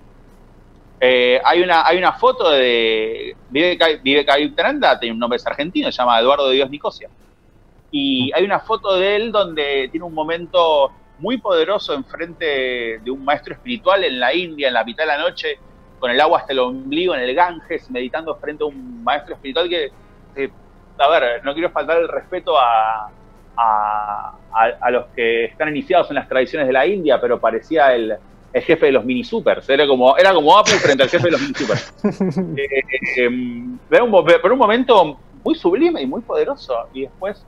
Eh, 1.03 1.41
hay, 1.43 1.63
una, 1.63 1.87
hay 1.87 1.97
una 1.97 2.13
foto 2.13 2.51
de 2.51 3.35
Vivekayuktananda, 3.49 4.99
tiene 4.99 5.13
un 5.13 5.19
nombre 5.19 5.39
argentino, 5.43 5.91
se 5.91 5.97
llama 5.97 6.19
Eduardo 6.19 6.47
de 6.47 6.55
Dios 6.55 6.69
Nicosia. 6.69 7.09
Y 7.89 8.31
hay 8.35 8.45
una 8.45 8.59
foto 8.59 8.95
de 8.97 9.15
él 9.15 9.31
donde 9.31 9.89
tiene 9.89 10.05
un 10.05 10.13
momento 10.13 10.91
muy 11.17 11.39
poderoso 11.39 11.95
enfrente 11.95 12.99
de 13.03 13.11
un 13.11 13.25
maestro 13.25 13.55
espiritual 13.55 14.03
en 14.03 14.19
la 14.19 14.31
India, 14.35 14.67
en 14.67 14.75
la 14.75 14.83
mitad 14.83 15.03
de 15.03 15.07
la 15.07 15.17
noche, 15.17 15.57
con 15.99 16.11
el 16.11 16.21
agua 16.21 16.39
hasta 16.39 16.53
el 16.53 16.59
ombligo 16.59 17.15
en 17.15 17.21
el 17.21 17.33
Ganges, 17.33 17.89
meditando 17.89 18.35
frente 18.35 18.63
a 18.63 18.67
un 18.67 19.03
maestro 19.03 19.33
espiritual 19.33 19.67
que, 19.69 19.91
a 20.99 21.09
ver, 21.09 21.43
no 21.43 21.53
quiero 21.55 21.71
faltar 21.71 21.97
el 21.97 22.09
respeto 22.09 22.59
a, 22.59 23.09
a, 23.57 24.91
los 24.91 25.07
que 25.15 25.45
están 25.45 25.69
iniciados 25.69 26.09
en 26.09 26.15
las 26.15 26.29
tradiciones 26.29 26.67
de 26.67 26.73
la 26.73 26.85
India, 26.85 27.19
pero 27.19 27.39
parecía 27.39 27.93
el, 27.95 28.17
jefe 28.53 28.87
de 28.87 28.91
los 28.91 29.05
mini 29.05 29.23
supers, 29.23 29.69
era 29.69 29.87
como, 29.87 30.17
era 30.17 30.33
como 30.33 30.57
Apple 30.57 30.73
frente 30.73 31.03
al 31.03 31.09
jefe 31.09 31.25
de 31.25 31.31
los 31.31 31.41
mini 31.41 31.53
supers. 31.53 31.93
eh, 32.57 32.83
em, 33.17 33.77
por 34.41 34.51
un 34.51 34.59
momento 34.59 35.17
muy 35.43 35.55
sublime 35.55 36.01
y 36.01 36.07
muy 36.07 36.21
poderoso, 36.21 36.73
y 36.93 37.01
después 37.01 37.45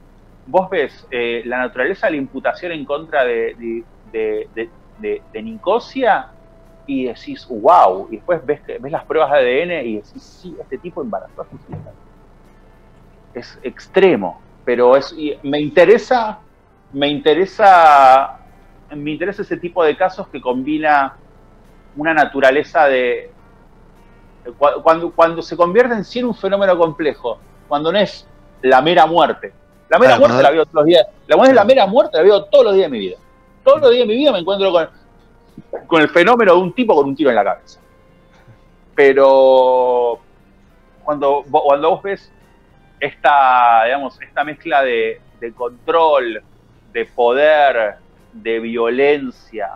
vos 0.47 0.69
ves 0.69 1.05
eh, 1.11 1.41
la 1.45 1.57
naturaleza 1.57 2.07
de 2.07 2.11
la 2.11 2.17
imputación 2.17 2.71
en 2.71 2.85
contra 2.85 3.25
de, 3.25 3.83
de 4.11 5.41
Nicosia 5.41 6.29
y 6.85 7.05
decís, 7.05 7.47
wow, 7.49 8.07
y 8.09 8.17
después 8.17 8.45
ves, 8.45 8.61
ves 8.79 8.91
las 8.91 9.05
pruebas 9.05 9.31
de 9.31 9.37
ADN 9.37 9.87
y 9.87 9.95
decís, 9.97 10.21
sí, 10.21 10.55
este 10.59 10.77
tipo 10.77 11.01
embarazó 11.01 11.41
a. 11.41 11.45
Es 13.33 13.57
extremo, 13.63 14.41
pero 14.65 14.95
es, 14.95 15.15
me 15.41 15.59
interesa, 15.59 16.39
me 16.91 17.07
interesa, 17.07 18.39
me 18.95 19.11
interesa 19.11 19.41
ese 19.41 19.57
tipo 19.57 19.83
de 19.83 19.95
casos 19.95 20.27
que 20.27 20.41
combina 20.41 21.15
una 21.95 22.13
naturaleza 22.13 22.87
de, 22.87 23.31
cuando, 24.83 25.11
cuando 25.11 25.41
se 25.41 25.55
convierte 25.55 25.93
en 25.93 26.03
sí 26.03 26.19
en 26.19 26.25
un 26.25 26.35
fenómeno 26.35 26.77
complejo, 26.77 27.39
cuando 27.67 27.91
no 27.91 27.99
es 27.99 28.27
la 28.61 28.81
mera 28.81 29.05
muerte. 29.05 29.53
La 29.89 29.99
mera 29.99 30.17
muerte 30.17 30.41
la 30.41 30.51
veo 30.51 30.65
todos 30.65 30.75
los 30.75 30.85
días. 30.85 31.05
La, 31.27 31.35
la 31.53 31.65
mera 31.65 31.85
muerte 31.85 32.17
la 32.17 32.23
veo 32.23 32.45
todos 32.45 32.65
los 32.65 32.73
días 32.73 32.85
de 32.85 32.91
mi 32.91 32.99
vida. 32.99 33.17
Todos 33.63 33.81
los 33.81 33.91
días 33.91 34.07
de 34.07 34.13
mi 34.13 34.17
vida 34.17 34.31
me 34.31 34.39
encuentro 34.39 34.71
con 34.71 34.89
con 35.87 36.01
el 36.01 36.09
fenómeno 36.09 36.55
de 36.55 36.61
un 36.61 36.73
tipo 36.73 36.95
con 36.95 37.07
un 37.07 37.15
tiro 37.15 37.29
en 37.29 37.35
la 37.35 37.43
cabeza. 37.43 37.79
Pero 38.95 40.19
cuando, 41.03 41.43
cuando 41.49 41.89
vos 41.91 42.03
ves 42.03 42.31
esta, 42.99 43.83
digamos, 43.85 44.21
esta 44.21 44.43
mezcla 44.43 44.83
de, 44.83 45.19
control, 45.55 46.41
de 46.93 47.05
poder, 47.05 47.95
de 48.33 48.59
violencia, 48.59 49.69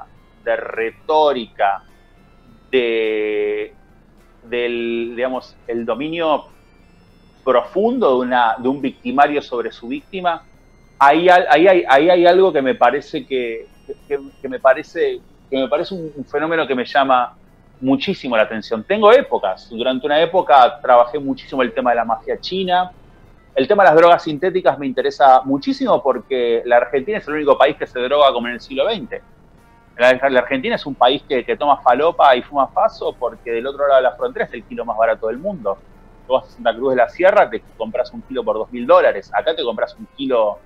de 0.43 0.56
retórica, 0.56 1.84
de 2.72 3.74
del, 4.43 5.13
digamos, 5.15 5.58
el 5.67 5.86
dominio 5.86 6.46
profundo 7.43 8.20
de, 8.20 8.26
una, 8.28 8.56
de 8.58 8.67
un 8.70 8.82
victimario 8.82 9.41
sobre 9.41 9.72
su 9.72 9.89
víctima, 9.89 10.43
ahí, 10.98 11.28
ahí, 11.30 11.67
ahí 11.67 12.10
hay 12.10 12.26
algo 12.26 12.54
que 12.54 12.62
me 12.62 12.76
parece 12.76 13.26
que, 13.26 13.67
que 14.08 14.50
me 14.50 14.60
parece 14.60 15.22
que 15.50 15.58
me 15.58 15.67
parece 15.67 15.93
un, 15.93 16.26
fenómeno 16.26 16.67
que 16.67 16.76
me 16.76 16.86
llama 16.86 17.36
muchísimo 17.80 18.36
la 18.36 18.43
atención. 18.43 18.84
Tengo 18.84 19.12
épocas, 19.12 19.70
durante 19.70 20.06
una 20.06 20.22
época 20.22 20.80
trabajé 20.82 21.20
muchísimo 21.20 21.62
el 21.62 21.74
tema 21.74 21.91
de 21.91 21.98
la 21.98 22.06
mafia 22.06 22.39
china, 22.39 22.91
el 23.58 23.67
tema 23.67 23.84
de 23.84 23.89
las 23.89 23.98
drogas 23.98 24.24
sintéticas 24.24 24.80
me 24.80 24.86
interesa 24.86 25.41
muchísimo 25.43 26.02
porque 26.02 26.62
la 26.65 26.78
Argentina 26.78 27.17
es 27.17 27.28
el 27.28 27.34
único 27.34 27.58
país 27.58 27.76
que 27.76 27.88
se 27.88 28.00
droga 28.00 28.32
como 28.32 28.48
en 28.48 28.54
el 28.54 28.62
siglo 28.62 28.86
XX. 28.89 29.22
La, 29.98 30.10
Argentina 30.10 30.76
es 30.76 30.86
un 30.86 30.96
país 30.96 31.24
que, 31.28 31.43
toma 31.58 31.82
falopa 31.82 32.36
y 32.36 32.43
fuma 32.43 32.67
faso 32.67 33.15
porque 33.17 33.52
del 33.52 33.65
otro 33.65 33.88
lado 33.88 33.98
de 33.98 34.04
la 34.04 34.15
frontera 34.15 34.46
es 34.46 34.54
el 34.54 34.63
kilo 34.63 34.86
más 34.86 34.96
barato 34.96 35.28
del 35.28 35.39
mundo. 35.39 35.78
Tú 36.28 36.34
vas 36.34 36.46
a 36.46 36.50
Santa 36.52 36.74
Cruz 36.76 36.91
de 36.91 36.98
la 36.98 37.10
Sierra, 37.10 37.50
te 37.50 37.62
compras 37.76 38.13
un 38.13 38.22
kilo 38.22 38.43
por 38.43 38.58
dos 38.58 38.72
mil 38.72 38.86
dólares. 38.86 39.32
Acá 39.34 39.56
te 39.56 39.63
compras 39.63 39.96
un 39.98 40.08
kilo, 40.15 40.60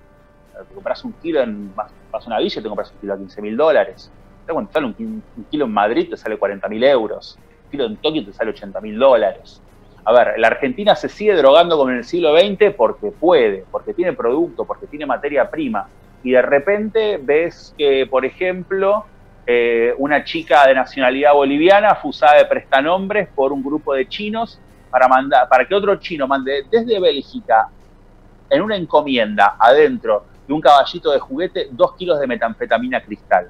te 0.68 0.76
compras 0.76 1.04
un 1.06 1.14
kilo 1.14 1.42
en, 1.42 1.74
vas 1.76 2.28
una 2.28 2.40
villa 2.40 2.60
y 2.60 2.64
te 2.64 2.68
compras 2.68 2.92
un 2.92 3.00
kilo 3.00 3.14
a 3.14 3.18
15 3.18 3.42
mil 3.42 3.58
dólares 3.58 4.12
sale 4.72 4.86
un, 4.88 5.24
kilo 5.50 5.66
en 5.66 5.72
Madrid 5.72 6.10
te 6.10 6.18
sale 6.18 6.38
40 6.38 6.68
mil 6.68 6.84
euros, 6.84 7.38
un 7.66 7.72
kilo 7.72 7.86
en 7.86 7.98
Tokio 7.98 8.26
te 8.26 8.34
sale 8.34 8.52
80 8.52 8.82
mil 8.82 8.98
dólares. 8.98 9.62
A 10.04 10.14
ver, 10.14 10.40
la 10.40 10.48
Argentina 10.48 10.96
se 10.96 11.10
sigue 11.10 11.36
drogando 11.36 11.78
como 11.78 11.92
en 11.92 11.98
el 11.98 12.04
siglo 12.04 12.36
XX 12.38 12.74
porque 12.76 13.12
puede, 13.12 13.66
porque 13.70 13.94
tiene 13.94 14.14
producto, 14.14 14.66
porque 14.66 14.88
tiene 14.88 15.06
materia 15.06 15.50
prima. 15.50 15.88
Y 16.24 16.32
de 16.32 16.42
repente 16.42 17.20
ves 17.22 17.74
que, 17.78 18.08
por 18.08 18.26
ejemplo, 18.26 19.06
eh, 19.46 19.94
una 19.98 20.24
chica 20.24 20.68
de 20.68 20.74
nacionalidad 20.74 21.34
boliviana 21.34 21.96
fusada 21.96 22.38
de 22.38 22.46
prestanombres 22.46 23.28
por 23.30 23.52
un 23.52 23.64
grupo 23.64 23.94
de 23.94 24.08
chinos 24.08 24.60
para, 24.90 25.08
mandar, 25.08 25.48
para 25.50 25.68
que 25.68 25.76
otro 25.76 25.96
chino 25.98 26.28
mande 26.28 26.66
desde 26.70 27.00
Bélgica 27.00 27.70
en 28.50 28.62
una 28.62 28.76
encomienda 28.76 29.56
adentro 29.58 30.26
de 30.48 30.54
un 30.54 30.62
caballito 30.62 31.12
de 31.12 31.20
juguete 31.20 31.68
dos 31.72 31.96
kilos 31.96 32.20
de 32.20 32.28
metanfetamina 32.28 33.02
cristal. 33.02 33.46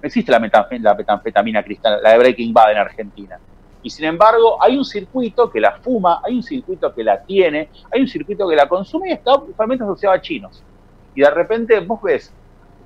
No 0.00 0.06
existe 0.06 0.32
la, 0.32 0.40
metanfetamina 0.40 1.62
cristal, 1.62 2.00
la 2.02 2.12
de 2.12 2.18
Breaking 2.18 2.52
Bad 2.52 2.72
en 2.72 2.78
Argentina. 2.78 3.38
Y 3.82 3.90
sin 3.90 4.04
embargo, 4.04 4.62
hay 4.62 4.76
un 4.76 4.84
circuito 4.84 5.50
que 5.50 5.60
la 5.60 5.72
fuma, 5.72 6.20
hay 6.22 6.36
un 6.36 6.42
circuito 6.42 6.94
que 6.94 7.02
la 7.02 7.22
tiene, 7.22 7.68
hay 7.90 8.00
un 8.00 8.08
circuito 8.08 8.48
que 8.48 8.54
la 8.54 8.68
consume 8.68 9.10
y 9.10 9.12
está 9.12 9.34
principalmente 9.36 9.84
asociado 9.84 10.14
a 10.14 10.20
chinos. 10.20 10.62
Y 11.14 11.20
de 11.20 11.30
repente 11.30 11.80
vos 11.80 12.00
ves 12.00 12.32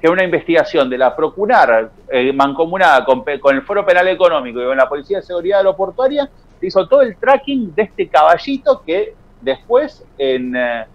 que 0.00 0.08
una 0.08 0.24
investigación 0.24 0.90
de 0.90 0.98
la 0.98 1.14
Procurar, 1.14 1.90
eh, 2.10 2.32
mancomunada 2.32 3.04
con, 3.04 3.24
el 3.26 3.62
Foro 3.62 3.84
Penal 3.84 4.08
Económico 4.08 4.60
y 4.60 4.66
con 4.66 4.76
la 4.76 4.88
Policía 4.88 5.18
de 5.18 5.22
Seguridad 5.22 5.58
Aeroportuaria, 5.58 6.28
se 6.60 6.66
hizo 6.66 6.86
todo 6.86 7.02
el 7.02 7.16
tracking 7.16 7.74
de 7.74 7.82
este 7.82 8.08
caballito 8.08 8.82
que 8.84 9.14
después, 9.40 10.04
en, 10.18 10.56
eh, 10.56 10.86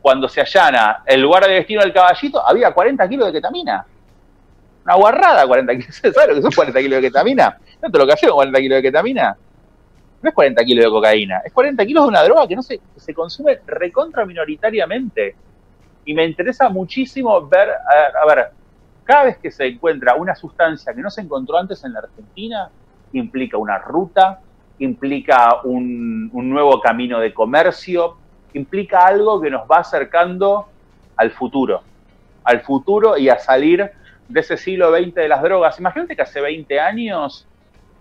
cuando 0.00 0.28
se 0.28 0.40
allana 0.40 1.02
el 1.06 1.20
lugar 1.20 1.46
de 1.46 1.54
destino 1.54 1.80
del 1.82 1.92
caballito, 1.92 2.40
había 2.46 2.72
40 2.72 3.08
kilos 3.08 3.26
de 3.26 3.32
ketamina. 3.32 3.84
Una 4.86 4.94
guarrada 4.94 5.44
40 5.44 5.72
kilos. 5.78 5.96
¿Sabes 5.96 6.28
lo 6.28 6.34
que 6.36 6.42
son 6.42 6.52
40 6.52 6.80
kilos 6.80 7.02
de 7.02 7.08
ketamina? 7.08 7.58
¿No 7.82 7.90
te 7.90 7.98
lo 7.98 8.06
con 8.06 8.16
40 8.16 8.60
kilos 8.60 8.76
de 8.76 8.82
ketamina? 8.82 9.36
No 10.22 10.28
es 10.28 10.34
40 10.34 10.64
kilos 10.64 10.84
de 10.84 10.90
cocaína, 10.90 11.42
es 11.44 11.52
40 11.52 11.84
kilos 11.84 12.04
de 12.04 12.08
una 12.08 12.22
droga 12.22 12.46
que 12.46 12.54
no 12.54 12.62
se, 12.62 12.80
se 12.94 13.12
consume 13.12 13.58
recontra 13.66 14.24
minoritariamente. 14.24 15.34
Y 16.04 16.14
me 16.14 16.24
interesa 16.24 16.68
muchísimo 16.68 17.48
ver, 17.48 17.68
a, 17.68 18.26
ver, 18.26 18.50
cada 19.02 19.24
vez 19.24 19.38
que 19.38 19.50
se 19.50 19.66
encuentra 19.66 20.14
una 20.14 20.36
sustancia 20.36 20.94
que 20.94 21.02
no 21.02 21.10
se 21.10 21.20
encontró 21.20 21.58
antes 21.58 21.84
en 21.84 21.92
la 21.92 21.98
Argentina, 21.98 22.70
implica 23.12 23.58
una 23.58 23.78
ruta, 23.78 24.40
implica 24.78 25.62
un, 25.64 26.30
nuevo 26.32 26.80
camino 26.80 27.18
de 27.18 27.34
comercio, 27.34 28.16
implica 28.54 29.04
algo 29.04 29.40
que 29.40 29.50
nos 29.50 29.68
va 29.68 29.78
acercando 29.78 30.68
al 31.16 31.32
futuro, 31.32 31.82
al 32.44 32.60
futuro 32.60 33.18
y 33.18 33.28
a 33.28 33.38
salir 33.40 33.90
de 34.28 34.40
ese 34.40 34.56
siglo 34.56 34.94
XX 34.94 35.14
de 35.14 35.28
las 35.28 35.42
drogas. 35.42 35.78
Imagínate 35.78 36.16
que 36.16 36.22
hace 36.22 36.40
20 36.40 36.80
años 36.80 37.46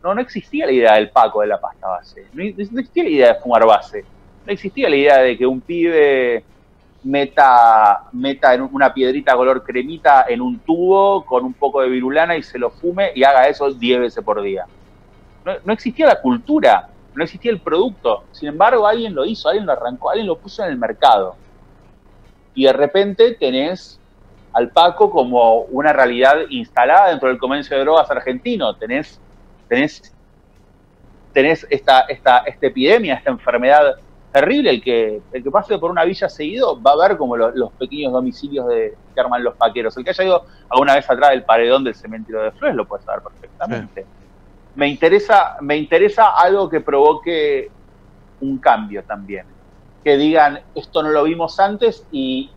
no, 0.03 0.13
no 0.13 0.21
existía 0.21 0.65
la 0.65 0.71
idea 0.71 0.93
del 0.95 1.09
paco 1.09 1.41
de 1.41 1.47
la 1.47 1.59
pasta 1.59 1.87
base, 1.87 2.27
no, 2.33 2.43
existía 2.43 3.03
la 3.03 3.09
idea 3.09 3.33
de 3.33 3.39
fumar 3.39 3.65
base, 3.65 4.05
no 4.45 4.51
existía 4.51 4.89
la 4.89 4.95
idea 4.95 5.17
de 5.17 5.37
que 5.37 5.47
un 5.47 5.61
pibe 5.61 6.43
meta, 7.03 8.03
meta 8.11 8.53
en 8.53 8.61
una 8.61 8.93
piedrita 8.93 9.35
color 9.35 9.63
cremita 9.63 10.25
en 10.27 10.41
un 10.41 10.59
tubo 10.59 11.25
con 11.25 11.43
un 11.43 11.53
poco 11.53 11.81
de 11.81 11.89
virulana 11.89 12.35
y 12.35 12.43
se 12.43 12.59
lo 12.59 12.69
fume 12.71 13.11
y 13.15 13.23
haga 13.23 13.47
eso 13.47 13.71
10 13.71 13.99
veces 13.99 14.23
por 14.23 14.41
día. 14.41 14.65
No, 15.43 15.53
no 15.63 15.73
existía 15.73 16.07
la 16.07 16.21
cultura, 16.21 16.89
no 17.15 17.23
existía 17.23 17.51
el 17.51 17.59
producto. 17.59 18.25
Sin 18.31 18.49
embargo, 18.49 18.87
alguien 18.87 19.15
lo 19.15 19.25
hizo, 19.25 19.47
alguien 19.47 19.65
lo 19.65 19.71
arrancó, 19.71 20.09
alguien 20.09 20.27
lo 20.27 20.37
puso 20.37 20.63
en 20.63 20.71
el 20.71 20.77
mercado. 20.77 21.35
Y 22.53 22.65
de 22.65 22.73
repente 22.73 23.33
tenés 23.35 23.99
al 24.55 24.69
Paco 24.69 25.11
como 25.11 25.63
una 25.63 25.91
realidad 25.91 26.37
instalada 26.49 27.09
dentro 27.09 27.27
del 27.27 27.37
comercio 27.37 27.75
de 27.75 27.83
drogas 27.83 28.09
argentino. 28.09 28.73
Tenés, 28.77 29.19
tenés, 29.67 30.15
tenés 31.33 31.67
esta, 31.69 32.01
esta, 32.07 32.37
esta 32.39 32.67
epidemia, 32.67 33.15
esta 33.15 33.31
enfermedad 33.31 33.95
terrible. 34.31 34.69
El 34.69 34.81
que, 34.81 35.21
el 35.33 35.43
que 35.43 35.51
pase 35.51 35.77
por 35.77 35.91
una 35.91 36.05
villa 36.05 36.29
seguido 36.29 36.81
va 36.81 36.91
a 36.91 37.05
ver 37.09 37.17
como 37.17 37.35
los, 37.35 37.73
pequeños 37.73 38.13
domicilios 38.13 38.65
de, 38.69 38.95
que 39.13 39.19
arman 39.19 39.43
los 39.43 39.55
paqueros. 39.55 39.97
El 39.97 40.05
que 40.05 40.11
haya 40.11 40.23
ido 40.23 40.45
alguna 40.69 40.95
vez 40.95 41.09
atrás 41.09 41.31
del 41.31 41.43
paredón 41.43 41.83
del 41.83 41.93
cementerio 41.93 42.41
de 42.41 42.51
Flores 42.51 42.77
lo 42.77 42.85
puede 42.85 43.03
saber 43.03 43.23
perfectamente. 43.23 44.05
Me, 44.75 44.87
interesa, 44.87 45.57
me 45.59 45.75
interesa 45.75 46.29
algo 46.29 46.69
que 46.69 46.79
provoque 46.79 47.69
un 48.39 48.57
cambio 48.59 49.03
también. 49.03 49.47
Que 50.01 50.15
digan, 50.15 50.61
esto 50.75 51.03
no 51.03 51.09
lo 51.09 51.25
vimos 51.25 51.59
antes 51.59 52.07
y, 52.09 52.51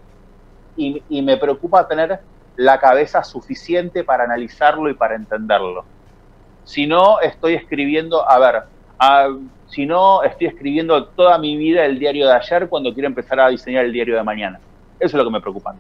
y, 0.79 1.23
me 1.23 1.37
preocupa 1.37 1.87
tener 1.87 2.21
la 2.57 2.79
cabeza 2.79 3.23
suficiente 3.25 4.05
para 4.05 4.25
analizarlo 4.25 4.89
y 4.89 4.95
para 4.95 5.15
entenderlo. 5.15 5.85
Si 6.65 6.87
no, 6.87 7.21
estoy 7.21 7.55
escribiendo, 7.55 8.29
a 8.29 8.39
ver, 8.39 8.63
si 9.69 9.87
no, 9.87 10.23
estoy 10.23 10.49
escribiendo 10.49 11.07
toda 11.07 11.39
mi 11.39 11.57
vida 11.57 11.85
el 11.85 11.99
diario 11.99 12.27
de 12.27 12.35
ayer 12.35 12.69
cuando 12.69 12.93
quiero 12.93 13.09
empezar 13.09 13.41
a 13.41 13.49
diseñar 13.49 13.85
el 13.85 13.93
diario 13.93 14.17
de 14.17 14.23
mañana. 14.23 14.61
Eso 14.99 15.17
es 15.17 15.23
lo 15.23 15.25
que 15.25 15.31
me 15.31 15.41
preocupa. 15.41 15.75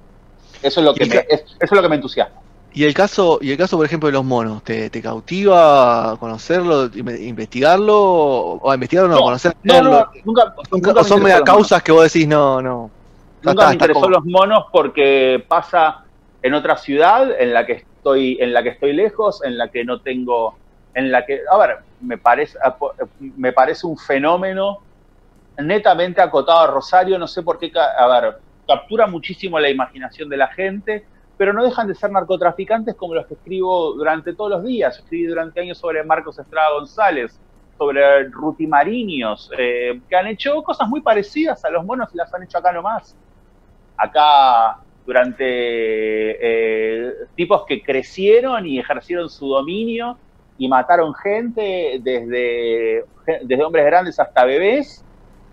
Eso 0.62 0.80
es 0.80 0.86
lo 0.86 0.94
que, 0.94 1.06
me, 1.06 1.16
eso 1.16 1.44
es 1.60 1.72
lo 1.72 1.82
que 1.82 1.88
me 1.88 1.96
entusiasma. 1.96 2.40
Y 2.72 2.84
el 2.84 2.94
caso, 2.94 3.38
y 3.40 3.50
el 3.50 3.56
caso, 3.56 3.76
por 3.76 3.86
ejemplo, 3.86 4.08
de 4.08 4.12
los 4.12 4.24
monos, 4.24 4.62
¿te, 4.62 4.90
te 4.90 5.00
cautiva 5.00 6.16
conocerlo, 6.20 6.84
investigarlo, 6.94 7.96
o 7.96 8.74
investigarlo 8.74 9.10
no, 9.10 9.20
conocerlo? 9.20 9.58
No, 9.62 9.82
no, 9.82 10.06
nunca, 10.24 10.54
nunca 10.70 11.04
son 11.04 11.22
media 11.22 11.42
causas 11.42 11.82
que 11.82 11.92
vos 11.92 12.12
decís, 12.12 12.28
no, 12.28 12.60
no. 12.60 12.90
Nunca 13.42 13.68
me 13.68 13.72
interesó 13.74 14.08
los 14.08 14.24
monos 14.24 14.66
porque 14.72 15.44
pasa 15.46 16.04
en 16.42 16.54
otra 16.54 16.76
ciudad 16.76 17.40
en 17.40 17.52
la 17.52 17.66
que 17.66 17.72
estoy, 17.72 18.38
en 18.40 18.52
la 18.52 18.62
que 18.62 18.70
estoy 18.70 18.92
lejos, 18.92 19.42
en 19.44 19.58
la 19.58 19.68
que 19.68 19.84
no 19.84 20.00
tengo, 20.00 20.56
en 20.94 21.10
la 21.12 21.24
que, 21.24 21.40
a 21.50 21.56
ver, 21.58 21.78
me 22.00 22.18
parece, 22.18 22.58
me 23.18 23.52
parece 23.52 23.86
un 23.86 23.96
fenómeno 23.96 24.78
netamente 25.58 26.20
acotado 26.20 26.60
a 26.60 26.66
Rosario, 26.68 27.18
no 27.18 27.26
sé 27.26 27.42
por 27.42 27.58
qué, 27.58 27.72
a 27.76 28.06
ver, 28.06 28.38
captura 28.66 29.06
muchísimo 29.06 29.58
la 29.58 29.70
imaginación 29.70 30.28
de 30.28 30.36
la 30.36 30.48
gente, 30.48 31.04
pero 31.36 31.52
no 31.52 31.64
dejan 31.64 31.86
de 31.86 31.94
ser 31.94 32.10
narcotraficantes 32.10 32.94
como 32.94 33.14
los 33.14 33.26
que 33.26 33.34
escribo 33.34 33.92
durante 33.92 34.34
todos 34.34 34.50
los 34.50 34.64
días. 34.64 34.98
Escribí 34.98 35.26
durante 35.26 35.60
años 35.60 35.78
sobre 35.78 36.02
Marcos 36.02 36.38
Estrada 36.38 36.72
González, 36.72 37.38
sobre 37.76 38.24
rutimariños, 38.28 39.50
eh, 39.56 40.00
que 40.08 40.16
han 40.16 40.26
hecho 40.26 40.62
cosas 40.64 40.88
muy 40.88 41.00
parecidas 41.00 41.64
a 41.64 41.70
los 41.70 41.84
monos 41.84 42.08
y 42.12 42.16
las 42.16 42.32
han 42.34 42.42
hecho 42.42 42.58
acá 42.58 42.72
nomás 42.72 43.16
acá 43.98 44.78
durante 45.04 45.42
eh, 45.46 47.12
tipos 47.34 47.64
que 47.66 47.82
crecieron 47.82 48.66
y 48.66 48.78
ejercieron 48.78 49.28
su 49.28 49.48
dominio 49.48 50.18
y 50.58 50.68
mataron 50.68 51.14
gente 51.14 51.98
desde, 52.02 53.04
desde 53.42 53.64
hombres 53.64 53.86
grandes 53.86 54.20
hasta 54.20 54.44
bebés 54.44 55.04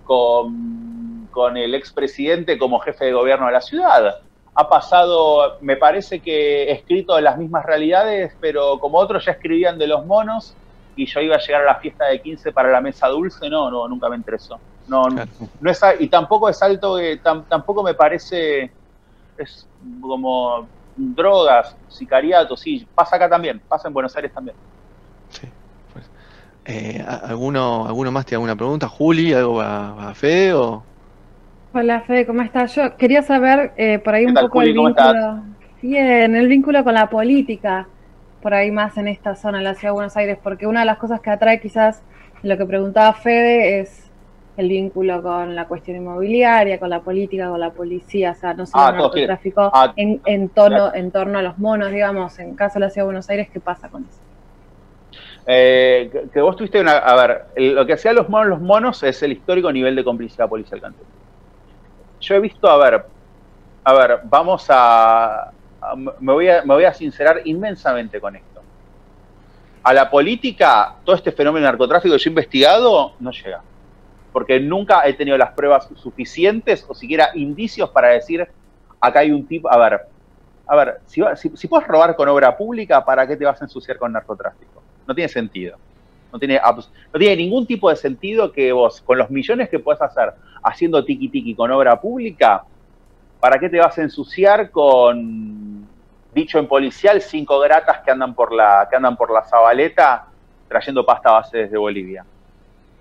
con, 0.03 1.27
con 1.31 1.57
el 1.57 1.73
expresidente 1.73 2.57
como 2.57 2.79
jefe 2.79 3.05
de 3.05 3.13
gobierno 3.13 3.45
de 3.47 3.53
la 3.53 3.61
ciudad. 3.61 4.15
Ha 4.55 4.69
pasado, 4.69 5.57
me 5.61 5.77
parece 5.77 6.19
que 6.19 6.63
he 6.63 6.71
escrito 6.71 7.19
las 7.21 7.37
mismas 7.37 7.65
realidades, 7.65 8.35
pero 8.39 8.79
como 8.79 8.97
otros 8.97 9.25
ya 9.25 9.33
escribían 9.33 9.77
de 9.77 9.87
los 9.87 10.05
monos 10.05 10.55
y 10.95 11.05
yo 11.05 11.19
iba 11.19 11.35
a 11.35 11.39
llegar 11.39 11.61
a 11.61 11.65
la 11.65 11.75
fiesta 11.75 12.05
de 12.05 12.21
15 12.21 12.51
para 12.51 12.71
la 12.71 12.81
mesa 12.81 13.07
dulce, 13.07 13.49
no, 13.49 13.69
no, 13.69 13.87
nunca 13.87 14.09
me 14.09 14.15
interesó. 14.15 14.59
No, 14.87 15.07
no 15.09 15.71
es, 15.71 15.81
y 15.99 16.07
tampoco 16.07 16.49
es 16.49 16.61
alto, 16.61 16.97
que 16.97 17.19
tampoco 17.23 17.83
me 17.83 17.93
parece, 17.93 18.71
es 19.37 19.67
como 19.99 20.67
drogas, 20.95 21.75
sicariatos, 21.89 22.59
sí, 22.59 22.87
pasa 22.93 23.15
acá 23.15 23.29
también, 23.29 23.59
pasa 23.67 23.87
en 23.87 23.93
Buenos 23.93 24.15
Aires 24.15 24.31
también. 24.33 24.55
Sí, 25.29 25.47
pues. 25.91 26.09
Eh, 26.65 27.03
¿alguno, 27.23 27.87
¿Alguno 27.87 28.11
más 28.11 28.25
tiene 28.25 28.37
alguna 28.37 28.55
pregunta? 28.55 28.87
Juli, 28.87 29.33
¿algo 29.33 29.61
a, 29.61 30.13
Fede 30.13 30.53
o...? 30.53 30.83
Hola 31.73 32.01
Fede, 32.01 32.25
¿cómo 32.25 32.41
estás? 32.41 32.73
Yo 32.75 32.95
quería 32.95 33.21
saber 33.21 33.73
eh, 33.75 33.99
por 33.99 34.13
ahí 34.13 34.25
un 34.25 34.33
poco 34.33 34.61
el 34.61 34.73
vínculo... 34.73 35.43
Bien, 35.81 36.35
el 36.35 36.47
vínculo 36.47 36.83
con 36.83 36.95
la 36.95 37.09
política, 37.09 37.87
por 38.41 38.55
ahí 38.55 38.71
más 38.71 38.97
en 38.97 39.07
esta 39.07 39.35
zona, 39.35 39.59
en 39.59 39.65
la 39.65 39.75
ciudad 39.75 39.89
de 39.89 39.95
Buenos 39.95 40.17
Aires, 40.17 40.39
porque 40.41 40.65
una 40.65 40.79
de 40.79 40.87
las 40.87 40.97
cosas 40.97 41.21
que 41.21 41.29
atrae 41.29 41.59
quizás 41.59 42.01
lo 42.41 42.57
que 42.57 42.65
preguntaba 42.65 43.13
Fede 43.13 43.81
es 43.81 44.04
el 44.57 44.69
vínculo 44.69 45.21
con 45.21 45.53
la 45.53 45.67
cuestión 45.67 45.97
inmobiliaria, 45.97 46.79
con 46.79 46.89
la 46.89 47.01
política, 47.01 47.49
con 47.49 47.59
la 47.59 47.71
policía, 47.71 48.31
o 48.31 48.35
sea, 48.35 48.53
no 48.53 48.65
solo 48.65 48.83
ah, 48.83 48.91
narcotráfico 48.91 49.69
ah, 49.73 49.93
en, 49.95 50.21
en, 50.25 50.49
torno, 50.49 50.93
en 50.93 51.11
torno 51.11 51.39
a 51.39 51.41
los 51.41 51.57
monos, 51.57 51.91
digamos, 51.91 52.39
en 52.39 52.55
caso 52.55 52.75
de 52.75 52.85
la 52.85 52.89
Ciudad 52.89 53.03
de 53.03 53.07
Buenos 53.07 53.29
Aires, 53.29 53.49
¿qué 53.51 53.59
pasa 53.59 53.89
con 53.89 54.03
eso? 54.03 54.19
Eh, 55.45 56.29
que, 56.33 56.41
vos 56.41 56.55
tuviste 56.55 56.79
una... 56.79 56.97
A 56.97 57.15
ver, 57.15 57.45
lo 57.57 57.85
que 57.85 57.93
hacían 57.93 58.15
los 58.15 58.29
monos, 58.29 58.47
los 58.47 58.61
monos 58.61 59.03
es 59.03 59.21
el 59.23 59.33
histórico 59.33 59.71
nivel 59.71 59.95
de 59.95 60.03
complicidad 60.03 60.47
policial 60.47 60.81
que 60.81 60.87
Yo 62.21 62.35
he 62.35 62.39
visto, 62.39 62.69
a 62.69 62.77
ver, 62.77 63.05
a 63.83 63.93
ver, 63.93 64.19
vamos 64.23 64.65
a, 64.69 65.51
me, 65.97 66.31
voy 66.33 66.49
a... 66.49 66.63
Me 66.63 66.73
voy 66.73 66.85
a 66.85 66.93
sincerar 66.93 67.41
inmensamente 67.43 68.21
con 68.21 68.35
esto. 68.37 68.61
A 69.83 69.93
la 69.93 70.09
política, 70.09 70.95
todo 71.03 71.15
este 71.15 71.31
fenómeno 71.31 71.65
de 71.65 71.71
narcotráfico 71.71 72.15
que 72.15 72.23
yo 72.23 72.29
he 72.29 72.31
investigado, 72.31 73.11
no 73.19 73.31
llega 73.31 73.61
porque 74.35 74.59
nunca 74.59 75.07
he 75.07 75.13
tenido 75.13 75.37
las 75.37 75.53
pruebas 75.53 75.87
suficientes 75.95 76.85
o 76.89 76.93
siquiera 76.93 77.29
indicios 77.35 77.89
para 77.91 78.09
decir, 78.09 78.45
acá 78.99 79.21
hay 79.21 79.31
un 79.31 79.47
tipo, 79.47 79.71
a 79.71 79.77
ver, 79.77 80.01
a 80.67 80.75
ver, 80.75 80.95
si, 81.05 81.21
si, 81.55 81.67
puedes 81.69 81.87
robar 81.87 82.17
con 82.17 82.27
obra 82.27 82.57
pública, 82.57 83.05
¿para 83.05 83.25
qué 83.25 83.37
te 83.37 83.45
vas 83.45 83.61
a 83.61 83.63
ensuciar 83.63 83.97
con 83.97 84.11
narcotráfico? 84.11 84.83
No 85.07 85.15
tiene 85.15 85.29
sentido. 85.29 85.77
No 86.33 86.37
tiene, 86.37 86.59
no 86.59 87.17
tiene 87.17 87.37
ningún 87.37 87.65
tipo 87.65 87.89
de 87.89 87.95
sentido 87.95 88.51
que 88.51 88.73
vos, 88.73 88.99
con 88.99 89.17
los 89.17 89.29
millones 89.29 89.69
que 89.69 89.79
puedes 89.79 90.01
hacer 90.01 90.33
haciendo 90.61 91.05
tiki 91.05 91.29
tiki 91.29 91.55
con 91.55 91.71
obra 91.71 92.01
pública, 92.01 92.65
¿para 93.39 93.57
qué 93.57 93.69
te 93.69 93.79
vas 93.79 93.97
a 93.97 94.01
ensuciar 94.01 94.69
con, 94.69 95.87
dicho 96.33 96.59
en 96.59 96.67
policial, 96.67 97.21
cinco 97.21 97.57
gratas 97.61 97.99
que 98.03 98.11
andan 98.11 98.35
por 98.35 98.51
la, 98.51 98.85
que 98.89 98.97
andan 98.97 99.15
por 99.15 99.31
la 99.31 99.43
Zabaleta 99.43 100.27
trayendo 100.67 101.05
pasta 101.05 101.31
base 101.31 101.57
desde 101.59 101.77
Bolivia? 101.77 102.25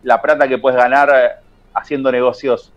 La 0.05 0.21
plata 0.21 0.47
que 0.47 0.59
puedes 0.59 0.79
ganar 0.79 1.11
eh, 1.13 1.31
haciendo 1.75 2.13
negocios 2.13 2.73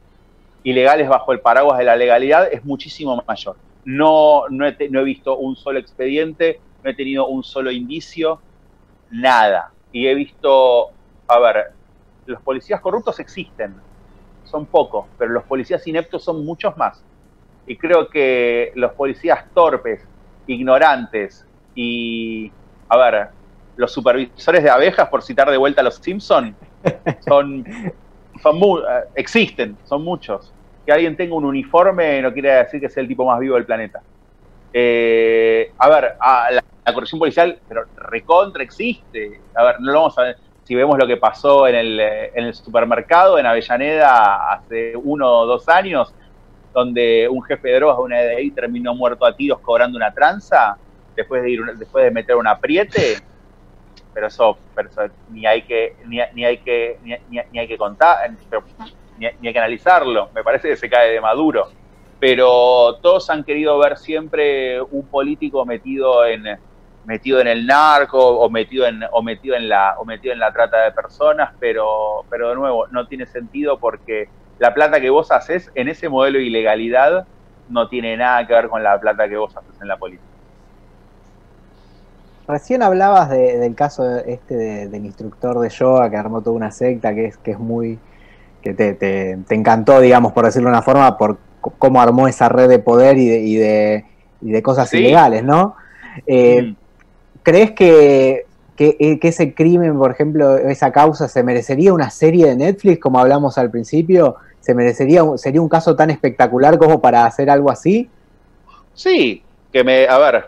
ilegales 0.64 1.08
bajo 1.08 1.32
el 1.34 1.40
paraguas 1.42 1.78
de 1.78 1.84
la 1.84 1.96
legalidad 1.96 2.52
es 2.52 2.66
muchísimo 2.66 3.24
mayor. 3.28 3.58
No, 3.86 4.44
no, 4.50 4.66
he, 4.66 5.04
visto 5.04 5.38
un 5.38 5.56
solo 5.56 5.80
expediente, 5.80 6.60
no 6.84 6.90
he 6.90 6.94
tenido 6.94 7.28
un 7.28 7.44
solo 7.44 7.70
indicio, 7.70 8.42
nada. 9.12 9.72
Y 9.92 10.08
he 10.08 10.16
visto, 10.16 10.90
a 11.28 11.40
ver, 11.40 11.72
los 12.26 12.42
policías 12.42 12.82
corruptos 12.82 13.20
existen, 13.20 13.76
son 14.44 14.66
pocos, 14.66 15.06
pero 15.18 15.32
los 15.32 15.44
policías 15.44 15.86
ineptos 15.88 16.24
son 16.24 16.44
muchos 16.46 16.76
más. 16.76 17.02
Y 17.66 17.78
creo 17.78 18.10
que 18.10 18.72
los 18.76 18.94
policías 18.94 19.46
torpes, 19.54 20.02
ignorantes 20.48 21.46
y, 21.76 22.52
a 22.90 22.98
ver, 22.98 23.28
los 23.78 23.92
supervisores 23.92 24.64
de 24.64 24.70
abejas, 24.70 25.08
por 25.10 25.24
citar 25.24 25.50
de 25.50 25.58
vuelta 25.58 25.82
a 25.82 25.84
los 25.84 25.96
Simpson, 25.96 26.56
son, 27.28 27.66
son 28.42 28.58
eh, 28.58 29.04
existen, 29.16 29.78
son 29.86 30.04
muchos. 30.04 30.54
Que 30.86 30.92
alguien 30.92 31.18
tenga 31.18 31.36
un 31.36 31.46
uniforme 31.46 32.22
no 32.22 32.32
quiere 32.32 32.52
decir 32.52 32.80
que 32.80 32.90
sea 32.90 33.02
el 33.02 33.08
tipo 33.08 33.26
más 33.26 33.40
vivo 33.40 33.56
del 33.56 33.66
planeta. 33.66 34.02
Eh, 34.74 35.72
a 35.78 35.90
ver, 35.90 36.16
la, 36.20 36.94
corrupción 36.94 37.20
policial, 37.20 37.60
pero 37.68 37.86
recontra 37.96 38.64
existe. 38.64 39.42
A 39.56 39.64
ver, 39.64 39.82
no 39.82 39.92
lo 39.92 40.00
vamos 40.00 40.18
a 40.18 40.24
ver. 40.24 40.38
Si 40.64 40.76
vemos 40.76 40.98
lo 40.98 41.08
que 41.08 41.18
pasó 41.18 41.68
en 41.68 41.76
el, 41.76 42.00
en 42.00 42.46
el 42.46 42.54
supermercado 42.54 43.40
en 43.40 43.46
Avellaneda 43.46 44.52
hace 44.52 44.96
uno 44.96 45.40
o 45.40 45.46
dos 45.46 45.68
años, 45.70 46.14
donde 46.74 47.28
un 47.28 47.42
jefe 47.42 47.70
de 47.70 47.76
drogas 47.76 47.98
de 47.98 48.04
una 48.04 48.22
EDI 48.22 48.52
terminó 48.52 48.94
muerto 48.94 49.26
a 49.26 49.36
tiros 49.36 49.60
cobrando 49.62 49.98
una 49.98 50.14
tranza, 50.14 50.78
después 51.16 51.42
de 51.42 51.50
ir 51.50 51.66
después 51.76 52.06
de 52.06 52.12
meter 52.12 52.36
un 52.36 52.48
apriete, 52.48 53.18
pero 54.18 54.28
eso, 54.30 54.58
ni 55.30 55.46
hay 55.46 55.62
que 55.62 55.96
ni, 56.08 56.20
hay 56.44 56.58
que 56.58 56.98
ni, 57.28 57.38
hay 57.60 57.68
que 57.68 57.78
contar 57.78 58.18
ni, 59.20 59.28
hay 59.28 59.54
que 59.54 59.60
analizarlo. 59.60 60.30
Me 60.34 60.44
parece 60.44 60.70
que 60.70 60.76
se 60.76 60.90
cae 60.90 61.12
de 61.12 61.22
maduro. 61.22 61.68
Pero 62.20 62.96
todos 62.96 63.30
han 63.30 63.44
querido 63.44 63.78
ver 63.78 63.96
siempre 63.98 64.82
un 64.82 65.06
político 65.08 65.64
metido 65.68 66.26
en 66.26 66.46
metido 67.06 67.40
en 67.40 67.48
el 67.48 67.68
narco 67.68 68.18
o 68.18 68.50
metido 68.50 68.88
en 68.88 69.04
o 69.12 69.22
metido 69.22 69.56
en 69.56 69.70
la 69.70 69.96
o 70.00 70.04
metido 70.04 70.34
en 70.34 70.40
la 70.40 70.52
trata 70.52 70.84
de 70.84 70.92
personas 70.92 71.54
pero 71.58 72.26
pero 72.30 72.50
de 72.50 72.56
nuevo 72.56 72.88
no 72.88 73.08
tiene 73.08 73.26
sentido 73.26 73.80
porque 73.80 74.28
la 74.60 74.74
plata 74.74 75.00
que 75.00 75.10
vos 75.10 75.32
haces 75.32 75.72
en 75.76 75.88
ese 75.88 76.10
modelo 76.10 76.40
de 76.40 76.46
ilegalidad 76.46 77.26
no 77.70 77.88
tiene 77.88 78.18
nada 78.18 78.46
que 78.46 78.54
ver 78.54 78.68
con 78.68 78.84
la 78.84 79.00
plata 79.00 79.30
que 79.30 79.38
vos 79.38 79.56
haces 79.56 79.80
en 79.80 79.88
la 79.88 79.96
política 79.96 80.27
Recién 82.48 82.82
hablabas 82.82 83.30
del 83.30 83.76
caso 83.76 84.20
este 84.20 84.56
del 84.88 85.06
instructor 85.06 85.60
de 85.60 85.70
yoga 85.70 86.10
que 86.10 86.16
armó 86.16 86.42
toda 86.42 86.56
una 86.56 86.72
secta 86.72 87.14
que 87.14 87.26
es, 87.26 87.38
que 87.38 87.52
es 87.52 87.60
muy. 87.60 88.00
que 88.62 88.74
te, 88.74 88.94
te, 88.94 89.38
encantó, 89.50 90.00
digamos, 90.00 90.32
por 90.34 90.46
decirlo 90.46 90.70
de 90.70 90.74
una 90.76 90.82
forma, 90.82 91.18
por 91.18 91.38
cómo 91.62 92.02
armó 92.02 92.28
esa 92.28 92.48
red 92.50 92.70
de 92.70 92.80
poder 92.80 93.18
y 93.18 93.56
de, 93.56 94.06
y 94.42 94.52
de 94.52 94.62
cosas 94.62 94.90
Sí. 94.90 94.98
ilegales, 95.00 95.44
¿no? 95.44 95.76
Eh, 96.26 96.62
Mm. 96.64 96.76
¿Crees 97.44 97.72
que, 97.72 98.46
que, 98.76 98.98
eh, 99.00 99.20
que 99.20 99.28
ese 99.30 99.54
crimen, 99.54 99.98
por 99.98 100.12
ejemplo, 100.12 100.58
esa 100.58 100.92
causa, 100.92 101.30
se 101.30 101.44
merecería 101.44 101.94
una 101.94 102.10
serie 102.10 102.48
de 102.48 102.56
Netflix, 102.58 103.00
como 103.00 103.20
hablamos 103.20 103.58
al 103.58 103.72
principio? 103.72 104.36
¿Se 104.60 104.74
merecería, 104.76 105.24
sería 105.38 105.62
un 105.62 105.70
caso 105.70 105.96
tan 105.96 106.10
espectacular 106.10 106.78
como 106.78 107.00
para 107.00 107.26
hacer 107.26 107.50
algo 107.50 107.72
así? 107.72 108.10
Sí, 108.94 109.42
que 109.72 109.84
me, 109.86 110.08
a 110.08 110.18
ver, 110.18 110.46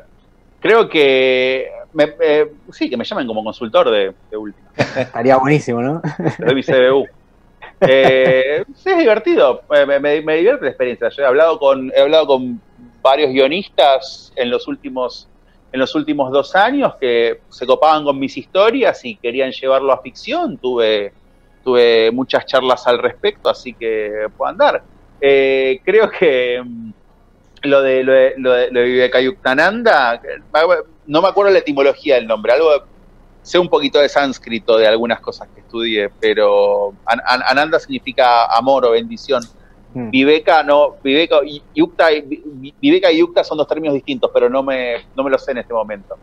creo 0.59 0.89
que, 0.89 1.67
me, 2.07 2.15
eh, 2.21 2.51
sí, 2.71 2.89
que 2.89 2.95
me 2.97 3.03
llamen 3.03 3.27
como 3.27 3.43
consultor 3.43 3.89
de, 3.91 4.13
de 4.29 4.37
última, 4.37 4.71
Estaría 4.95 5.37
buenísimo, 5.37 5.81
¿no? 5.81 6.01
de 6.37 6.55
mi 6.55 6.63
CBU. 6.63 7.05
Eh, 7.81 8.63
sí, 8.75 8.89
es 8.89 8.97
divertido, 8.97 9.61
me, 9.69 9.85
me- 9.85 9.99
me- 9.99 10.21
me 10.21 10.35
divierte 10.37 10.63
la 10.65 10.71
experiencia. 10.71 11.09
Yo 11.09 11.23
he 11.23 11.25
hablado 11.25 11.59
con, 11.59 11.91
he 11.95 11.99
hablado 12.01 12.27
con 12.27 12.61
varios 13.01 13.31
guionistas 13.31 14.31
en 14.35 14.49
los 14.49 14.67
últimos 14.67 15.27
en 15.71 15.79
los 15.79 15.93
últimos 15.93 16.31
dos 16.31 16.55
años 16.55 16.93
que 16.99 17.41
se 17.51 17.67
copaban 17.67 18.03
con 18.03 18.17
mis 18.17 18.35
historias 18.35 19.05
y 19.05 19.17
querían 19.19 19.51
llevarlo 19.51 19.93
a 19.93 20.01
ficción. 20.01 20.57
Tuve, 20.57 21.13
tuve 21.63 22.09
muchas 22.11 22.43
charlas 22.47 22.87
al 22.87 22.97
respecto, 22.97 23.49
así 23.49 23.75
que 23.75 24.27
puedo 24.35 24.49
andar. 24.49 24.81
Eh, 25.21 25.79
creo 25.85 26.09
que 26.09 26.59
mm, 26.65 26.91
lo 27.63 27.81
de 27.83 28.03
lo 28.03 28.13
de, 28.13 28.33
lo 28.37 28.51
de, 28.53 28.71
lo 28.71 28.79
de 28.79 29.11
no 31.09 31.21
me 31.21 31.27
acuerdo 31.27 31.51
la 31.51 31.59
etimología 31.59 32.15
del 32.15 32.27
nombre, 32.27 32.53
algo 32.53 32.69
sé 33.41 33.57
un 33.57 33.67
poquito 33.69 33.99
de 33.99 34.09
sánscrito 34.09 34.77
de 34.77 34.87
algunas 34.87 35.19
cosas 35.21 35.49
que 35.53 35.61
estudié, 35.61 36.09
pero 36.19 36.93
An- 37.05 37.21
An- 37.25 37.43
Ananda 37.47 37.79
significa 37.79 38.45
amor 38.45 38.85
o 38.85 38.91
bendición. 38.91 39.41
Mm. 39.93 40.11
Viveka 40.11 40.61
no, 40.61 40.97
Viveka 41.03 41.39
y 41.43 41.63
Yukta, 41.73 42.09
Vi- 42.09 42.75
Viveka 42.79 43.11
y 43.11 43.17
Yukta 43.19 43.43
son 43.43 43.57
dos 43.57 43.67
términos 43.67 43.95
distintos, 43.95 44.29
pero 44.33 44.49
no 44.49 44.61
me, 44.61 44.97
no 45.15 45.23
me 45.23 45.31
lo 45.31 45.37
sé 45.39 45.51
en 45.51 45.57
este 45.59 45.73
momento. 45.73 46.15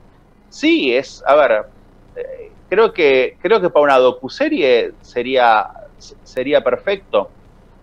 Sí, 0.49 0.95
es, 0.95 1.23
a 1.27 1.35
ver, 1.35 1.65
eh, 2.15 2.53
creo 2.69 2.93
que 2.93 3.37
creo 3.43 3.61
que 3.61 3.71
para 3.71 3.85
una 3.85 3.99
docuserie 3.99 4.93
sería 5.03 5.67
sería 6.23 6.63
perfecto. 6.63 7.29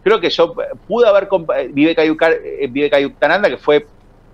Creo 0.03 0.19
que 0.21 0.29
yo 0.29 0.53
pude 0.87 1.07
haber 1.07 1.27
Viveka, 1.71 2.05
Yuka- 2.05 2.39
eh, 2.43 2.67
Viveka 2.69 2.99
Yuktananda, 2.99 3.49
que 3.49 3.57
fue 3.57 3.85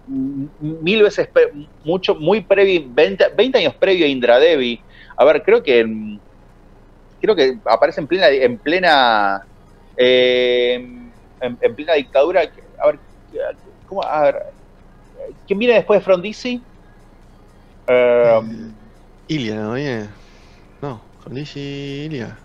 mil 0.09 1.03
veces 1.03 1.27
pre- 1.31 1.51
mucho 1.83 2.15
muy 2.15 2.41
previo 2.41 2.81
20, 2.89 3.25
20 3.35 3.57
años 3.59 3.75
previo 3.79 4.05
a 4.05 4.09
Indra 4.09 4.39
Devi. 4.39 4.81
A 5.17 5.25
ver, 5.25 5.43
creo 5.43 5.61
que 5.61 5.85
mm, 5.85 6.19
creo 7.21 7.35
que 7.35 7.59
aparece 7.65 8.01
en 8.01 8.07
plena 8.07 8.27
en 8.29 8.57
plena 8.57 9.45
eh, 9.95 10.73
en, 11.41 11.57
en 11.61 11.75
plena 11.75 11.93
dictadura. 11.93 12.41
A 12.81 12.87
ver, 12.87 12.99
¿cómo? 13.85 14.03
A 14.03 14.23
ver, 14.23 14.35
¿quién 15.45 15.59
viene 15.59 15.75
después 15.75 15.99
de 15.99 16.03
Frondizi? 16.05 16.63
Eh, 17.87 18.39
Ilia, 19.27 19.55
¿no? 19.55 19.73
Viene. 19.73 20.09
No, 20.81 21.01
Frondizi 21.19 21.59
Ilia. 22.07 22.37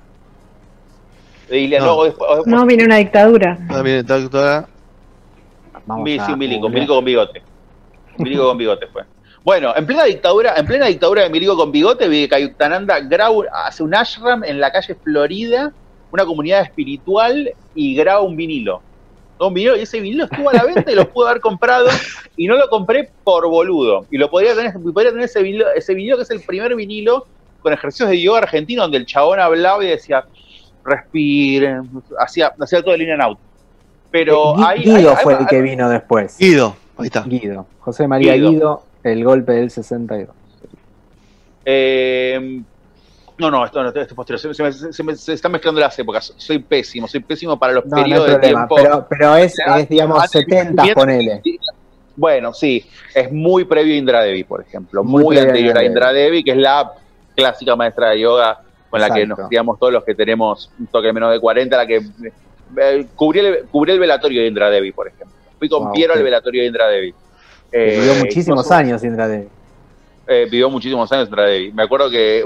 Ilia, 1.51 1.79
No. 1.81 1.87
no, 1.87 1.97
o 1.97 2.05
después- 2.05 2.31
o 2.31 2.35
después- 2.37 2.55
No, 2.55 2.67
viene 2.67 2.85
una 2.85 2.97
dictadura. 2.97 3.59
Ah, 3.71 3.83
viene 3.83 4.03
doctora. 4.03 4.69
Vamos 5.87 6.09
Sí, 6.09 6.19
a 6.19 6.27
sí, 6.27 6.33
un 6.33 6.39
milico, 6.39 6.69
milico 6.71 6.95
con 6.95 7.05
bigote. 7.05 7.43
Milico 8.19 8.47
con 8.49 8.59
bigote 8.59 8.87
fue. 8.89 9.03
Bueno, 9.43 9.75
en 9.77 9.85
plena 9.87 10.05
dictadura, 10.05 10.55
en 10.57 10.65
plena 10.67 10.87
dictadura 10.87 11.23
de 11.23 11.31
milico 11.31 11.57
con 11.57 11.71
bigote, 11.71 12.09
Vivekananda 12.09 13.01
graba, 13.01 13.35
hace 13.67 13.83
un 13.83 13.95
ashram 13.95 14.43
en 14.45 14.59
la 14.59 14.73
calle 14.73 14.95
Florida, 14.95 15.73
una 16.11 16.25
comunidad 16.25 16.63
espiritual, 16.63 17.53
y 17.75 17.95
graba 17.95 18.21
un 18.23 18.37
vinilo. 18.37 18.81
Un 19.39 19.53
vinilo, 19.53 19.77
y 19.77 19.81
ese 19.81 20.01
vinilo 20.01 20.25
estuvo 20.25 20.49
a 20.49 20.55
la 20.55 20.65
venta 20.65 20.91
y 20.91 20.95
lo 20.95 21.11
pude 21.11 21.29
haber 21.29 21.43
comprado, 21.43 21.89
y 22.37 22.47
no 22.47 22.57
lo 22.57 22.69
compré 22.71 23.11
por 23.23 23.47
boludo. 23.49 24.07
Y 24.11 24.17
lo 24.17 24.31
podría 24.31 24.55
tener, 24.55 24.73
podría 24.73 25.11
tener 25.11 25.27
ese 25.27 25.43
vinilo, 25.43 25.67
ese 25.75 25.93
vinilo 25.93 26.17
que 26.17 26.23
es 26.23 26.31
el 26.31 26.41
primer 26.41 26.75
vinilo 26.75 27.27
con 27.61 27.73
ejercicios 27.73 28.09
de 28.09 28.21
yoga 28.21 28.39
argentino, 28.39 28.83
donde 28.83 28.97
el 28.99 29.07
chabón 29.07 29.41
hablaba 29.41 29.85
y 29.85 29.89
decía, 29.89 30.25
respiren, 30.85 31.91
hacía, 32.19 32.53
hacía 32.61 32.83
todo 32.83 32.95
el 32.95 33.03
in 33.03 33.11
and 33.13 33.23
out. 33.23 33.39
Pero 34.11 34.55
Gui- 34.55 34.67
hay, 34.67 34.81
Guido 34.85 35.11
hay- 35.11 35.17
fue 35.23 35.35
hay- 35.35 35.41
el 35.43 35.47
que 35.49 35.61
vino 35.63 35.89
después. 35.91 36.39
Guido, 36.39 36.77
ahí 36.99 37.07
está. 37.07 37.23
Guido. 37.23 37.67
José 37.81 38.07
María 38.09 38.35
Guido. 38.35 38.51
Guido, 38.51 38.83
el 39.03 39.25
golpe 39.25 39.53
del 39.53 39.71
62. 39.71 40.35
Eh, 41.65 42.61
no, 43.39 43.51
no, 43.51 43.65
esto 43.65 43.83
no, 43.83 43.89
esto 43.89 44.01
es 44.01 44.13
posterior. 44.15 44.39
Se, 44.41 44.55
se 44.55 44.63
me- 44.63 44.93
se 44.93 45.03
me- 45.03 45.17
se 45.17 45.33
están 45.33 45.53
mezclando 45.53 45.81
las 45.81 45.99
épocas. 45.99 46.33
Soy 46.37 46.59
pésimo, 46.61 47.09
soy 47.09 47.21
pésimo 47.21 47.59
para 47.59 47.73
los 47.73 47.85
No, 47.87 47.91
no 47.91 47.97
hay 47.97 48.03
periodos 48.05 48.29
de 48.31 48.39
tiempo. 48.39 48.75
pero, 48.77 49.07
pero 49.09 49.37
es, 49.37 49.55
Ah, 49.67 49.81
es, 49.81 49.89
digamos, 49.89 50.23
ah, 50.23 50.29
70, 50.29 50.83
bien. 50.83 50.95
ponele. 50.95 51.43
Bueno, 52.17 52.53
sí, 52.55 52.87
es 53.13 53.33
muy 53.33 53.65
previo 53.65 53.95
a 53.95 53.97
Indra 53.99 54.21
Devi, 54.23 54.45
por 54.45 54.61
ejemplo. 54.61 55.03
Muy 55.03 55.37
anterior 55.37 55.77
a 55.77 55.83
Indra 55.83 55.85
Indra 55.85 56.13
Devi, 56.13 56.45
que 56.45 56.53
es 56.53 56.57
la 56.59 56.93
clásica 57.35 57.75
maestra 57.75 58.11
de 58.11 58.21
yoga 58.21 58.61
con 58.89 59.01
la 59.01 59.11
que 59.13 59.27
nos 59.27 59.41
criamos 59.49 59.81
todos 59.81 59.93
los 59.93 60.05
que 60.05 60.15
tenemos 60.15 60.71
un 60.79 60.87
toque 60.87 61.13
menos 61.13 61.33
de 61.33 61.41
40, 61.41 61.77
la 61.77 61.85
que 61.87 61.97
eh, 61.97 63.07
cubrí, 63.17 63.41
el, 63.41 63.65
cubrí 63.65 63.91
el 63.93 63.99
velatorio 63.99 64.43
de 64.43 64.47
Indra 64.47 64.71
Devi, 64.71 64.93
por 64.93 65.09
ejemplo. 65.09 65.35
Fui 65.65 65.69
con 65.71 65.85
Wow, 65.85 65.93
Piero 65.95 66.13
qué- 66.13 66.19
al 66.19 66.25
velatorio 66.25 66.61
de 66.61 66.67
Indra 66.69 66.89
Devi. 66.89 67.15
Eh, 67.73 67.97
Vivió 67.99 68.15
muchísimos 68.17 68.59
incluso- 68.67 68.75
años 68.75 69.03
Indra 69.03 69.29
Devi. 69.29 69.49
eh, 70.27 70.47
vivió 70.51 70.69
muchísimos 70.69 71.11
años 71.11 71.27
Indra 71.29 71.45
Devi. 71.45 71.73
Me 71.73 71.83
acuerdo 71.85 72.11
que 72.11 72.45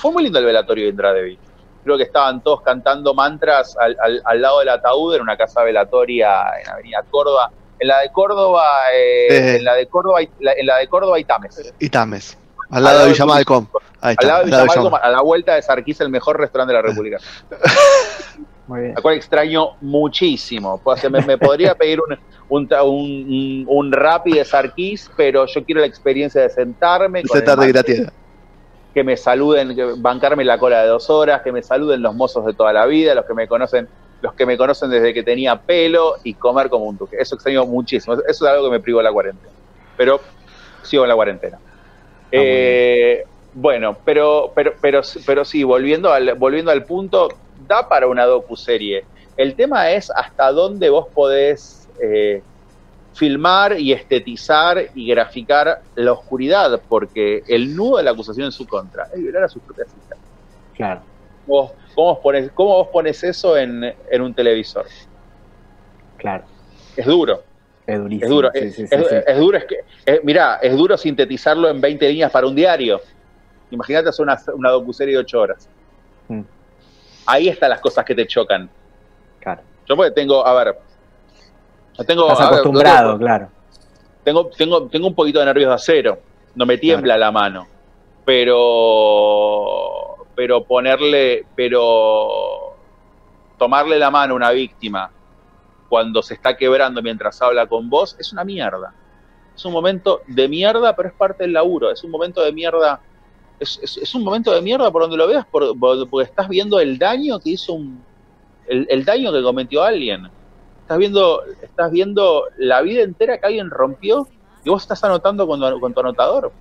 fue 0.00 0.10
muy 0.12 0.22
lindo 0.24 0.38
el 0.38 0.44
velatorio 0.46 0.84
de 0.84 0.90
Indra 0.90 1.12
Devi. 1.12 1.38
Creo 1.84 1.96
que 1.98 2.04
estaban 2.04 2.42
todos 2.42 2.62
cantando 2.62 3.12
mantras 3.14 3.76
al, 3.78 3.94
al- 4.00 4.22
al 4.24 4.40
lado 4.42 4.60
del 4.60 4.70
ataúd 4.70 5.14
en 5.16 5.20
una 5.22 5.36
casa 5.36 5.62
velatoria 5.62 6.30
en 6.62 6.68
Avenida 6.70 7.04
Córdoba. 7.10 7.50
En 7.78 7.88
la 7.88 8.00
de 8.00 8.10
Córdoba, 8.10 8.62
eh, 8.94 9.26
Eh. 9.28 9.56
en 9.56 9.64
la 9.64 9.74
de 9.74 9.86
Córdoba, 9.86 10.20
en 10.22 10.66
la 10.66 10.78
de 10.78 10.88
Córdoba 10.88 11.16
hay 11.18 11.24
Tames. 11.24 11.72
Y 11.78 11.88
Tames. 11.90 12.38
Al 12.70 12.82
lado 12.82 13.04
de 13.04 13.10
Villa 13.12 13.26
Malcom. 13.26 13.66
Ahí 14.00 14.12
está. 14.18 14.22
Al 14.22 14.28
lado 14.28 14.38
de 14.40 14.44
al 14.46 14.50
lado 14.50 14.62
de 14.62 14.66
Villa 14.66 14.66
Malcom, 14.66 14.92
Villa 14.92 15.04
a 15.06 15.10
la 15.10 15.20
vuelta 15.20 15.54
de 15.54 15.62
Sarquís, 15.62 16.00
el 16.00 16.08
mejor 16.08 16.40
restaurante 16.40 16.72
de 16.74 16.82
la 16.82 16.88
República. 16.88 17.18
Muy 18.66 18.80
bien. 18.80 18.94
La 18.94 19.02
cual 19.02 19.16
extraño 19.16 19.70
muchísimo. 19.80 20.80
O 20.82 20.96
sea, 20.96 21.10
me, 21.10 21.20
me 21.22 21.38
podría 21.38 21.74
pedir 21.78 22.00
un, 22.00 22.18
un, 22.48 22.68
un, 22.72 23.64
un, 23.68 23.90
de 23.90 24.44
Sarquís, 24.44 25.10
pero 25.16 25.46
yo 25.46 25.64
quiero 25.64 25.80
la 25.80 25.86
experiencia 25.86 26.42
de 26.42 26.50
sentarme. 26.50 27.22
Mate, 27.22 27.66
gratis. 27.68 28.06
que 28.92 29.04
me 29.04 29.16
saluden, 29.16 29.74
que 29.74 29.84
bancarme 29.98 30.44
la 30.44 30.58
cola 30.58 30.82
de 30.82 30.88
dos 30.88 31.10
horas, 31.10 31.42
que 31.42 31.52
me 31.52 31.62
saluden 31.62 32.02
los 32.02 32.14
mozos 32.14 32.44
de 32.46 32.54
toda 32.54 32.72
la 32.72 32.86
vida, 32.86 33.14
los 33.14 33.24
que 33.24 33.34
me 33.34 33.46
conocen, 33.46 33.88
los 34.22 34.32
que 34.34 34.46
me 34.46 34.56
conocen 34.56 34.90
desde 34.90 35.12
que 35.14 35.22
tenía 35.22 35.60
pelo 35.60 36.14
y 36.24 36.34
comer 36.34 36.68
como 36.68 36.86
un 36.86 36.96
duque. 36.96 37.16
Eso 37.18 37.36
extraño 37.36 37.66
muchísimo. 37.66 38.14
Eso 38.14 38.24
es 38.26 38.42
algo 38.42 38.64
que 38.64 38.70
me 38.70 38.80
privó 38.80 39.02
la 39.02 39.12
cuarentena. 39.12 39.52
Pero 39.96 40.20
sigo 40.82 41.04
en 41.04 41.08
la 41.08 41.14
cuarentena. 41.14 41.58
muy 41.58 42.40
Eh, 42.40 43.24
bueno, 43.54 43.96
pero, 44.04 44.52
pero, 44.54 44.74
pero, 44.80 45.00
pero 45.24 45.44
sí, 45.44 45.64
volviendo 45.64 46.12
al, 46.12 46.34
volviendo 46.34 46.70
al 46.70 46.84
punto, 46.84 47.28
da 47.66 47.88
para 47.88 48.06
una 48.06 48.24
docuserie. 48.24 49.04
El 49.36 49.54
tema 49.54 49.90
es 49.90 50.10
hasta 50.10 50.50
dónde 50.52 50.88
vos 50.90 51.06
podés 51.14 51.88
eh, 52.02 52.42
filmar 53.14 53.78
y 53.78 53.92
estetizar 53.92 54.78
y 54.94 55.06
graficar 55.08 55.80
la 55.94 56.12
oscuridad, 56.12 56.80
porque 56.88 57.42
el 57.48 57.74
nudo 57.74 57.98
de 57.98 58.02
la 58.04 58.10
acusación 58.12 58.46
en 58.46 58.52
su 58.52 58.66
contra 58.66 59.04
es 59.12 59.18
violar 59.20 59.44
a 59.44 59.48
sus 59.48 59.62
propias 59.62 59.88
hijas. 59.88 60.18
Claro. 60.74 61.00
Vos, 61.46 61.72
¿cómo, 61.94 62.08
vos 62.14 62.18
pones, 62.22 62.50
¿Cómo 62.52 62.70
vos 62.70 62.88
pones 62.88 63.22
eso 63.24 63.56
en, 63.56 63.84
en 64.10 64.20
un 64.22 64.34
televisor? 64.34 64.86
Claro. 66.16 66.44
Es 66.96 67.06
duro, 67.06 67.42
Es 67.86 67.98
durísimo. 67.98 68.24
es 68.24 68.30
duro. 68.30 68.50
Sí, 68.52 68.58
es, 68.60 68.74
sí, 68.74 68.86
sí, 68.86 68.94
es- 68.94 69.08
sí. 69.08 69.14
es 69.26 69.38
duro, 69.38 69.58
es 69.58 69.64
que, 69.64 70.20
mirá, 70.24 70.56
es 70.62 70.74
duro 70.76 70.96
sintetizarlo 70.96 71.68
en 71.68 71.80
20 71.80 72.08
líneas 72.08 72.30
para 72.32 72.46
un 72.46 72.54
diario. 72.54 73.00
Imagínate 73.70 74.08
hacer 74.08 74.22
una, 74.24 74.38
una 74.54 74.70
docuserie 74.70 75.14
de 75.14 75.20
8 75.20 75.40
horas. 75.40 75.68
Mm. 76.28 76.40
Ahí 77.26 77.48
están 77.48 77.70
las 77.70 77.80
cosas 77.80 78.04
que 78.04 78.14
te 78.14 78.26
chocan. 78.26 78.68
Claro. 79.40 79.62
Yo 79.86 79.96
porque 79.96 80.10
tengo, 80.12 80.46
a 80.46 80.54
ver, 80.54 80.78
tengo, 82.06 82.22
Estás 82.30 82.38
ver, 82.38 82.46
acostumbrado, 82.58 83.12
tengo- 83.12 83.18
claro. 83.18 83.48
tengo, 84.24 84.50
tengo, 84.56 84.86
tengo 84.88 85.06
un 85.08 85.14
poquito 85.14 85.38
de 85.40 85.46
nervios 85.46 85.68
de 85.68 85.74
acero. 85.74 86.18
No 86.54 86.66
me 86.66 86.78
tiembla 86.78 87.16
la 87.16 87.30
mano. 87.30 87.66
Pero, 88.24 90.16
pero 90.34 90.64
ponerle, 90.64 91.44
pero 91.54 92.74
tomarle 93.58 93.98
la 93.98 94.10
mano 94.10 94.34
a 94.34 94.36
una 94.36 94.50
víctima 94.50 95.10
cuando 95.88 96.22
se 96.22 96.34
está 96.34 96.56
quebrando 96.56 97.00
mientras 97.02 97.40
habla 97.42 97.66
con 97.66 97.88
vos 97.88 98.16
es 98.18 98.32
una 98.32 98.44
mierda. 98.44 98.92
Es 99.54 99.64
un 99.64 99.72
momento 99.72 100.22
de 100.26 100.48
mierda, 100.48 100.94
pero 100.96 101.08
es 101.08 101.14
parte 101.14 101.44
del 101.44 101.52
laburo. 101.52 101.90
Es 101.90 102.02
un 102.04 102.10
momento 102.10 102.42
de 102.42 102.52
mierda. 102.52 103.00
Es, 103.58 103.78
es- 103.82 103.96
es 103.98 104.14
un 104.14 104.22
momento 104.22 104.52
de 104.52 104.60
mierda 104.60 104.90
por 104.90 105.02
donde 105.02 105.16
lo 105.16 105.26
veas, 105.26 105.46
por- 105.46 105.78
por- 105.78 106.08
porque 106.08 106.28
estás 106.28 106.48
viendo 106.48 106.78
el 106.80 106.98
daño 106.98 107.38
que 107.40 107.50
hizo 107.50 107.72
un. 107.74 108.02
El, 108.68 108.86
el 108.90 109.04
daño 109.04 109.32
que 109.32 109.42
cometió 109.42 109.82
alguien. 109.82 110.28
Estás 110.82 110.98
viendo, 110.98 111.42
estás 111.62 111.90
viendo 111.90 112.44
la 112.58 112.80
vida 112.82 113.02
entera 113.02 113.38
que 113.38 113.46
alguien 113.46 113.70
rompió 113.70 114.26
y 114.64 114.68
vos 114.70 114.82
estás 114.82 115.02
anotando 115.04 115.46
con 115.46 115.60
tu, 115.60 115.80
con 115.80 115.94
tu 115.94 116.00
anotador. 116.00 116.52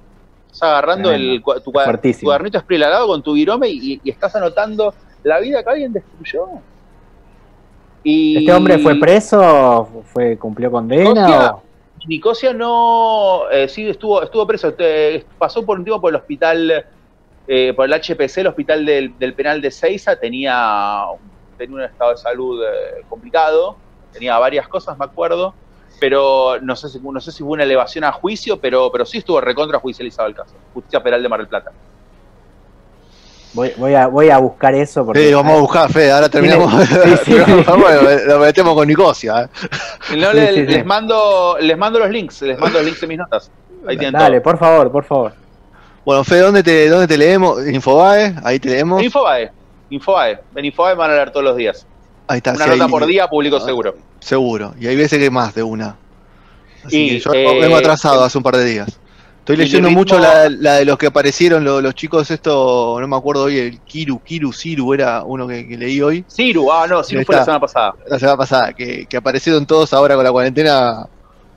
Estás 0.52 0.70
agarrando 0.70 1.10
el, 1.16 1.42
tu, 1.62 1.72
cua- 1.72 1.94
tu 2.22 2.26
cuadernito 2.26 2.58
esprilalado 2.58 3.08
con 3.08 3.22
tu 3.22 3.34
virome 3.34 3.68
y, 3.70 4.00
y 4.04 4.10
estás 4.10 4.36
anotando 4.36 4.94
la 5.24 5.40
vida 5.40 5.64
que 5.64 5.70
alguien 5.70 5.92
destruyó. 5.94 6.46
Y 8.04 8.38
¿Este 8.38 8.54
hombre 8.54 8.78
fue 8.80 8.96
preso? 9.00 9.90
¿Fue, 10.14 10.38
¿Cumplió 10.38 10.72
condena? 10.72 11.10
O- 11.56 11.64
Nicosia 12.08 12.54
no, 12.54 13.50
eh, 13.50 13.68
sí 13.68 13.88
estuvo, 13.88 14.22
estuvo 14.22 14.46
preso, 14.46 14.74
pasó 15.38 15.66
por 15.66 15.80
un 15.80 15.86
tiempo 15.86 16.02
por 16.02 16.12
el 16.12 16.18
hospital, 16.18 16.86
eh, 17.48 17.74
por 17.76 17.86
el 17.86 17.94
HPC, 17.94 18.38
el 18.40 18.48
hospital 18.48 18.86
del, 18.86 19.34
penal 19.34 19.62
de 19.62 19.72
Seiza, 19.72 20.16
tenía, 20.16 21.04
tenía 21.58 21.76
un 21.76 21.82
estado 21.84 22.12
de 22.12 22.18
salud 22.18 22.64
eh, 22.64 23.04
complicado, 23.10 23.78
tenía 24.12 24.38
varias 24.38 24.68
cosas, 24.68 24.98
me 24.98 25.06
acuerdo, 25.06 25.56
pero 26.00 26.60
no 26.62 26.76
sé 26.76 26.90
si, 26.90 27.00
no 27.00 27.20
sé 27.20 27.32
si 27.32 27.44
hubo 27.44 27.54
una 27.54 27.64
elevación 27.64 28.04
a 28.04 28.12
juicio, 28.12 28.60
pero, 28.60 28.92
pero 28.92 29.06
sí 29.06 29.20
estuvo 29.20 29.42
recontra 29.42 29.80
judicializado 29.80 30.28
el 30.28 30.36
caso, 30.36 30.56
Justicia 30.74 31.02
Penal 31.02 31.24
de 31.24 31.30
Mar 31.30 31.40
del 31.40 31.48
Plata. 31.48 31.72
Voy, 33.56 33.72
voy, 33.78 33.96
a, 33.96 34.08
voy 34.08 34.30
a 34.30 34.38
buscar 34.38 34.76
eso. 34.76 35.06
Porque, 35.06 35.28
sí, 35.28 35.34
vamos 35.34 35.58
a 35.58 35.62
buscar, 35.62 35.92
Fede, 35.92 36.12
ahora 36.12 36.28
terminamos. 36.28 36.74
lo 38.28 38.40
metemos 38.40 38.76
con 38.76 38.86
Nicosia. 38.86 39.50
¿eh? 40.12 40.16
les, 40.16 40.86
mando, 40.86 41.56
les 41.62 41.78
mando 41.78 42.00
los 42.00 42.10
links, 42.10 42.42
les 42.42 42.60
mando 42.60 42.80
los 42.80 42.86
links 42.86 43.02
en 43.02 43.10
mis 43.10 43.18
notas. 43.18 43.50
Ahí 43.88 43.98
tienen 43.98 44.20
Dale, 44.20 44.42
por 44.42 44.58
favor, 44.58 44.92
por 44.92 45.06
favor. 45.06 45.34
Bueno, 46.04 46.26
Fede, 46.26 46.42
¿dónde 46.42 46.64
te, 46.64 46.90
dónde 46.90 47.08
te 47.08 47.18
leemos? 47.18 47.66
Infobae, 47.66 48.36
ahí 48.44 48.60
te 48.60 48.70
leemos. 48.70 49.02
Infobae, 49.02 49.50
Infobae. 49.90 50.38
En 50.54 50.66
Infobae 50.66 50.94
van 50.94 51.12
a 51.12 51.14
leer 51.14 51.32
todos 51.32 51.46
los 51.46 51.56
días. 51.56 51.88
Ahí 52.28 52.38
está. 52.38 52.52
Una 52.52 52.68
nota 52.68 52.90
por 52.90 53.06
día, 53.06 53.30
público 53.30 53.56
ah, 53.56 53.66
seguro. 53.66 53.96
Seguro. 54.20 54.74
Y 54.78 54.88
hay 54.88 54.98
veces 54.98 55.18
que 55.18 55.32
más 55.32 55.56
de 55.56 55.64
una. 55.64 55.96
Así 56.84 57.10
que 57.10 57.20
yo 57.20 57.32
vengo 57.32 57.76
eh, 57.76 57.80
atrasado 57.80 58.22
hace 58.22 58.38
un 58.38 58.44
par 58.44 58.58
de 58.58 58.66
días. 58.66 59.00
Estoy 59.46 59.58
leyendo 59.58 59.92
mucho 59.92 60.18
la, 60.18 60.50
de 60.50 60.86
los 60.86 60.98
que 60.98 61.06
aparecieron, 61.06 61.64
los, 61.64 61.94
chicos, 61.94 62.32
esto, 62.32 62.98
no 63.00 63.08
me 63.08 63.16
acuerdo 63.16 63.44
hoy, 63.44 63.60
el 63.60 63.80
Kiru, 63.82 64.20
Kiru, 64.24 64.52
Siru, 64.52 64.92
era 64.92 65.24
uno 65.24 65.48
que, 65.48 65.64
leí 65.78 66.02
hoy. 66.02 66.26
Siru, 66.28 66.72
ah, 66.72 66.88
no, 66.88 67.04
Siru 67.04 67.24
fue 67.24 67.36
la 67.36 67.46
semana 67.46 67.60
pasada. 67.60 67.94
La 68.08 68.18
semana 68.18 68.38
pasada, 68.38 68.74
que, 68.74 69.08
aparecieron 69.16 69.64
todos 69.68 69.94
ahora 69.94 70.16
con 70.16 70.24
la 70.24 70.32
cuarentena, 70.32 71.08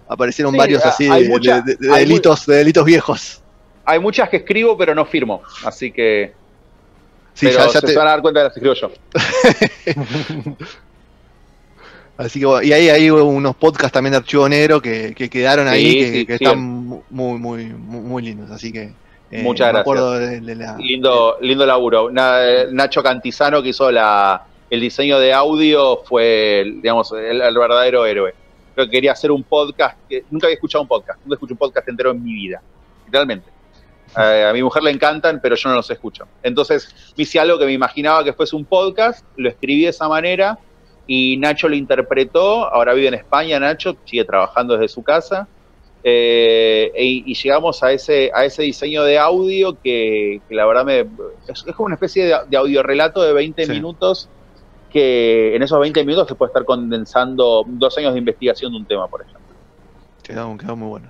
aparecieron 0.06 0.54
varios 0.54 0.84
así 0.84 1.08
de, 1.08 1.78
delitos, 1.80 2.44
de 2.44 2.56
delitos 2.56 2.84
viejos. 2.84 3.42
Hay 3.86 3.98
muchas 3.98 4.28
que 4.28 4.36
escribo, 4.36 4.76
pero 4.76 4.94
no 4.94 5.06
firmo, 5.06 5.40
así 5.64 5.90
que. 5.90 6.34
Sí, 7.32 7.46
pero 7.46 7.72
ya, 7.72 7.80
se 7.80 7.96
van 7.96 8.08
a 8.08 8.10
dar 8.10 8.20
cuenta 8.20 8.40
de 8.40 8.48
las 8.48 8.54
escribo 8.54 8.74
yo. 8.74 8.90
Así 12.18 12.40
que 12.40 12.66
y 12.66 12.72
ahí 12.72 12.88
hay 12.88 13.10
unos 13.10 13.54
podcasts 13.54 13.92
también 13.92 14.10
de 14.10 14.16
Archivo 14.18 14.48
Negro 14.48 14.82
que, 14.82 15.14
quedaron 15.14 15.68
ahí, 15.68 16.26
que, 16.26 16.34
están 16.34 16.58
muy, 16.58 17.38
muy, 17.38 17.66
muy 17.66 18.22
lindos. 18.24 18.50
Así 18.50 18.72
que 18.72 18.92
eh, 19.30 19.42
muchas 19.42 19.72
gracias. 19.72 20.78
lindo, 20.78 21.36
lindo 21.40 21.64
laburo. 21.64 22.10
Nacho 22.10 23.04
Cantizano 23.04 23.62
que 23.62 23.68
hizo 23.68 23.92
la, 23.92 24.44
el 24.68 24.80
diseño 24.80 25.20
de 25.20 25.32
audio 25.32 25.98
fue, 26.04 26.64
digamos, 26.82 27.12
el, 27.12 27.38
verdadero 27.56 28.04
héroe. 28.04 28.34
Creo 28.74 28.86
que 28.86 28.90
quería 28.90 29.12
hacer 29.12 29.30
un 29.30 29.44
podcast 29.44 29.96
que 30.08 30.24
nunca 30.28 30.48
había 30.48 30.54
escuchado 30.54 30.82
un 30.82 30.88
podcast, 30.88 31.20
nunca 31.20 31.34
escuché 31.34 31.52
un 31.52 31.58
podcast 31.58 31.88
entero 31.88 32.10
en 32.10 32.22
mi 32.22 32.34
vida, 32.34 32.60
literalmente. 33.06 33.48
Eh, 34.16 34.44
a 34.48 34.52
mi 34.52 34.62
mujer 34.62 34.82
le 34.82 34.90
encantan, 34.90 35.38
pero 35.40 35.54
yo 35.54 35.68
no 35.68 35.76
los 35.76 35.88
escucho. 35.88 36.26
Entonces 36.42 37.12
hice 37.16 37.38
algo 37.38 37.60
que 37.60 37.66
me 37.66 37.72
imaginaba 37.72 38.24
que 38.24 38.32
fuese 38.32 38.56
un 38.56 38.64
podcast, 38.64 39.24
lo 39.36 39.48
escribí 39.48 39.82
de 39.82 39.90
esa 39.90 40.08
manera 40.08 40.58
y 41.08 41.38
Nacho 41.38 41.68
lo 41.68 41.74
interpretó, 41.74 42.72
ahora 42.72 42.94
vive 42.94 43.08
en 43.08 43.14
España 43.14 43.58
Nacho, 43.58 43.96
sigue 44.04 44.24
trabajando 44.24 44.74
desde 44.74 44.88
su 44.88 45.02
casa, 45.02 45.48
eh, 46.04 46.92
y, 46.96 47.34
llegamos 47.34 47.82
a 47.82 47.90
ese, 47.90 48.30
a 48.32 48.44
ese 48.44 48.62
diseño 48.62 49.02
de 49.02 49.18
audio 49.18 49.76
que, 49.82 50.40
la 50.50 50.64
verdad 50.66 50.84
me, 50.84 51.00
es, 51.48 51.64
como 51.74 51.86
una 51.86 51.94
especie 51.94 52.26
de, 52.26 52.36
de 52.48 52.56
audio 52.56 52.82
relato 52.84 53.22
de 53.22 53.32
20 53.32 53.66
minutos 53.66 54.28
que 54.92 55.56
en 55.56 55.62
esos 55.62 55.80
20 55.80 56.04
minutos 56.04 56.28
se 56.28 56.34
puede 56.34 56.50
estar 56.50 56.64
condensando 56.64 57.64
dos 57.66 57.96
años 57.98 58.12
de 58.12 58.18
investigación 58.18 58.72
de 58.72 58.78
un 58.78 58.86
tema, 58.86 59.08
por 59.08 59.22
ejemplo. 59.22 59.42
Quedó, 60.22 60.56
quedó 60.56 60.76
muy 60.76 60.88
bueno. 60.88 61.08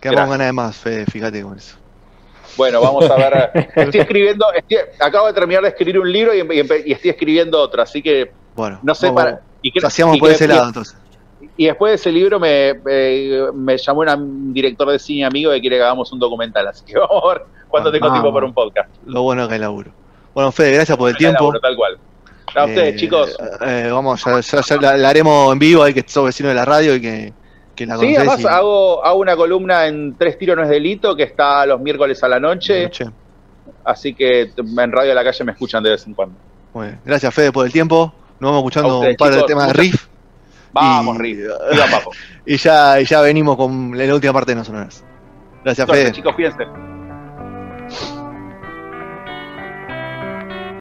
Quedamos 0.00 0.30
ganas 0.30 0.46
de 0.46 0.52
más, 0.52 0.84
fíjate 1.10 1.42
con 1.42 1.58
eso. 1.58 1.76
Bueno, 2.56 2.80
vamos 2.80 3.08
a 3.10 3.16
ver. 3.16 3.50
Estoy 3.74 4.00
escribiendo, 4.00 4.46
acabo 5.00 5.26
de 5.26 5.32
terminar 5.32 5.62
de 5.62 5.70
escribir 5.70 5.98
un 5.98 6.10
libro 6.10 6.34
y, 6.34 6.38
y, 6.86 6.92
estoy 6.92 7.10
escribiendo 7.10 7.60
otro, 7.60 7.82
así 7.82 8.02
que 8.02 8.30
bueno, 8.56 8.78
no 8.82 8.94
sé 8.94 9.12
para. 9.12 9.42
Y 9.62 9.72
hacíamos 9.84 10.18
por 10.18 10.30
ese 10.30 10.48
lado 10.48 10.68
entonces. 10.68 10.96
Y 11.58 11.66
después 11.66 11.90
de 11.90 11.94
ese 11.96 12.12
libro 12.12 12.38
me, 12.38 12.74
me, 13.54 13.78
llamó 13.78 14.00
un 14.00 14.52
director 14.52 14.90
de 14.90 14.98
cine 14.98 15.24
amigo 15.24 15.52
que 15.52 15.60
quiere 15.60 15.76
que 15.76 15.82
hagamos 15.82 16.12
un 16.12 16.18
documental, 16.18 16.66
así 16.66 16.84
que 16.84 16.94
vamos 16.98 17.22
a 17.24 17.28
ver 17.28 17.42
cuándo 17.68 17.92
tengo 17.92 18.10
tiempo 18.10 18.32
para 18.32 18.46
un 18.46 18.54
podcast. 18.54 18.90
Lo 19.06 19.22
bueno 19.22 19.46
que 19.48 19.54
hay 19.54 19.60
laburo. 19.60 19.90
Bueno, 20.34 20.52
Fede, 20.52 20.72
gracias 20.72 20.98
por 20.98 21.08
el 21.08 21.16
tiempo. 21.16 21.52
tal 21.60 21.76
cual. 21.76 21.98
A 22.54 22.64
ustedes, 22.64 22.94
eh, 22.94 22.96
chicos. 22.96 23.36
Eh, 23.60 23.88
vamos, 23.90 24.24
ya, 24.24 24.60
ya, 24.60 24.96
la, 24.96 25.08
haremos 25.08 25.52
en 25.52 25.58
vivo, 25.58 25.82
hay 25.82 25.92
que 25.92 26.04
sos 26.06 26.24
vecino 26.24 26.48
de 26.48 26.54
la 26.54 26.64
radio 26.64 26.94
y 26.94 27.00
que, 27.00 27.32
que 27.74 27.86
la 27.86 27.98
Sí, 27.98 28.16
además 28.16 28.44
hago, 28.44 29.04
hago 29.04 29.20
una 29.20 29.36
columna 29.36 29.86
en 29.86 30.16
Tres 30.16 30.38
Tiros 30.38 30.56
No 30.56 30.62
es 30.62 30.68
Delito 30.68 31.16
que 31.16 31.24
está 31.24 31.66
los 31.66 31.80
miércoles 31.80 32.22
a 32.22 32.28
la 32.28 32.40
noche. 32.40 32.90
Así 33.84 34.14
que 34.14 34.52
en 34.56 34.92
Radio 34.92 35.10
de 35.10 35.14
la 35.14 35.24
Calle 35.24 35.44
me 35.44 35.52
escuchan 35.52 35.82
de 35.82 35.90
vez 35.90 36.06
en 36.06 36.14
cuando. 36.14 36.36
Bien. 36.74 36.98
Gracias, 37.04 37.32
Fede, 37.34 37.52
por 37.52 37.64
el 37.66 37.72
tiempo. 37.72 38.12
Nos 38.40 38.50
vamos 38.50 38.58
escuchando 38.58 39.00
un 39.00 39.16
par 39.16 39.34
de 39.34 39.42
temas 39.44 39.68
de 39.68 39.72
riff. 39.72 40.06
Vamos, 40.72 41.18
riff. 41.18 41.38
Viva, 41.72 41.86
papo. 41.90 42.10
y 42.44 42.56
ya, 42.56 43.00
ya 43.00 43.20
venimos 43.20 43.56
con 43.56 43.96
la 43.96 44.14
última 44.14 44.32
parte 44.32 44.52
de 44.52 44.56
nosotros. 44.56 45.02
Gracias, 45.64 45.88
Fede. 45.88 46.12
Chicos, 46.12 46.34
cuídense. 46.34 46.64